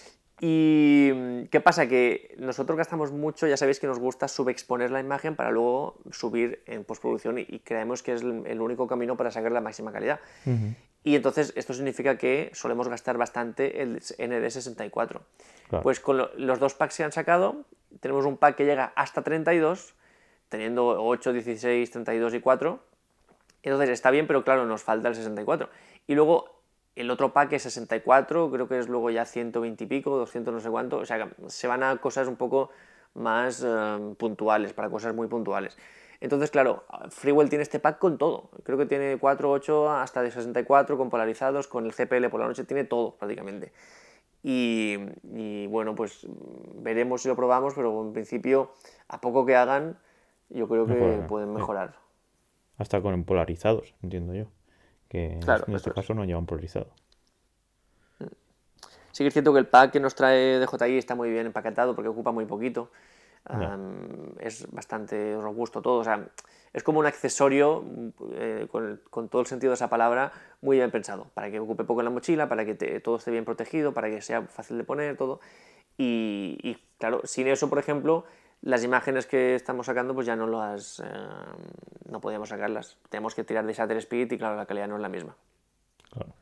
¿Y 0.44 1.46
qué 1.52 1.61
pasa? 1.61 1.87
Que 1.87 2.35
nosotros 2.37 2.76
gastamos 2.76 3.12
mucho, 3.12 3.46
ya 3.46 3.57
sabéis 3.57 3.78
que 3.78 3.87
nos 3.87 4.00
gusta 4.00 4.26
subexponer 4.26 4.90
la 4.90 4.98
imagen 4.98 5.37
para 5.37 5.52
luego 5.52 6.00
subir 6.11 6.64
en 6.66 6.83
postproducción 6.83 7.38
y, 7.38 7.61
creemos 7.61 8.02
que 8.02 8.14
es 8.14 8.22
el, 8.22 8.42
el, 8.48 8.61
único 8.61 8.88
camino 8.88 9.16
para 9.16 9.31
sacar 9.31 9.52
la 9.52 9.61
máxima 9.61 9.92
calidad. 9.92 10.18
Uh 10.44 10.50
-huh. 10.50 10.74
Y 11.05 11.14
entonces 11.14 11.52
esto 11.55 11.74
significa 11.74 12.18
que 12.18 12.50
solemos 12.55 12.88
gastar 12.88 13.18
bastante 13.18 13.83
el 13.83 14.00
ND64. 14.00 14.90
Claro. 14.90 15.83
Pues 15.85 16.00
con 16.00 16.16
lo, 16.16 16.31
los 16.37 16.59
dos 16.59 16.74
packs 16.74 16.96
que 16.96 17.05
han 17.05 17.12
sacado, 17.12 17.64
tenemos 18.00 18.24
un 18.24 18.37
pack 18.37 18.57
que 18.57 18.64
llega 18.64 18.92
hasta 18.96 19.22
32, 19.22 19.94
teniendo 20.48 21.05
8, 21.05 21.35
16, 21.35 21.88
32 21.88 22.35
y 22.35 22.40
4. 22.40 22.81
Entonces 23.62 23.90
está 23.90 24.11
bien, 24.11 24.26
pero 24.26 24.42
claro, 24.42 24.66
nos 24.66 24.83
falta 24.83 25.07
el 25.07 25.14
64. 25.14 25.68
Y 26.09 26.16
luego 26.16 26.62
el 26.94 27.11
otro 27.11 27.33
pack 27.33 27.52
es 27.55 27.62
64, 27.62 28.50
creo 28.50 28.68
que 28.68 28.78
es 28.78 28.88
luego 28.88 29.11
ya 29.11 29.24
120 29.24 29.85
y 29.85 29.87
pico, 29.87 30.16
200 30.16 30.52
no 30.52 30.61
sé 30.61 30.70
cuánto, 30.70 30.98
o 30.98 31.07
sea, 31.07 31.31
se 31.46 31.66
van 31.66 31.83
a 31.83 31.96
cosas 31.96 32.28
un 32.28 32.37
poco 32.37 32.70
más 33.14 33.62
uh, 33.62 34.14
puntuales, 34.16 34.72
para 34.72 34.90
cosas 34.90 35.14
muy 35.14 35.26
puntuales. 35.28 35.76
Entonces, 36.20 36.50
claro, 36.50 36.85
Freewell 37.11 37.48
tiene 37.48 37.62
este 37.62 37.81
pack 37.81 37.98
con 37.98 38.16
todo. 38.16 38.50
Creo 38.62 38.78
que 38.78 38.87
tiene 38.87 39.18
4, 39.18 39.50
8, 39.50 39.90
hasta 39.90 40.22
de 40.22 40.31
64, 40.31 40.96
con 40.96 41.11
polarizados, 41.11 41.66
con 41.66 41.85
el 41.85 41.92
CPL 41.92 42.28
por 42.28 42.40
la 42.40 42.46
noche, 42.46 42.62
tiene 42.62 42.85
todo 42.85 43.16
prácticamente. 43.16 43.72
Y, 44.44 44.98
y, 45.35 45.66
bueno, 45.66 45.96
pues 45.96 46.26
veremos 46.76 47.22
si 47.22 47.28
lo 47.28 47.35
probamos, 47.35 47.74
pero 47.74 48.00
en 48.02 48.12
principio, 48.12 48.72
a 49.09 49.20
poco 49.20 49.44
que 49.44 49.57
hagan, 49.57 49.98
yo 50.48 50.68
creo 50.68 50.87
que 50.87 51.24
pueden 51.26 51.52
mejorar. 51.52 51.96
Hasta 52.78 53.00
con 53.00 53.24
polarizados, 53.24 53.94
entiendo 54.00 54.35
yo 54.35 54.46
que 55.12 55.38
claro, 55.44 55.64
en 55.68 55.75
este 55.75 55.90
caso 55.90 56.14
es. 56.14 56.16
no 56.16 56.25
llevan 56.25 56.46
polarizado. 56.46 56.88
Sí 59.11 59.22
que 59.25 59.29
es 59.29 59.35
cierto 59.35 59.53
que 59.53 59.59
el 59.59 59.66
pack 59.66 59.92
que 59.92 60.01
nos 60.01 60.14
trae 60.14 60.59
DJI 60.59 60.96
está 60.96 61.14
muy 61.14 61.31
bien 61.31 61.44
empaquetado 61.44 61.94
porque 61.94 62.09
ocupa 62.09 62.33
muy 62.33 62.46
poquito. 62.46 62.90
Yeah. 63.46 63.77
Um, 63.77 64.38
es 64.40 64.70
bastante 64.70 65.37
robusto 65.38 65.83
todo. 65.83 65.98
O 65.98 66.05
sea, 66.05 66.27
es 66.72 66.83
como 66.83 67.01
un 67.01 67.05
accesorio, 67.05 67.85
eh, 68.37 68.66
con, 68.70 69.03
con, 69.11 69.29
todo 69.29 69.42
el 69.42 69.48
sentido 69.48 69.72
de 69.72 69.75
esa 69.75 69.90
palabra, 69.90 70.33
muy 70.62 70.79
bien 70.79 70.90
pensado. 70.90 71.27
Para 71.35 71.51
que 71.51 71.61
ocupe 71.61 71.85
poco 71.85 72.01
en 72.01 72.07
la 72.07 72.11
mochila, 72.11 72.48
para 72.48 72.64
que 72.64 72.75
te, 72.75 73.01
todo 73.01 73.16
esté 73.16 73.31
bien 73.31 73.44
protegido, 73.44 73.92
para 73.92 74.09
que 74.09 74.22
sea 74.22 74.42
fácil 74.42 74.79
de 74.79 74.85
poner, 74.85 75.18
todo. 75.18 75.40
Y, 75.98 76.57
y, 76.62 76.79
claro, 76.98 77.20
sin 77.25 77.48
eso, 77.48 77.68
por 77.68 77.79
ejemplo, 77.79 78.25
las 78.62 78.85
imágenes 78.85 79.27
que 79.27 79.55
estamos 79.55 79.87
sacando 79.87 80.14
pues 80.14 80.27
ya 80.27 80.37
no 80.37 80.46
las 80.46 81.01
eh, 81.01 81.05
no 82.09 82.20
podíamos 82.20 82.48
sacarlas. 82.48 82.96
Tenemos 83.11 83.35
que 83.35 83.44
tirar 83.44 83.66
de 83.66 83.75
shutter 83.75 83.96
speed 83.98 84.33
y 84.33 84.38
claro 84.38 84.57
la 84.57 84.66
calidad 84.66 84.88
no 84.88 84.96
es 84.96 85.03
la 85.03 85.09
misma. 85.09 85.37
Claro. 86.11 86.33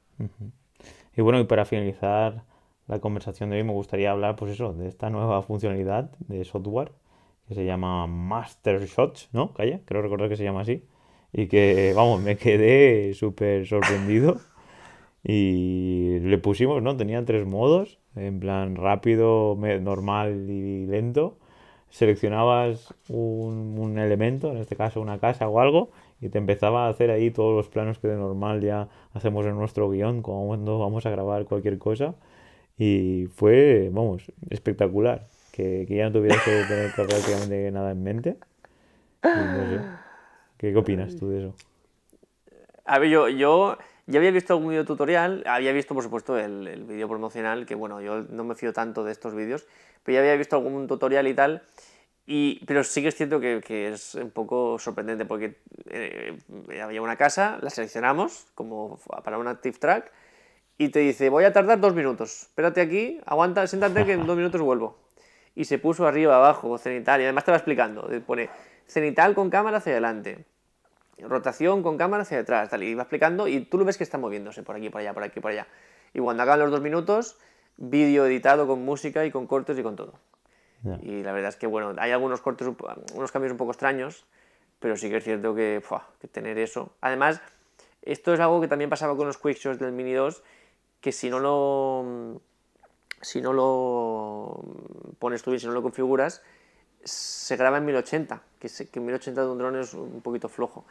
y 1.17 1.23
bueno 1.23 1.41
y 1.41 1.45
para 1.45 1.65
finalizar 1.65 2.45
la 2.87 2.99
conversación 2.99 3.51
de 3.51 3.57
hoy 3.57 3.65
me 3.65 3.73
gustaría 3.73 4.11
hablar 4.11 4.37
pues 4.37 4.53
eso 4.53 4.73
de 4.73 4.89
esta 4.89 5.11
nueva 5.11 5.43
funcionalidad 5.43 6.11
de 6.19 6.45
software 6.45 6.93
que 7.49 7.55
se 7.55 7.65
llama 7.65 8.07
Master 8.07 8.85
Shots 8.85 9.29
no 9.33 9.55
calla 9.55 9.81
creo 9.85 10.03
recordar 10.03 10.29
que 10.29 10.37
se 10.37 10.45
llama 10.45 10.63
así. 10.63 10.85
Y 11.33 11.47
que 11.47 11.93
vamos 11.95 12.21
me 12.21 12.37
quedé 12.37 13.15
súper 13.15 13.67
sorprendido. 13.67 14.41
Y 15.23 16.19
le 16.21 16.39
pusimos 16.39 16.83
no 16.83 16.97
tenía 16.97 17.25
tres 17.25 17.47
modos 17.47 17.99
en 18.17 18.41
plan 18.41 18.75
rápido 18.75 19.57
normal 19.81 20.51
y 20.51 20.87
lento 20.87 21.40
seleccionabas 21.91 22.95
un, 23.09 23.77
un, 23.79 23.99
elemento, 23.99 24.51
en 24.51 24.59
este 24.59 24.77
caso 24.77 25.01
una 25.01 25.19
casa 25.19 25.49
o 25.49 25.61
algo, 25.61 25.91
y 26.21 26.29
te 26.29 26.39
empezaba 26.39 26.87
a 26.87 26.89
hacer 26.89 27.11
ahí 27.11 27.31
todos 27.31 27.57
los 27.57 27.69
planos 27.69 27.99
que 27.99 28.09
de 28.09 28.17
normal 28.17 28.61
ya 28.61 28.89
hacemos 29.13 29.47
en 29.47 29.57
nuestro 29.57 29.91
guion 29.91 30.23
cuando 30.23 30.79
vamos 30.79 31.07
a 31.07 31.11
grabar 31.11 31.45
cualquier 31.45 31.79
cosa. 31.79 32.15
Y 32.79 33.27
fue, 33.35 33.91
vamos, 33.93 34.33
espectacular. 34.49 35.29
Que, 35.53 35.85
que 35.87 35.97
ya 35.97 36.05
no 36.05 36.13
tuvieras 36.13 36.43
que 36.43 36.63
tener 36.69 36.93
prácticamente 36.97 37.71
nada 37.71 37.91
en 37.91 38.03
mente. 38.03 38.37
¿Qué, 40.57 40.77
opinas 40.77 41.17
tú 41.17 41.29
de 41.29 41.39
eso? 41.39 41.55
A 42.85 42.99
ver, 42.99 43.11
yo, 43.11 43.29
yo 43.29 43.77
ya 44.11 44.19
había 44.19 44.33
visto 44.33 44.55
algún 44.55 44.71
video 44.71 44.85
tutorial, 44.85 45.43
había 45.47 45.73
visto 45.73 45.95
por 45.95 46.03
supuesto 46.03 46.37
el, 46.37 46.67
el 46.67 46.85
vídeo 46.85 47.09
promocional, 47.09 47.65
que 47.65 47.75
bueno, 47.75 48.01
yo 48.01 48.23
no 48.29 48.45
me 48.45 48.55
fío 48.55 48.73
tanto 48.73 49.05
de 49.05 49.13
estos 49.13 49.35
vídeos, 49.35 49.67
pero 50.03 50.15
ya 50.15 50.21
había 50.21 50.37
visto 50.37 50.57
algún 50.57 50.87
tutorial 50.87 51.27
y 51.29 51.35
tal. 51.35 51.63
Y, 52.27 52.65
pero 52.67 52.85
sí 52.85 53.03
que 53.03 53.09
es 53.09 53.17
cierto 53.17 53.41
que, 53.41 53.61
que 53.61 53.89
es 53.89 54.15
un 54.15 54.31
poco 54.31 54.79
sorprendente 54.79 55.25
porque 55.25 55.57
eh, 55.89 56.39
había 56.83 57.03
una 57.03 57.17
casa, 57.17 57.59
la 57.61 57.71
seleccionamos 57.71 58.47
como 58.55 59.01
para 59.25 59.39
un 59.39 59.49
Active 59.49 59.79
Track 59.79 60.13
y 60.79 60.91
te 60.91 61.01
dice, 61.01 61.29
voy 61.29 61.45
a 61.45 61.53
tardar 61.53 61.81
dos 61.81 61.95
minutos, 61.95 62.43
espérate 62.43 62.81
aquí, 62.81 63.21
aguanta, 63.27 63.67
siéntate 63.67 64.07
que 64.07 64.13
en 64.13 64.27
dos 64.27 64.37
minutos 64.37 64.61
vuelvo. 64.61 64.99
Y 65.55 65.65
se 65.65 65.79
puso 65.79 66.07
arriba, 66.07 66.37
abajo, 66.37 66.79
cenital, 66.79 67.21
y 67.21 67.25
además 67.25 67.45
te 67.45 67.51
va 67.51 67.57
explicando, 67.57 68.09
pone 68.27 68.49
cenital 68.87 69.35
con 69.35 69.51
cámara 69.51 69.79
hacia 69.79 69.93
adelante, 69.93 70.45
rotación 71.29 71.83
con 71.83 71.99
cámara 71.99 72.23
hacia 72.23 72.37
detrás, 72.37 72.71
tal, 72.71 72.83
y 72.83 72.95
va 72.95 73.03
explicando 73.03 73.49
y 73.49 73.61
tú 73.61 73.79
lo 73.79 73.85
ves 73.85 73.97
que 73.97 74.05
está 74.05 74.19
moviéndose 74.19 74.63
por 74.63 74.77
aquí, 74.77 74.91
por 74.91 75.01
allá, 75.01 75.15
por 75.15 75.23
aquí, 75.23 75.41
por 75.41 75.51
allá. 75.51 75.67
Y 76.15 76.21
cuando 76.21 76.43
hagan 76.43 76.59
los 76.59 76.71
dos 76.71 76.81
minutos, 76.81 77.39
vídeo 77.77 78.27
editado 78.27 78.67
con 78.67 78.85
música 78.85 79.25
y 79.25 79.31
con 79.31 79.47
cortes 79.47 79.79
y 79.79 79.83
con 79.83 79.97
todo. 79.97 80.15
Y 81.03 81.23
la 81.23 81.33
verdad 81.33 81.51
es 81.51 81.57
que, 81.57 81.67
bueno, 81.67 81.95
hay 81.99 82.11
algunos 82.11 82.41
cortes, 82.41 82.67
unos 83.15 83.33
cambios 83.33 83.53
un 83.53 83.59
poco 83.59 83.73
extraños, 83.73 84.25
pero 84.79 84.97
sí 84.97 85.11
que 85.11 85.19
es 85.19 85.25
cierto 85.25 85.55
que, 85.55 85.83
que 86.21 86.29
tener 86.29 86.59
eso. 86.59 86.95
Además, 87.03 87.43
esto 88.03 88.33
es 88.33 88.41
algo 88.41 88.61
que 88.63 88.69
también 88.69 88.89
pasaba 88.89 89.15
con 89.17 89.27
los 89.27 89.37
quickshots 89.37 89.79
del 89.79 89.93
Mini 89.93 90.15
2, 90.15 90.43
que 91.01 91.13
si 91.13 91.29
no 91.29 91.39
lo 91.39 92.41
si 93.21 93.43
no 93.43 93.53
lo 93.53 94.63
pones 95.19 95.43
tú 95.43 95.51
bien, 95.51 95.61
si 95.61 95.67
no 95.67 95.73
lo 95.73 95.83
configuras, 95.83 96.43
se 97.05 97.57
graba 97.57 97.79
en 97.79 97.85
1080, 97.85 98.43
que, 98.59 98.69
que 98.91 99.01
1080 99.01 99.43
de 99.43 99.49
un 99.49 99.59
dron 99.59 99.77
es 99.77 99.95
un 99.95 100.23
poquito 100.23 100.49
flojo. 100.49 100.87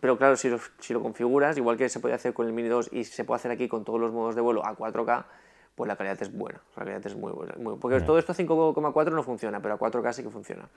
Pero 0.00 0.18
claro, 0.18 0.36
si 0.36 0.48
lo, 0.48 0.58
si 0.78 0.92
lo 0.92 1.02
configuras, 1.02 1.56
igual 1.56 1.76
que 1.76 1.88
se 1.88 2.00
puede 2.00 2.14
hacer 2.14 2.34
con 2.34 2.46
el 2.46 2.52
Mini 2.52 2.68
2 2.68 2.90
y 2.92 3.04
se 3.04 3.24
puede 3.24 3.36
hacer 3.36 3.50
aquí 3.50 3.68
con 3.68 3.84
todos 3.84 4.00
los 4.00 4.12
modos 4.12 4.34
de 4.34 4.40
vuelo 4.40 4.64
a 4.64 4.76
4K, 4.76 5.24
pues 5.74 5.88
la 5.88 5.96
calidad 5.96 6.20
es 6.22 6.32
buena. 6.32 6.60
La 6.76 6.84
calidad 6.84 7.06
es 7.06 7.16
muy 7.16 7.32
buena. 7.32 7.54
porque 7.80 8.00
todo 8.00 8.18
esto 8.18 8.32
a 8.32 8.34
5,4 8.34 9.12
no 9.12 9.22
funciona, 9.22 9.60
pero 9.60 9.74
a 9.74 9.78
4K 9.78 10.12
sí 10.12 10.22
que 10.22 10.30
funciona. 10.30 10.68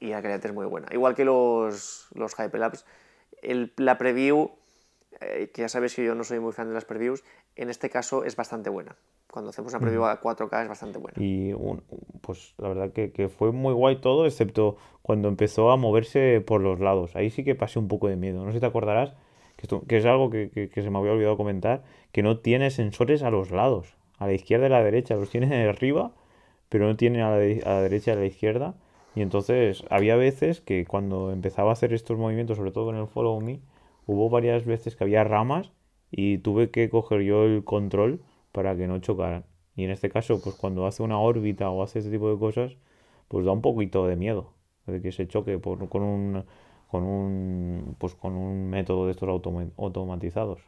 Y 0.00 0.08
la 0.08 0.22
calidad 0.22 0.44
es 0.44 0.52
muy 0.52 0.66
buena. 0.66 0.88
Igual 0.92 1.14
que 1.14 1.24
los, 1.24 2.08
los 2.14 2.32
Hyperlapse, 2.38 2.84
el, 3.42 3.72
la 3.76 3.98
preview, 3.98 4.50
eh, 5.20 5.50
que 5.52 5.62
ya 5.62 5.68
sabes 5.68 5.94
que 5.94 6.04
yo 6.04 6.14
no 6.14 6.24
soy 6.24 6.40
muy 6.40 6.52
fan 6.52 6.68
de 6.68 6.74
las 6.74 6.84
previews, 6.84 7.22
en 7.56 7.70
este 7.70 7.90
caso 7.90 8.24
es 8.24 8.34
bastante 8.34 8.70
buena. 8.70 8.96
Cuando 9.34 9.50
hacemos 9.50 9.72
una 9.72 9.80
preview 9.80 10.04
a 10.04 10.20
4K 10.20 10.62
es 10.62 10.68
bastante 10.68 10.98
buena. 11.00 11.20
Y 11.20 11.52
pues 12.20 12.54
la 12.56 12.68
verdad 12.68 12.92
que, 12.92 13.10
que, 13.10 13.28
fue 13.28 13.50
muy 13.50 13.74
guay 13.74 14.00
todo, 14.00 14.26
excepto 14.26 14.76
cuando 15.02 15.26
empezó 15.26 15.72
a 15.72 15.76
moverse 15.76 16.40
por 16.40 16.60
los 16.60 16.78
lados. 16.78 17.16
Ahí 17.16 17.30
sí 17.30 17.42
que 17.42 17.56
pasé 17.56 17.80
un 17.80 17.88
poco 17.88 18.06
de 18.06 18.14
miedo. 18.14 18.44
No 18.44 18.52
sé 18.52 18.58
si 18.58 18.60
te 18.60 18.66
acordarás, 18.66 19.10
que, 19.56 19.62
esto, 19.62 19.82
que 19.88 19.96
es 19.96 20.06
algo 20.06 20.30
que, 20.30 20.70
que, 20.72 20.82
se 20.82 20.88
me 20.88 20.98
había 20.98 21.10
olvidado 21.10 21.36
comentar, 21.36 21.82
que 22.12 22.22
no 22.22 22.38
tiene 22.38 22.70
sensores 22.70 23.24
a 23.24 23.30
los 23.30 23.50
lados 23.50 23.96
a 24.18 24.28
la 24.28 24.34
izquierda 24.34 24.66
y 24.66 24.72
a 24.72 24.78
la 24.78 24.84
derecha, 24.84 25.16
los 25.16 25.30
tiene 25.30 25.68
arriba, 25.68 26.12
pero 26.68 26.86
no 26.86 26.96
tiene 26.96 27.20
a 27.20 27.30
la, 27.30 27.38
derecha 27.38 28.12
y 28.12 28.14
a 28.14 28.18
la 28.20 28.26
izquierda. 28.26 28.76
Y 29.16 29.22
entonces 29.22 29.82
había 29.90 30.14
veces 30.14 30.60
que 30.60 30.86
cuando 30.86 31.32
empezaba 31.32 31.70
a 31.70 31.72
hacer 31.72 31.92
estos 31.92 32.18
movimientos, 32.18 32.56
sobre 32.56 32.70
todo 32.70 32.90
en 32.90 32.98
el 32.98 33.08
Follow 33.08 33.40
Me, 33.40 33.58
hubo 34.06 34.30
varias 34.30 34.64
veces 34.64 34.94
que 34.94 35.02
había 35.02 35.24
ramas 35.24 35.72
y 36.12 36.38
tuve 36.38 36.70
que 36.70 36.88
coger 36.88 37.22
yo 37.22 37.46
el 37.46 37.64
control 37.64 38.20
para 38.54 38.76
que 38.76 38.86
no 38.86 39.00
chocaran. 39.00 39.44
Y 39.74 39.82
en 39.84 39.90
este 39.90 40.08
caso, 40.08 40.40
pues 40.40 40.54
cuando 40.54 40.86
hace 40.86 41.02
una 41.02 41.18
órbita 41.18 41.68
o 41.70 41.82
hace 41.82 41.98
este 41.98 42.12
tipo 42.12 42.30
de 42.32 42.38
cosas, 42.38 42.76
pues 43.26 43.44
da 43.44 43.50
un 43.50 43.60
poquito 43.60 44.06
de 44.06 44.14
miedo 44.14 44.52
de 44.86 45.02
que 45.02 45.10
se 45.10 45.26
choque 45.26 45.58
por, 45.58 45.88
con 45.88 46.02
un 46.02 46.44
con 46.88 47.02
un 47.02 47.96
pues 47.98 48.14
con 48.14 48.34
un 48.34 48.70
método 48.70 49.06
de 49.06 49.10
estos 49.10 49.28
automatizados. 49.28 50.60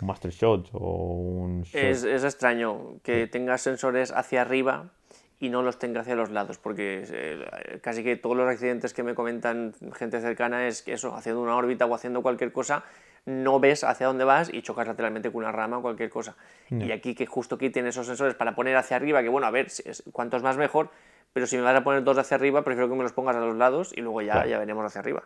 Master 0.00 0.30
shot 0.30 0.70
o 0.72 1.12
un... 1.12 1.64
Es, 1.72 2.04
es, 2.04 2.24
extraño 2.24 3.00
que 3.02 3.26
tengas 3.26 3.60
sensores 3.60 4.12
hacia 4.12 4.42
arriba 4.42 4.92
y 5.40 5.50
no 5.50 5.62
los 5.62 5.78
tenga 5.78 6.00
hacia 6.00 6.14
los 6.14 6.30
lados, 6.30 6.56
porque 6.58 7.04
eh, 7.10 7.80
casi 7.82 8.04
que 8.04 8.16
todos 8.16 8.36
los 8.36 8.48
accidentes 8.48 8.94
que 8.94 9.02
me 9.02 9.14
comentan 9.14 9.74
gente 9.94 10.20
cercana 10.20 10.68
es 10.68 10.82
que 10.82 10.92
eso, 10.92 11.14
haciendo 11.14 11.42
una 11.42 11.56
órbita 11.56 11.84
o 11.84 11.94
haciendo 11.94 12.22
cualquier 12.22 12.52
cosa, 12.52 12.84
no 13.28 13.60
ves 13.60 13.84
hacia 13.84 14.06
dónde 14.06 14.24
vas 14.24 14.52
y 14.52 14.62
chocas 14.62 14.86
lateralmente 14.86 15.30
con 15.30 15.42
una 15.42 15.52
rama 15.52 15.78
o 15.78 15.82
cualquier 15.82 16.10
cosa. 16.10 16.36
Y 16.70 16.90
aquí 16.92 17.14
que 17.14 17.26
justo 17.26 17.56
aquí 17.56 17.70
tienes 17.70 17.94
esos 17.94 18.06
sensores 18.06 18.34
para 18.34 18.54
poner 18.54 18.76
hacia 18.76 18.96
arriba, 18.96 19.22
que 19.22 19.28
bueno, 19.28 19.46
a 19.46 19.50
ver, 19.50 19.68
cuantos 20.12 20.42
más 20.42 20.56
mejor, 20.56 20.90
pero 21.32 21.46
si 21.46 21.56
me 21.56 21.62
vas 21.62 21.76
a 21.76 21.84
poner 21.84 22.04
dos 22.04 22.18
hacia 22.18 22.36
arriba, 22.36 22.64
prefiero 22.64 22.88
que 22.88 22.94
me 22.94 23.02
los 23.02 23.12
pongas 23.12 23.36
a 23.36 23.40
los 23.40 23.56
lados 23.56 23.92
y 23.96 24.00
luego 24.00 24.22
ya, 24.22 24.46
ya 24.46 24.58
veremos 24.58 24.84
hacia 24.84 25.00
arriba. 25.00 25.24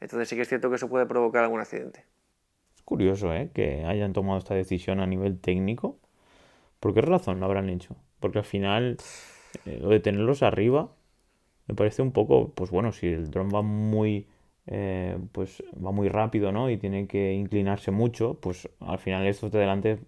Entonces 0.00 0.28
sí 0.28 0.36
que 0.36 0.42
es 0.42 0.48
cierto 0.48 0.68
que 0.70 0.76
eso 0.76 0.88
puede 0.88 1.06
provocar 1.06 1.42
algún 1.42 1.60
accidente 1.60 2.04
curioso, 2.88 3.34
¿eh? 3.34 3.50
Que 3.52 3.84
hayan 3.84 4.14
tomado 4.14 4.38
esta 4.38 4.54
decisión 4.54 5.00
a 5.00 5.06
nivel 5.06 5.38
técnico. 5.38 5.98
¿Por 6.80 6.94
qué 6.94 7.02
razón 7.02 7.38
lo 7.38 7.44
habrán 7.44 7.68
hecho? 7.68 7.96
Porque 8.18 8.38
al 8.38 8.46
final, 8.46 8.96
eh, 9.66 9.78
lo 9.78 9.90
de 9.90 10.00
tenerlos 10.00 10.42
arriba, 10.42 10.88
me 11.66 11.74
parece 11.74 12.00
un 12.00 12.12
poco, 12.12 12.50
pues 12.54 12.70
bueno, 12.70 12.92
si 12.92 13.08
el 13.08 13.30
dron 13.30 13.50
va 13.54 13.60
muy, 13.60 14.26
eh, 14.68 15.18
pues 15.32 15.62
va 15.84 15.90
muy 15.92 16.08
rápido, 16.08 16.52
¿no? 16.52 16.70
Y 16.70 16.76
tiene 16.76 17.06
que 17.06 17.32
inclinarse 17.32 17.90
mucho, 17.90 18.38
pues 18.40 18.68
al 18.80 18.98
final 18.98 19.26
estos 19.26 19.50
de 19.50 19.58
delante, 19.58 19.98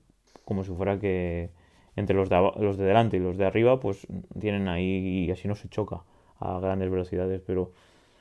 como 0.45 0.65
si 0.65 0.73
fuera 0.73 0.99
que 0.99 1.51
entre 1.97 2.15
los 2.15 2.29
de, 2.29 2.53
los 2.61 2.77
de 2.79 2.85
delante 2.85 3.17
y 3.17 3.21
los 3.21 3.37
de 3.37 3.47
arriba, 3.47 3.81
pues 3.81 4.07
tienen 4.39 4.69
ahí 4.69 5.27
y 5.27 5.31
así 5.31 5.49
no 5.49 5.55
se 5.55 5.69
choca 5.69 6.03
a 6.39 6.61
grandes 6.61 6.91
velocidades, 6.91 7.43
pero 7.45 7.73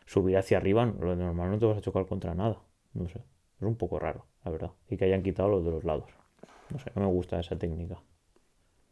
subir 0.06 0.38
hacia 0.38 0.58
arriba, 0.58 0.86
lo 0.86 1.16
normal 1.16 1.52
no 1.52 1.60
te 1.60 1.66
vas 1.66 1.78
a 1.78 1.82
chocar 1.82 2.06
contra 2.08 2.34
nada, 2.34 2.58
no 2.94 3.08
sé, 3.08 3.20
es 3.20 3.68
un 3.68 3.76
poco 3.76 4.00
raro 4.00 4.26
la 4.44 4.52
verdad. 4.52 4.72
Y 4.90 4.98
que 4.98 5.06
hayan 5.06 5.24
quitado 5.24 5.50
los 5.50 5.64
de 5.64 5.72
los 5.72 5.84
lados. 5.84 6.10
No 6.70 6.80
sé, 6.80 6.92
no 6.96 7.02
me 7.02 7.08
gusta 7.08 7.40
esa 7.40 7.58
técnica. 7.58 8.00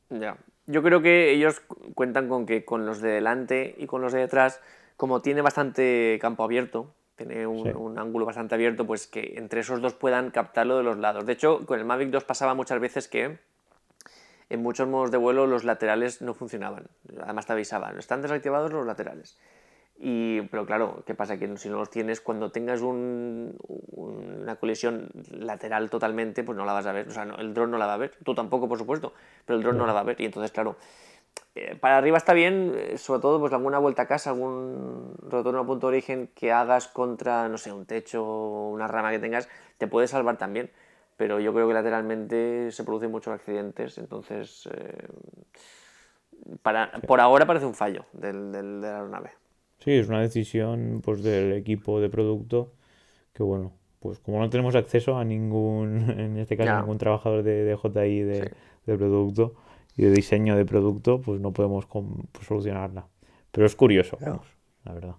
Ya. 0.09 0.37
Yo 0.65 0.83
creo 0.83 1.01
que 1.01 1.31
ellos 1.31 1.61
cuentan 1.95 2.27
con 2.27 2.45
que 2.45 2.65
con 2.65 2.85
los 2.85 3.01
de 3.01 3.11
delante 3.11 3.75
y 3.77 3.87
con 3.87 4.01
los 4.01 4.11
de 4.13 4.19
detrás, 4.19 4.61
como 4.97 5.21
tiene 5.21 5.41
bastante 5.41 6.17
campo 6.19 6.43
abierto, 6.43 6.93
tiene 7.17 7.47
un, 7.47 7.97
ángulo 7.97 8.25
bastante 8.25 8.55
abierto, 8.55 8.85
pues 8.85 9.07
que 9.07 9.33
entre 9.37 9.61
esos 9.61 9.81
dos 9.81 9.93
puedan 9.93 10.29
captarlo 10.29 10.77
de 10.77 10.83
los 10.83 10.97
lados. 10.97 11.25
De 11.25 11.33
hecho, 11.33 11.65
con 11.65 11.79
el 11.79 11.85
Mavic 11.85 12.09
2 12.09 12.23
pasaba 12.23 12.53
muchas 12.53 12.79
veces 12.79 13.07
que 13.07 13.39
en 14.49 14.61
muchos 14.61 14.87
modos 14.87 15.11
de 15.11 15.17
vuelo 15.17 15.47
los 15.47 15.63
laterales 15.63 16.21
no 16.21 16.35
funcionaban. 16.35 16.87
Además 17.21 17.47
te 17.47 17.53
avisaban, 17.53 17.97
están 17.97 18.21
desactivados 18.21 18.71
los 18.71 18.85
laterales. 18.85 19.37
Y, 19.99 20.41
pero 20.43 20.67
claro, 20.67 21.03
¿qué 21.07 21.15
pasa? 21.15 21.39
Que 21.39 21.57
si 21.57 21.69
no 21.69 21.77
los 21.77 21.89
tienes, 21.89 22.21
cuando 22.21 22.51
tengas 22.51 22.81
un, 22.81 23.57
una 23.89 24.55
colisión 24.57 25.09
lateral 25.31 25.89
totalmente, 25.89 26.43
pues 26.43 26.55
no 26.55 26.65
la 26.65 26.73
vas 26.73 26.85
a 26.85 26.91
ver. 26.91 27.07
O 27.07 27.11
sea, 27.11 27.23
el 27.23 27.53
dron 27.55 27.71
no 27.71 27.79
la 27.79 27.87
va 27.87 27.95
a 27.95 27.97
ver. 27.97 28.13
Tú 28.23 28.35
tampoco, 28.35 28.69
por 28.69 28.77
supuesto, 28.77 29.13
pero 29.43 29.57
el 29.57 29.63
dron 29.63 29.77
no 29.77 29.87
la 29.87 29.93
va 29.93 30.01
a 30.01 30.03
ver. 30.03 30.21
Y 30.21 30.25
entonces, 30.25 30.51
claro, 30.51 30.77
para 31.79 31.97
arriba 31.97 32.17
está 32.17 32.33
bien, 32.33 32.73
eh, 32.75 32.97
sobre 32.97 33.21
todo 33.21 33.39
pues 33.39 33.53
alguna 33.53 33.79
vuelta 33.79 34.03
a 34.03 34.07
casa, 34.07 34.31
algún 34.31 35.15
retorno 35.21 35.59
a 35.59 35.65
punto 35.65 35.87
de 35.87 35.97
origen 35.97 36.29
que 36.35 36.51
hagas 36.51 36.87
contra, 36.87 37.47
no 37.49 37.57
sé, 37.57 37.71
un 37.71 37.85
techo, 37.85 38.23
una 38.23 38.87
rama 38.87 39.11
que 39.11 39.19
tengas, 39.19 39.49
te 39.77 39.87
puede 39.87 40.07
salvar 40.07 40.37
también. 40.37 40.71
Pero 41.17 41.39
yo 41.39 41.53
creo 41.53 41.67
que 41.67 41.73
lateralmente 41.73 42.71
se 42.71 42.83
producen 42.83 43.09
muchos 43.09 43.33
accidentes, 43.33 43.97
entonces, 43.97 44.69
eh, 44.71 45.07
para, 46.61 46.91
por 47.07 47.19
ahora 47.19 47.47
parece 47.47 47.65
un 47.65 47.73
fallo 47.73 48.05
del, 48.13 48.51
del, 48.51 48.81
de 48.81 48.87
la 48.87 48.97
aeronave. 48.97 49.31
Sí, 49.79 49.93
es 49.93 50.07
una 50.07 50.21
decisión 50.21 51.01
pues 51.03 51.23
del 51.23 51.53
equipo 51.53 51.99
de 51.99 52.09
producto 52.09 52.73
que 53.37 53.43
bueno, 53.43 53.73
pues 53.99 54.19
como 54.19 54.39
no 54.39 54.49
tenemos 54.49 54.75
acceso 54.75 55.17
a 55.17 55.23
ningún, 55.23 56.09
en 56.17 56.37
este 56.37 56.57
caso, 56.57 56.79
ningún 56.79 56.97
trabajador 56.97 57.43
de, 57.43 57.63
de 57.63 57.77
JI 57.77 58.21
de, 58.23 58.51
de, 58.85 58.97
producto 58.97 59.53
y 59.97 60.03
de 60.03 60.11
diseño 60.11 60.55
de 60.55 60.65
producto, 60.65 61.19
pues 61.21 61.41
no 61.41 61.51
podemos 61.51 61.85
pues, 61.87 62.47
solucionarla. 62.47 63.07
Pero 63.51 63.65
es 63.65 63.75
curioso, 63.75 64.17
vamos, 64.21 64.47
la 64.83 64.93
verdad. 64.93 65.15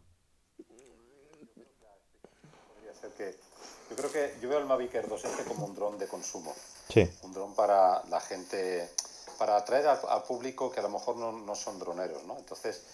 Yo 3.91 3.97
creo 3.97 4.12
que 4.12 4.35
yo 4.41 4.49
veo 4.49 4.59
el 4.59 4.66
Mavic 4.66 4.95
Air 4.95 5.09
2 5.09 5.24
este 5.24 5.45
como 5.45 5.66
un 5.66 5.74
dron 5.74 5.99
de 5.99 6.07
consumo. 6.07 6.55
Sí. 6.89 7.09
Un 7.22 7.33
dron 7.33 7.55
para 7.55 8.05
la 8.05 8.20
gente, 8.20 8.91
para 9.39 9.57
atraer 9.57 9.87
al, 9.87 10.22
público 10.22 10.70
que 10.70 10.81
a 10.81 10.83
lo 10.83 10.91
mejor 10.91 11.16
no, 11.16 11.33
no 11.33 11.55
son 11.55 11.79
droneros, 11.79 12.24
¿no? 12.24 12.39
Entonces, 12.39 12.85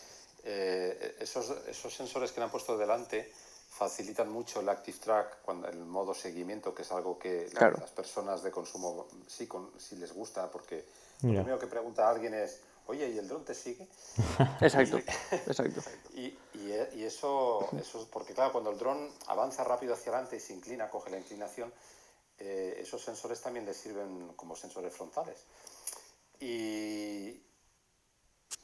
eh, 0.45 1.17
esos, 1.21 1.51
esos, 1.69 1.93
sensores 1.93 2.33
que 2.33 2.41
le 2.41 2.45
han 2.45 2.51
puesto 2.51 2.79
delante 2.79 3.33
facilitan 3.69 4.31
mucho 4.31 4.61
el 4.61 4.69
Active 4.69 4.99
Track, 4.99 5.43
cuando, 5.43 5.69
el 5.69 5.85
modo 5.85 6.15
seguimiento, 6.15 6.73
que 6.73 6.83
es 6.83 6.93
algo 6.93 7.19
que 7.19 7.49
las 7.53 7.91
personas 7.91 8.45
de 8.45 8.53
consumo 8.53 9.09
sí, 9.27 9.49
con, 9.49 9.73
sí 9.79 9.97
les 9.97 10.13
gusta, 10.13 10.49
porque 10.49 10.85
lo 11.33 11.41
primero 11.41 11.59
que 11.59 11.67
pregunta 11.67 12.09
alguien 12.09 12.35
es, 12.35 12.61
oye, 12.87 13.09
¿y 13.09 13.19
el 13.19 13.29
dron 13.29 13.45
te 13.45 13.55
sigue? 13.55 13.87
Exacto, 14.61 14.99
exacto. 14.99 15.83
Y, 16.15 16.37
y, 16.55 17.05
eso, 17.05 17.69
eso 17.79 18.01
es 18.01 18.07
porque, 18.07 18.35
claro, 18.35 18.53
cuando 18.53 18.71
el 18.71 18.79
dron 18.79 19.11
avanza 19.29 19.65
rápido 19.65 19.95
hacia 19.95 20.13
adelante 20.13 20.37
y 20.37 20.41
se 20.41 20.53
inclina, 20.53 20.89
coge 20.89 21.11
la 21.11 21.19
inclinación, 21.19 21.73
eh, 22.39 22.79
esos 22.81 23.03
sensores 23.03 23.41
también 23.41 23.65
le 23.67 23.75
sirven 23.75 24.33
como 24.37 24.57
sensores 24.57 24.95
frontales. 24.95 25.45
Y, 26.41 27.41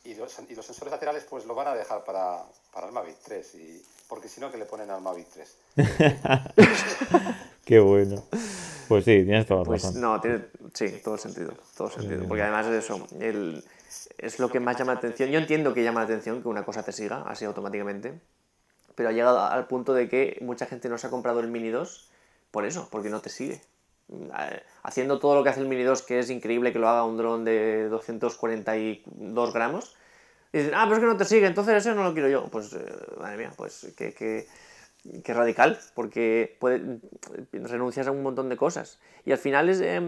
y 0.05 0.15
los, 0.15 0.39
y 0.49 0.55
los, 0.55 0.67
sensores 0.67 0.91
laterales 0.91 1.25
pues 1.29 1.45
lo 1.45 1.55
van 1.55 1.69
a 1.69 1.75
dejar 1.75 2.05
para, 2.05 2.45
para 2.73 2.87
el 2.87 2.93
Mavic 2.93 3.19
3, 3.23 3.55
y, 3.57 3.87
porque 4.09 4.29
si 4.29 4.41
no, 4.41 4.51
que 4.51 4.59
le 4.59 4.67
ponen 4.67 4.91
al 4.91 5.01
Mavic 5.01 5.29
3. 5.29 5.57
Qué 7.65 7.79
bueno. 7.79 8.25
Pues 8.91 9.05
sí, 9.05 9.22
tienes 9.22 9.47
toda 9.47 9.61
la 9.61 9.66
pues 9.66 9.84
razón. 9.84 10.01
No, 10.01 10.20
tiene, 10.20 10.47
sí, 10.74 11.01
todo 11.05 11.16
sentido, 11.16 11.53
todo 11.76 11.88
sentido. 11.88 12.26
Porque 12.26 12.43
además 12.43 12.66
es 12.66 12.84
eso, 12.84 13.07
el, 13.20 13.62
es 14.18 14.41
lo 14.41 14.49
que 14.49 14.59
más 14.59 14.76
llama 14.76 14.95
la 14.95 14.99
atención. 14.99 15.30
Yo 15.30 15.38
entiendo 15.38 15.72
que 15.72 15.84
llama 15.84 16.01
la 16.01 16.07
atención 16.07 16.43
que 16.43 16.49
una 16.49 16.64
cosa 16.64 16.82
te 16.82 16.91
siga 16.91 17.22
así 17.22 17.45
automáticamente, 17.45 18.14
pero 18.97 19.11
ha 19.11 19.12
llegado 19.12 19.41
al 19.45 19.68
punto 19.68 19.95
de 19.95 20.09
que 20.09 20.38
mucha 20.41 20.66
gente 20.66 20.88
no 20.88 20.99
se 20.99 21.07
ha 21.07 21.11
comprado 21.11 21.38
el 21.38 21.47
Mini 21.47 21.68
2 21.68 22.11
por 22.51 22.66
eso, 22.66 22.88
porque 22.91 23.11
no 23.11 23.20
te 23.20 23.28
sigue. 23.28 23.61
Haciendo 24.82 25.20
todo 25.20 25.36
lo 25.36 25.45
que 25.45 25.51
hace 25.51 25.61
el 25.61 25.68
Mini 25.68 25.84
2, 25.84 26.03
que 26.03 26.18
es 26.18 26.28
increíble 26.28 26.72
que 26.72 26.80
lo 26.80 26.88
haga 26.88 27.05
un 27.05 27.16
dron 27.16 27.45
de 27.45 27.88
242 27.91 29.55
gramos, 29.55 29.95
y 30.53 30.59
dicen, 30.59 30.74
ah, 30.74 30.82
pero 30.86 30.97
es 30.97 31.01
que 31.01 31.07
no 31.07 31.16
te 31.16 31.24
sigue, 31.26 31.47
entonces 31.47 31.76
eso 31.76 31.95
no 31.95 32.03
lo 32.03 32.12
quiero 32.12 32.28
yo. 32.28 32.49
Pues, 32.51 32.72
eh, 32.72 32.84
madre 33.20 33.36
mía, 33.36 33.53
pues 33.57 33.93
que, 33.97 34.12
que, 34.12 34.49
que 35.24 35.34
radical, 35.34 35.78
porque 35.94 36.57
puede, 36.59 36.98
renuncias 37.53 38.07
a 38.07 38.11
un 38.11 38.22
montón 38.22 38.48
de 38.48 38.57
cosas. 38.57 38.98
Y 39.24 39.32
al 39.32 39.38
final 39.38 39.68
es 39.68 39.80
eh, 39.80 40.01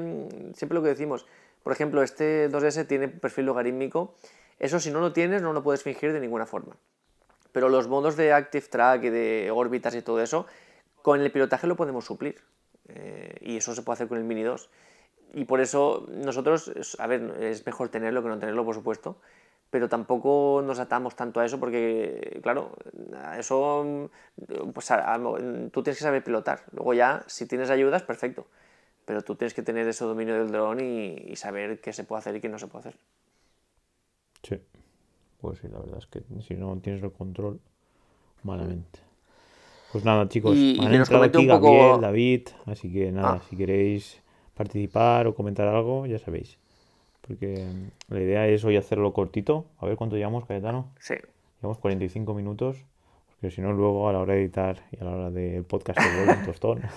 siempre 0.55 0.75
lo 0.75 0.83
que 0.83 0.89
decimos, 0.89 1.27
por 1.63 1.73
ejemplo, 1.73 2.03
este 2.03 2.51
2S 2.51 2.87
tiene 2.87 3.09
perfil 3.09 3.47
logarítmico, 3.47 4.15
eso 4.59 4.81
si 4.81 4.91
no 4.91 5.01
lo 5.01 5.13
tienes 5.13 5.43
no 5.43 5.53
lo 5.53 5.63
puedes 5.63 5.83
fingir 5.83 6.13
de 6.13 6.21
ninguna 6.21 6.47
forma. 6.47 6.77
Pero 7.53 7.69
los 7.69 7.89
modos 7.89 8.17
de 8.17 8.33
Active 8.33 8.67
Track 8.69 9.05
y 9.05 9.11
de 9.11 9.51
órbitas 9.53 9.95
y 9.95 10.03
todo 10.03 10.23
eso, 10.23 10.47
con 11.03 11.21
el 11.21 11.31
pilotaje 11.31 11.67
lo 11.67 11.77
podemos 11.77 12.05
suplir. 12.05 12.41
Eh, 12.89 13.37
y 13.41 13.57
eso 13.57 13.75
se 13.75 13.83
puede 13.83 13.95
hacer 13.95 14.09
con 14.09 14.19
el 14.19 14.25
Mini 14.25 14.43
2. 14.43 14.71
Y 15.35 15.45
por 15.45 15.61
eso 15.61 16.07
nosotros, 16.11 16.97
a 16.99 17.07
ver, 17.07 17.37
es 17.41 17.65
mejor 17.67 17.89
tenerlo 17.89 18.23
que 18.23 18.29
no 18.29 18.39
tenerlo, 18.39 18.65
por 18.65 18.75
supuesto, 18.75 19.17
pero 19.73 19.89
tampoco 19.89 20.63
nos 20.63 20.79
atamos 20.79 21.17
tanto 21.17 21.41
a 21.41 21.47
eso 21.47 21.59
porque, 21.59 22.41
claro, 22.43 22.77
eso, 23.39 24.11
pues 24.75 24.93
tú 25.73 25.83
tienes 25.83 25.97
que 25.97 26.05
saber 26.05 26.23
pilotar. 26.23 26.65
Luego 26.73 26.93
ya, 26.93 27.25
si 27.27 27.47
tienes 27.47 27.71
ayudas, 27.71 28.03
perfecto. 28.03 28.47
Pero 29.07 29.23
tú 29.23 29.35
tienes 29.35 29.55
que 29.55 29.63
tener 29.63 29.89
ese 29.89 30.05
dominio 30.05 30.35
del 30.35 30.53
dron 30.53 30.79
y, 30.81 31.35
saber 31.37 31.81
qué 31.81 31.95
se 31.95 32.05
puede 32.05 32.19
hacer 32.19 32.37
y 32.37 32.43
qué 32.43 32.51
no 32.51 32.59
se 32.59 32.67
puede 32.67 32.81
hacer. 32.81 33.01
Sí, 34.43 34.61
pues 35.41 35.59
sí, 35.61 35.69
la 35.69 35.79
verdad 35.79 36.01
es 36.01 36.07
que 36.07 36.23
si 36.43 36.53
no 36.53 36.79
tienes 36.83 37.03
el 37.03 37.11
control, 37.11 37.59
malamente. 38.43 38.99
Pues 39.91 40.05
nada, 40.05 40.29
chicos, 40.29 40.55
y, 40.55 40.85
han 40.85 40.93
entrado 40.93 41.25
aquí 41.25 41.47
Gabriel, 41.47 41.99
David, 41.99 42.49
así 42.67 42.93
que 42.93 43.11
nada, 43.11 43.41
ah. 43.41 43.43
si 43.49 43.57
queréis 43.57 44.21
participar 44.53 45.27
o 45.29 45.35
comentar 45.35 45.67
algo, 45.67 46.05
ya 46.05 46.19
sabéis. 46.19 46.59
Porque 47.27 47.67
la 48.09 48.21
idea 48.21 48.47
es 48.47 48.65
hoy 48.65 48.77
hacerlo 48.77 49.13
cortito. 49.13 49.67
A 49.79 49.87
ver 49.87 49.97
cuánto 49.97 50.17
llevamos, 50.17 50.45
Cayetano. 50.45 50.91
Sí. 51.01 51.15
Llevamos 51.61 51.79
45 51.79 52.35
minutos. 52.35 52.85
Porque 53.29 53.51
si 53.55 53.61
no, 53.61 53.73
luego 53.73 54.09
a 54.09 54.13
la 54.13 54.21
hora 54.21 54.35
de 54.35 54.41
editar 54.43 54.83
y 54.93 55.01
a 55.01 55.05
la 55.05 55.11
hora 55.13 55.31
del 55.31 55.65
podcast 55.65 56.01
se 56.01 56.17
vuelve 56.17 56.41
un 56.41 56.45
tostón. 56.45 56.83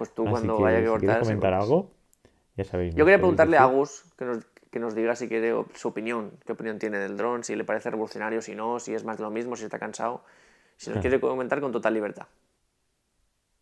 Pues 0.00 0.14
tú 0.14 0.24
cuando 0.24 0.58
vaya 0.58 0.78
a 0.78 0.84
cortar... 0.86 1.16
Si 1.16 1.28
comentar 1.28 1.52
algo, 1.52 1.90
ya 2.56 2.64
sabéis. 2.64 2.94
Yo 2.94 3.04
quería 3.04 3.18
preguntarle 3.18 3.58
a 3.58 3.64
Agus 3.64 4.02
que 4.16 4.24
nos, 4.24 4.46
que 4.70 4.78
nos 4.78 4.94
diga 4.94 5.14
si 5.14 5.28
quiere 5.28 5.52
su 5.74 5.88
opinión, 5.88 6.38
qué 6.46 6.52
opinión 6.52 6.78
tiene 6.78 6.98
del 6.98 7.18
dron, 7.18 7.44
si 7.44 7.54
le 7.54 7.64
parece 7.64 7.90
revolucionario, 7.90 8.40
si 8.40 8.54
no, 8.54 8.80
si 8.80 8.94
es 8.94 9.04
más 9.04 9.18
de 9.18 9.24
lo 9.24 9.30
mismo, 9.30 9.56
si 9.56 9.64
está 9.64 9.78
cansado. 9.78 10.24
Si 10.78 10.88
nos 10.88 11.00
quiere 11.00 11.20
comentar 11.20 11.60
con 11.60 11.70
total 11.70 11.92
libertad. 11.92 12.26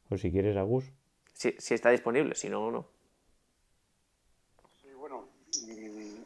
Pues 0.09 0.21
si 0.21 0.31
quieres, 0.31 0.57
Agus. 0.57 0.93
Si, 1.33 1.57
si 1.59 1.75
está 1.75 1.91
disponible, 1.91 2.37
si 2.37 2.49
no, 2.49 2.71
no. 2.71 2.87
Sí, 4.81 4.93
bueno, 4.97 5.25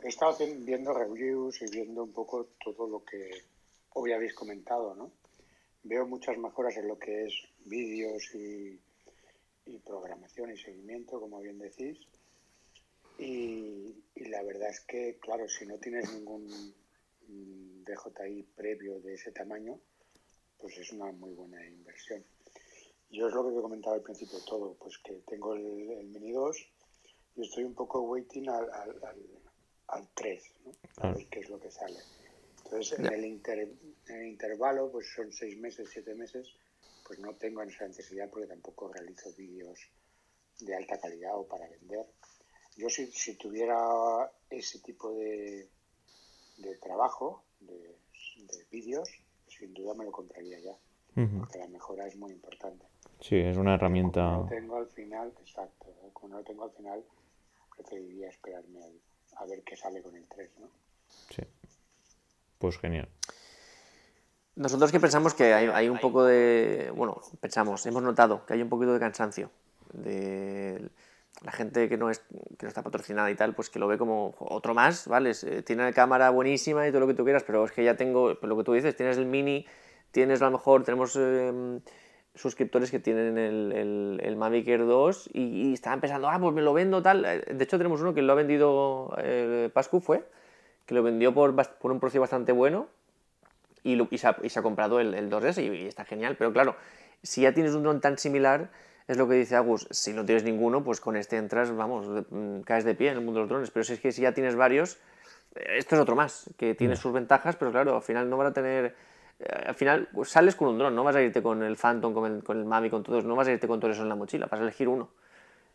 he 0.02 0.08
estado 0.08 0.36
viendo 0.58 0.92
reviews 0.92 1.62
y 1.62 1.70
viendo 1.70 2.04
un 2.04 2.12
poco 2.12 2.48
todo 2.64 2.86
lo 2.86 3.04
que 3.04 3.30
hoy 3.94 4.12
habéis 4.12 4.34
comentado, 4.34 4.94
¿no? 4.94 5.12
Veo 5.84 6.06
muchas 6.06 6.38
mejoras 6.38 6.76
en 6.76 6.88
lo 6.88 6.98
que 6.98 7.26
es 7.26 7.34
vídeos 7.64 8.22
y 8.34 8.78
programación 9.84 10.52
y 10.52 10.58
seguimiento, 10.58 11.20
como 11.20 11.40
bien 11.40 11.58
decís. 11.58 11.98
Y, 13.18 13.94
la 14.16 14.42
verdad 14.42 14.70
es 14.70 14.80
que, 14.80 15.18
claro, 15.20 15.48
si 15.48 15.66
no 15.66 15.78
tienes 15.78 16.12
ningún 16.12 16.48
DJI 17.84 18.42
previo 18.54 19.00
de 19.00 19.14
ese 19.14 19.32
tamaño, 19.32 19.78
pues 20.58 20.78
es 20.78 20.92
una 20.92 21.10
muy 21.12 21.32
buena 21.32 21.64
inversión. 21.66 22.24
Yo 23.10 23.28
es 23.28 23.34
lo 23.34 23.44
que 23.44 23.50
he 23.50 23.62
comentado 23.62 23.94
al 23.94 24.02
principio 24.02 24.38
todo, 24.46 24.74
pues 24.74 24.98
que 24.98 25.14
tengo 25.26 25.54
el, 25.54 26.04
Mini 26.06 26.32
2 26.32 26.56
y 27.36 27.42
estoy 27.42 27.64
un 27.64 27.74
poco 27.74 28.00
waiting 28.00 28.48
al, 28.48 28.70
al, 28.72 29.18
3, 30.14 30.42
¿no? 30.64 30.72
a 30.98 31.12
ver 31.12 31.26
qué 31.28 31.40
es 31.40 31.50
lo 31.50 31.60
que 31.60 31.70
sale. 31.70 31.98
Entonces, 32.64 32.98
en 32.98 33.06
el, 33.06 33.24
en 33.24 34.16
el 34.16 34.26
intervalo, 34.26 34.90
pues 34.90 35.12
son 35.14 35.32
seis 35.32 35.58
meses, 35.58 35.88
siete 35.92 36.14
meses, 36.14 36.48
pues 37.06 37.18
no 37.18 37.34
tengo 37.34 37.62
esa 37.62 37.86
necesidad 37.86 38.30
porque 38.30 38.46
tampoco 38.46 38.92
realizo 38.92 39.32
vídeos 39.36 39.78
de 40.60 40.74
alta 40.74 40.98
calidad 40.98 41.36
o 41.36 41.46
para 41.46 41.68
vender. 41.68 42.06
Yo 42.76 42.88
si, 42.88 43.06
si 43.06 43.36
tuviera 43.36 43.76
ese 44.48 44.78
tipo 44.80 45.12
de, 45.12 45.68
de 46.58 46.76
trabajo, 46.76 47.44
de, 47.60 47.96
vídeos, 48.70 49.08
sin 49.48 49.74
duda 49.74 49.94
me 49.94 50.04
lo 50.04 50.12
compraría 50.12 50.58
ya, 50.58 50.76
porque 51.14 51.58
la 51.58 51.68
mejora 51.68 52.06
es 52.06 52.16
muy 52.16 52.32
importante. 52.32 52.86
Sí, 53.20 53.36
es 53.36 53.56
una 53.56 53.74
herramienta. 53.74 54.20
Como 54.20 54.44
no 54.44 54.48
tengo 54.48 54.76
al 54.76 54.86
final, 54.88 55.32
exacto, 55.40 55.94
como 56.14 56.28
no 56.28 56.38
lo 56.38 56.44
tengo 56.44 56.64
al 56.64 56.70
final, 56.72 57.04
preferiría 57.76 58.28
esperarme 58.28 58.80
a 59.36 59.46
ver 59.46 59.62
qué 59.62 59.76
sale 59.76 60.02
con 60.02 60.14
el 60.16 60.24
3, 60.26 60.50
¿no? 60.58 60.68
Sí, 61.30 61.42
pues 62.58 62.78
genial. 62.78 63.08
Nosotros 64.54 64.92
que 64.92 65.00
pensamos 65.00 65.32
que 65.32 65.54
hay, 65.54 65.88
un 65.88 65.98
poco 65.98 66.24
de. 66.24 66.92
Bueno, 66.94 67.20
pensamos, 67.40 67.86
hemos 67.86 68.02
notado 68.02 68.44
que 68.44 68.54
hay 68.54 68.62
un 68.62 68.68
poquito 68.68 68.92
de 68.92 69.00
cansancio 69.00 69.50
de 69.92 70.90
la 71.42 71.52
gente 71.52 71.88
que 71.88 71.96
no, 71.96 72.10
es, 72.10 72.20
que 72.58 72.66
no 72.66 72.68
está 72.68 72.82
patrocinada 72.82 73.30
y 73.30 73.34
tal, 73.34 73.54
pues 73.54 73.70
que 73.70 73.78
lo 73.78 73.88
ve 73.88 73.96
como 73.96 74.34
otro 74.38 74.74
más, 74.74 75.08
¿vale? 75.08 75.32
Tiene 75.64 75.84
la 75.84 75.92
cámara 75.92 76.30
buenísima 76.30 76.86
y 76.86 76.90
todo 76.90 77.00
lo 77.00 77.06
que 77.06 77.14
tú 77.14 77.24
quieras, 77.24 77.44
pero 77.44 77.64
es 77.64 77.72
que 77.72 77.82
ya 77.82 77.96
tengo, 77.96 78.38
pues 78.38 78.48
lo 78.48 78.56
que 78.56 78.64
tú 78.64 78.74
dices, 78.74 78.94
tienes 78.94 79.16
el 79.16 79.26
mini, 79.26 79.66
tienes 80.10 80.42
a 80.42 80.46
lo 80.46 80.52
mejor, 80.52 80.84
tenemos 80.84 81.16
em, 81.16 81.80
suscriptores 82.34 82.90
que 82.90 82.98
tienen 82.98 83.36
el, 83.36 83.72
el, 83.72 84.20
el 84.22 84.36
Mavic 84.36 84.66
Air 84.68 84.86
2 84.86 85.30
y, 85.34 85.72
estaban 85.72 86.00
pensando, 86.00 86.28
ah, 86.28 86.38
pues 86.40 86.54
me 86.54 86.62
lo 86.62 86.72
vendo 86.72 87.02
tal. 87.02 87.22
De 87.22 87.64
hecho, 87.64 87.76
tenemos 87.78 88.00
uno 88.00 88.14
que 88.14 88.22
lo 88.22 88.32
ha 88.32 88.36
vendido, 88.36 89.14
eh, 89.18 89.70
Pascu 89.72 90.00
fue, 90.00 90.24
que 90.86 90.94
lo 90.94 91.02
vendió 91.02 91.34
por, 91.34 91.54
por 91.54 91.92
un 91.92 92.00
precio 92.00 92.20
bastante 92.20 92.52
bueno 92.52 92.88
y, 93.82 94.00
y, 94.00 94.18
se, 94.18 94.28
ha, 94.28 94.62
comprado 94.62 95.00
el, 95.00 95.14
el 95.14 95.30
2S 95.30 95.62
y, 95.62 95.86
está 95.86 96.04
genial. 96.04 96.36
Pero 96.38 96.52
claro, 96.52 96.76
si 97.22 97.42
ya 97.42 97.52
tienes 97.52 97.74
un 97.74 97.82
dron 97.82 98.00
tan 98.00 98.16
similar, 98.16 98.70
es 99.08 99.18
lo 99.18 99.28
que 99.28 99.34
dice 99.34 99.56
Agus, 99.56 99.86
si 99.90 100.12
no 100.12 100.24
tienes 100.24 100.44
ninguno, 100.44 100.82
pues 100.82 101.00
con 101.00 101.16
este 101.16 101.36
entras, 101.36 101.74
vamos, 101.74 102.24
mm, 102.30 102.60
caes 102.60 102.84
de 102.84 102.94
pie 102.94 103.10
en 103.10 103.18
el 103.18 103.24
mundo 103.24 103.40
de 103.40 103.42
los 103.42 103.50
drones. 103.50 103.70
Pero 103.70 103.84
si 103.84 103.94
es 103.94 104.00
que 104.00 104.12
si 104.12 104.22
ya 104.22 104.32
tienes 104.32 104.56
varios, 104.56 104.98
eh, 105.54 105.76
esto 105.76 105.96
es 105.96 106.00
otro 106.00 106.16
más, 106.16 106.48
que 106.56 106.74
tiene 106.74 106.94
mm. 106.94 106.98
sus 106.98 107.12
ventajas, 107.12 107.56
pero 107.56 107.70
claro, 107.72 107.96
al 107.96 108.02
final 108.02 108.30
no 108.30 108.36
van 108.36 108.48
a 108.48 108.52
tener... 108.52 109.11
Eh, 109.42 109.64
al 109.66 109.74
final 109.74 110.08
pues, 110.12 110.28
sales 110.30 110.54
con 110.54 110.68
un 110.68 110.78
dron, 110.78 110.94
no 110.94 111.04
vas 111.04 111.16
a 111.16 111.22
irte 111.22 111.42
con 111.42 111.62
el 111.62 111.76
Phantom, 111.76 112.14
con 112.14 112.32
el, 112.32 112.44
con 112.44 112.72
el 112.72 112.90
con 112.90 113.02
todos, 113.02 113.24
no 113.24 113.36
vas 113.36 113.48
a 113.48 113.52
irte 113.52 113.66
con 113.66 113.80
todo 113.80 113.90
eso 113.90 114.02
en 114.02 114.08
la 114.08 114.14
mochila, 114.14 114.46
vas 114.46 114.60
a 114.60 114.62
elegir 114.62 114.88
uno. 114.88 115.10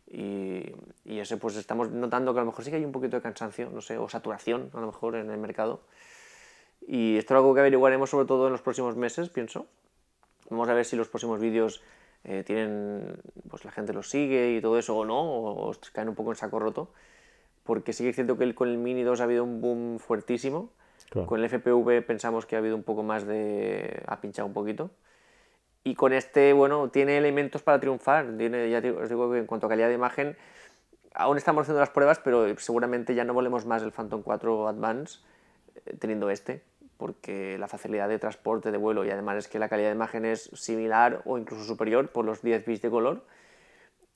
Y, 0.09 0.73
ese 1.05 1.37
pues 1.37 1.55
estamos 1.57 1.91
notando 1.91 2.33
que 2.33 2.39
a 2.39 2.43
lo 2.43 2.47
mejor 2.47 2.63
sí 2.63 2.71
que 2.71 2.77
hay 2.77 2.85
un 2.85 2.91
poquito 2.91 3.17
de 3.17 3.21
cansancio, 3.21 3.69
no 3.69 3.81
sé, 3.81 3.97
o 3.97 4.07
saturación 4.07 4.69
a 4.73 4.79
lo 4.79 4.87
mejor 4.87 5.15
en 5.15 5.29
el 5.29 5.37
mercado. 5.37 5.81
Y 6.87 7.17
esto 7.17 7.33
es 7.33 7.37
algo 7.37 7.53
que 7.53 7.59
averiguaremos 7.59 8.09
sobre 8.09 8.25
todo 8.25 8.45
en 8.45 8.53
los 8.53 8.61
próximos 8.61 8.95
meses, 8.95 9.29
pienso. 9.29 9.67
Vamos 10.49 10.69
a 10.69 10.73
ver 10.73 10.85
si 10.85 10.95
los 10.95 11.09
próximos 11.09 11.41
vídeos 11.41 11.81
eh, 12.23 12.43
tienen, 12.45 13.19
pues 13.49 13.65
la 13.65 13.71
gente 13.71 13.91
los 13.91 14.09
sigue 14.09 14.55
y 14.55 14.61
todo 14.61 14.77
eso 14.77 14.95
o 14.95 15.03
no, 15.03 15.19
o, 15.19 15.75
caen 15.91 16.07
un 16.07 16.15
poco 16.15 16.31
en 16.31 16.37
saco 16.37 16.59
roto. 16.59 16.89
Porque 17.63 17.91
sí 17.91 18.03
que 18.03 18.11
es 18.11 18.15
cierto 18.15 18.37
que 18.37 18.55
con 18.55 18.69
el 18.69 18.77
Mini 18.77 19.03
2 19.03 19.19
ha 19.19 19.23
habido 19.25 19.43
un 19.43 19.59
boom 19.59 19.99
fuertísimo. 19.99 20.71
Con 21.11 21.43
el 21.43 21.49
FPV 21.49 22.05
pensamos 22.05 22.45
que 22.45 22.55
ha 22.55 22.59
habido 22.59 22.75
un 22.75 22.83
poco 22.83 23.01
más 23.01 23.25
de... 23.25 24.03
ha 24.07 24.19
pinchado 24.19 24.47
un 24.47 24.53
poquito. 24.53 24.91
Y 25.83 25.95
con 25.95 26.11
este, 26.11 26.51
bueno, 26.53 26.89
tiene 26.89 27.17
elementos 27.17 27.63
para 27.63 27.79
triunfar. 27.79 28.37
Tiene, 28.37 28.69
ya 28.69 28.79
os 28.91 29.09
digo 29.09 29.31
que 29.31 29.39
en 29.39 29.45
cuanto 29.45 29.67
a 29.67 29.69
calidad 29.69 29.87
de 29.87 29.93
imagen, 29.93 30.35
aún 31.13 31.37
estamos 31.37 31.61
haciendo 31.61 31.79
las 31.79 31.89
pruebas, 31.89 32.19
pero 32.19 32.57
seguramente 32.57 33.15
ya 33.15 33.23
no 33.23 33.33
volvemos 33.33 33.65
más 33.65 33.83
el 33.83 33.91
Phantom 33.91 34.21
4 34.21 34.67
Advance 34.67 35.19
eh, 35.85 35.95
teniendo 35.97 36.29
este 36.29 36.61
porque 36.97 37.57
la 37.57 37.67
facilidad 37.67 38.09
de 38.09 38.19
transporte 38.19 38.71
de 38.71 38.77
vuelo 38.77 39.05
y 39.05 39.11
además 39.11 39.37
es 39.37 39.47
que 39.47 39.59
la 39.59 39.69
calidad 39.69 39.89
de 39.89 39.95
imagen 39.95 40.25
es 40.25 40.49
similar 40.53 41.21
o 41.25 41.37
incluso 41.37 41.63
superior 41.63 42.09
por 42.09 42.25
los 42.25 42.41
10 42.41 42.65
bits 42.65 42.81
de 42.81 42.89
color. 42.89 43.23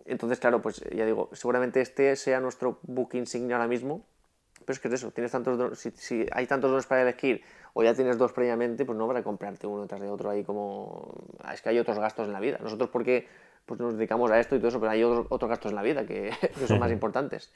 Entonces, 0.06 0.40
claro, 0.40 0.62
pues 0.62 0.82
ya 0.92 1.06
digo, 1.06 1.30
seguramente 1.32 1.80
este 1.80 2.16
sea 2.16 2.40
nuestro 2.40 2.80
book 2.82 3.12
insignia 3.14 3.56
ahora 3.56 3.68
mismo, 3.68 4.04
Pero 4.72 4.76
es 4.76 4.80
que 4.80 4.88
es 4.88 4.94
eso, 4.94 5.12
tienes 5.12 5.32
tantos 5.32 5.78
si, 5.78 5.92
si, 5.92 6.26
hay 6.32 6.48
tantos 6.48 6.70
drones 6.70 6.86
para 6.86 7.02
elegir 7.02 7.42
o 7.74 7.84
ya 7.84 7.94
tienes 7.94 8.18
dos 8.18 8.32
previamente, 8.32 8.86
pues 8.86 8.98
no 8.98 9.06
para 9.06 9.22
comprarte 9.22 9.68
uno 9.68 9.86
tras 9.86 10.00
de 10.00 10.10
otro 10.10 10.30
ahí 10.30 10.46
como... 10.46 11.14
Es 11.54 11.62
que 11.62 11.70
hay 11.70 11.80
otros 11.80 12.00
gastos 12.00 12.28
en 12.28 12.32
la 12.32 12.40
vida. 12.40 12.58
Nosotros 12.62 12.90
porque 12.90 13.28
pues 13.66 13.82
nos 13.82 13.98
dedicamos 13.98 14.32
a 14.32 14.40
esto 14.40 14.56
y 14.56 14.60
todo 14.60 14.70
eso, 14.70 14.80
pero 14.80 14.94
hay 14.94 15.04
otros, 15.04 15.28
otros 15.30 15.50
gastos 15.50 15.72
en 15.72 15.76
la 15.76 15.84
vida 15.84 16.06
que, 16.06 16.32
que 16.58 16.68
son 16.68 16.80
más 16.80 16.90
importantes. 16.90 17.52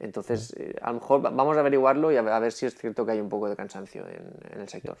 Entonces, 0.00 0.54
eh, 0.56 0.74
a 0.80 0.88
lo 0.88 1.00
mejor 1.00 1.20
vamos 1.20 1.54
a 1.54 1.60
averiguarlo 1.60 2.10
y 2.10 2.16
a 2.16 2.22
ver, 2.22 2.52
si 2.52 2.64
es 2.64 2.74
cierto 2.74 3.04
que 3.04 3.12
hay 3.12 3.20
un 3.20 3.28
poco 3.28 3.50
de 3.50 3.56
cansancio 3.56 4.06
en, 4.08 4.54
en 4.54 4.60
el 4.62 4.68
sector. 4.68 4.96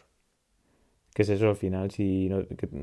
¿Qué 1.14 1.22
es 1.22 1.30
eso 1.30 1.48
al 1.48 1.56
final? 1.56 1.90
Si 1.90 2.28
no, 2.28 2.42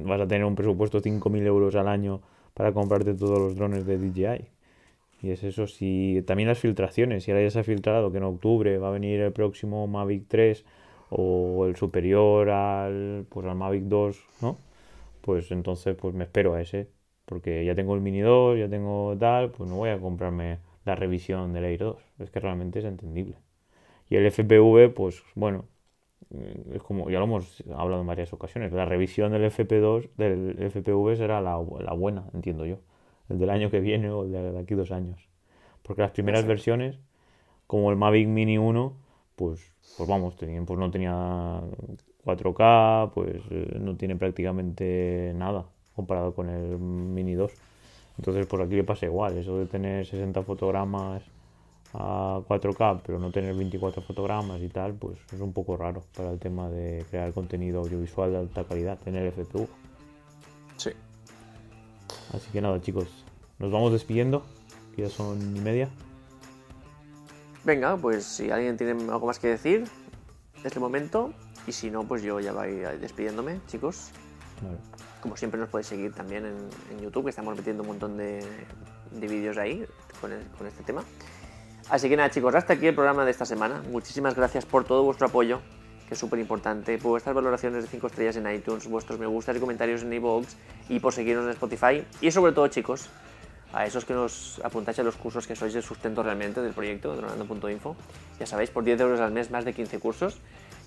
vas 0.10 0.22
a 0.22 0.28
tener 0.28 0.44
un 0.44 0.56
presupuesto 0.56 1.00
de 1.00 1.12
5.000 1.12 1.46
euros 1.46 1.76
al 1.76 1.88
año 1.88 2.22
para 2.56 2.74
comprarte 2.74 3.14
todos 3.14 3.38
los 3.38 3.56
drones 3.56 3.86
de 3.86 4.00
DJI. 4.00 4.61
Y 5.22 5.30
es 5.32 5.44
eso, 5.44 5.68
si 5.68 6.24
también 6.26 6.50
las 6.50 6.60
filtraciones, 6.60 7.24
si 7.24 7.32
ahora 7.32 7.44
ya 7.44 7.52
se 7.52 7.60
ha 7.60 7.64
filtrado 7.64 8.12
que 8.12 8.18
en 8.18 8.24
octubre 8.24 8.78
va 8.80 8.88
a 8.90 8.92
venir 8.92 9.20
el 9.22 9.32
próximo 9.32 9.86
Mavic 9.88 10.26
3 10.28 10.66
o 11.10 11.66
el 11.68 11.76
superior 11.76 12.50
al, 12.50 13.26
pues 13.30 13.46
al 13.46 13.56
Mavic 13.56 13.84
2, 13.84 14.20
¿no? 14.42 14.58
Pues 15.22 15.52
entonces 15.52 15.96
pues 15.96 16.16
me 16.16 16.24
espero 16.26 16.56
a 16.56 16.62
ese, 16.62 16.88
porque 17.26 17.66
ya 17.66 17.76
tengo 17.76 17.96
el 17.96 18.02
Mini 18.02 18.22
2, 18.22 18.60
ya 18.60 18.70
tengo 18.70 19.16
tal, 19.20 19.52
pues 19.52 19.70
no 19.70 19.78
voy 19.78 19.90
a 19.92 20.00
comprarme 20.00 20.60
la 20.86 20.96
revisión 20.96 21.54
del 21.54 21.66
Air 21.66 21.80
2, 21.82 21.98
es 22.20 22.32
que 22.32 22.40
realmente 22.40 22.80
es 22.80 22.86
entendible. 22.86 23.38
Y 24.10 24.16
el 24.18 24.26
FPV, 24.32 24.94
pues 24.96 25.24
bueno, 25.36 25.66
mm, 26.32 26.76
es 26.76 26.84
como 26.84 27.10
ya 27.12 27.20
lo 27.20 27.26
hemos 27.26 27.64
hablado 27.76 28.02
en 28.02 28.08
varias 28.08 28.34
ocasiones, 28.34 28.74
la 28.74 28.86
revisión 28.86 29.32
del 29.34 29.46
FP2, 29.46 30.10
del 30.18 30.58
FPV 30.72 31.16
será 31.18 31.42
la, 31.42 31.62
la 31.82 31.94
buena, 31.94 32.26
entiendo 32.34 32.66
yo 32.66 32.80
el 33.30 33.40
del 33.40 33.50
año 33.50 33.70
que 33.70 33.80
viene 33.80 34.10
o 34.10 34.24
el 34.24 34.32
de 34.32 34.60
aquí 34.60 34.76
dos 34.76 34.92
años. 34.92 35.28
Porque 35.84 36.02
las 36.02 36.12
primeras 36.12 36.46
versiones, 36.46 37.00
como 37.68 37.92
el 37.92 37.98
Mavic 37.98 38.28
Mini 38.28 38.58
1, 38.58 38.94
pues, 39.36 39.74
pues 39.98 40.08
vamos, 40.08 40.36
tenían, 40.36 40.66
pues 40.66 40.80
no 40.80 40.92
tenía 40.92 41.62
4K, 42.26 43.12
pues 43.14 43.42
eh, 43.50 43.78
no 43.80 43.96
tiene 43.98 44.16
prácticamente 44.16 45.34
nada 45.36 45.66
comparado 45.96 46.34
con 46.34 46.50
el 46.50 46.78
Mini 46.78 47.34
2. 47.34 47.52
Entonces, 48.18 48.46
pues 48.46 48.62
aquí 48.62 48.76
le 48.76 48.84
pasa 48.84 49.06
igual, 49.06 49.38
eso 49.38 49.58
de 49.58 49.66
tener 49.66 50.06
60 50.06 50.44
fotogramas 50.44 51.24
a 51.94 52.42
4K, 52.48 53.02
pero 53.06 53.20
no 53.20 53.32
tener 53.32 53.54
24 53.56 54.02
fotogramas 54.02 54.62
y 54.62 54.70
tal, 54.70 54.94
pues 54.94 55.20
es 55.34 55.40
un 55.40 55.54
poco 55.54 55.76
raro 55.76 56.04
para 56.16 56.32
el 56.32 56.40
tema 56.40 56.70
de 56.70 57.06
crear 57.10 57.34
contenido 57.34 57.82
audiovisual 57.82 58.32
de 58.32 58.38
alta 58.38 58.64
calidad 58.64 59.00
en 59.06 59.16
el 59.16 59.32
FPU. 59.32 59.68
Sí. 62.32 62.38
Así 62.38 62.52
que 62.52 62.62
nada, 62.62 62.80
chicos, 62.82 63.08
nos 63.60 63.72
vamos 63.72 63.92
despidiendo, 63.92 64.44
que 64.96 65.04
ya 65.04 65.10
son 65.10 65.56
y 65.56 65.60
media. 65.60 65.90
Venga, 67.64 67.96
pues 67.98 68.26
si 68.26 68.50
alguien 68.50 68.78
tiene 68.78 68.94
algo 69.12 69.28
más 69.28 69.40
que 69.40 69.48
decir, 69.48 69.86
es 70.64 70.74
el 70.74 70.80
momento. 70.80 71.34
Y 71.68 71.74
si 71.74 71.92
no, 71.92 72.04
pues 72.04 72.24
yo 72.24 72.40
ya 72.40 72.54
voy 72.54 72.72
despidiéndome, 73.00 73.60
chicos. 73.68 74.10
Como 75.22 75.38
siempre 75.38 75.60
nos 75.60 75.70
podéis 75.70 75.88
seguir 75.88 76.14
también 76.14 76.46
en, 76.46 77.00
YouTube, 77.00 77.26
que 77.26 77.30
estamos 77.30 77.56
metiendo 77.56 77.84
un 77.84 77.90
montón 77.90 78.18
de, 78.18 78.44
vídeos 79.12 79.58
ahí 79.58 79.86
con, 80.20 80.32
con 80.58 80.68
este 80.68 80.84
tema. 80.84 81.04
Así 81.90 82.10
que 82.10 82.18
nada, 82.18 82.32
chicos, 82.32 82.56
hasta 82.56 82.74
aquí 82.74 82.88
el 82.88 82.96
programa 82.96 83.26
de 83.26 83.32
esta 83.32 83.46
semana. 83.46 83.84
Muchísimas 83.92 84.36
gracias 84.36 84.66
por 84.66 84.84
todo 84.84 85.04
vuestro 85.04 85.28
apoyo 85.28 85.62
que 86.12 86.16
es 86.16 86.20
súper 86.20 86.40
importante, 86.40 86.98
por 86.98 87.12
vuestras 87.12 87.34
valoraciones 87.34 87.84
de 87.84 87.90
5 87.90 88.08
estrellas 88.08 88.36
en 88.36 88.54
iTunes, 88.54 88.86
vuestros 88.86 89.18
me 89.18 89.26
gustas 89.28 89.56
y 89.56 89.62
comentarios 89.62 90.02
en 90.02 90.12
iVoox 90.12 90.46
y 90.90 91.00
por 91.00 91.14
seguirnos 91.14 91.46
en 91.46 91.52
Spotify. 91.52 92.04
Y 92.20 92.30
sobre 92.32 92.52
todo, 92.52 92.68
chicos, 92.68 93.08
a 93.72 93.86
esos 93.86 94.04
que 94.04 94.14
nos 94.14 94.60
apuntáis 94.62 95.00
a 95.00 95.04
los 95.04 95.16
cursos 95.16 95.48
que 95.48 95.56
sois 95.56 95.74
el 95.74 95.84
sustento 95.84 96.22
realmente 96.22 96.62
del 96.62 96.74
proyecto, 96.74 97.16
dronando.info. 97.16 97.96
Ya 98.42 98.46
sabéis, 98.46 98.72
por 98.72 98.84
10 98.84 99.00
euros 99.00 99.22
al 99.22 99.32
mes, 99.32 99.52
más 99.52 99.64
de 99.64 99.72
15 99.72 100.00
cursos, 100.00 100.38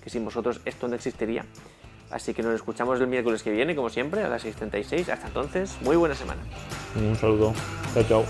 que 0.03 0.11
sin 0.11 0.23
vosotros 0.23 0.61
esto 0.63 0.87
no 0.87 0.93
existiría. 0.93 1.43
Así 2.11 2.35
que 2.35 2.43
nos 2.43 2.53
escuchamos 2.53 3.01
el 3.01 3.07
miércoles 3.07 3.41
que 3.41 3.49
viene, 3.49 3.75
como 3.75 3.89
siempre, 3.89 4.21
a 4.21 4.29
las 4.29 4.45
6.36. 4.45 5.09
Hasta 5.09 5.25
entonces, 5.25 5.75
muy 5.81 5.95
buena 5.95 6.13
semana. 6.13 6.43
Un 6.95 7.15
saludo. 7.15 7.51
Chao, 7.95 8.03
chao. 8.03 8.25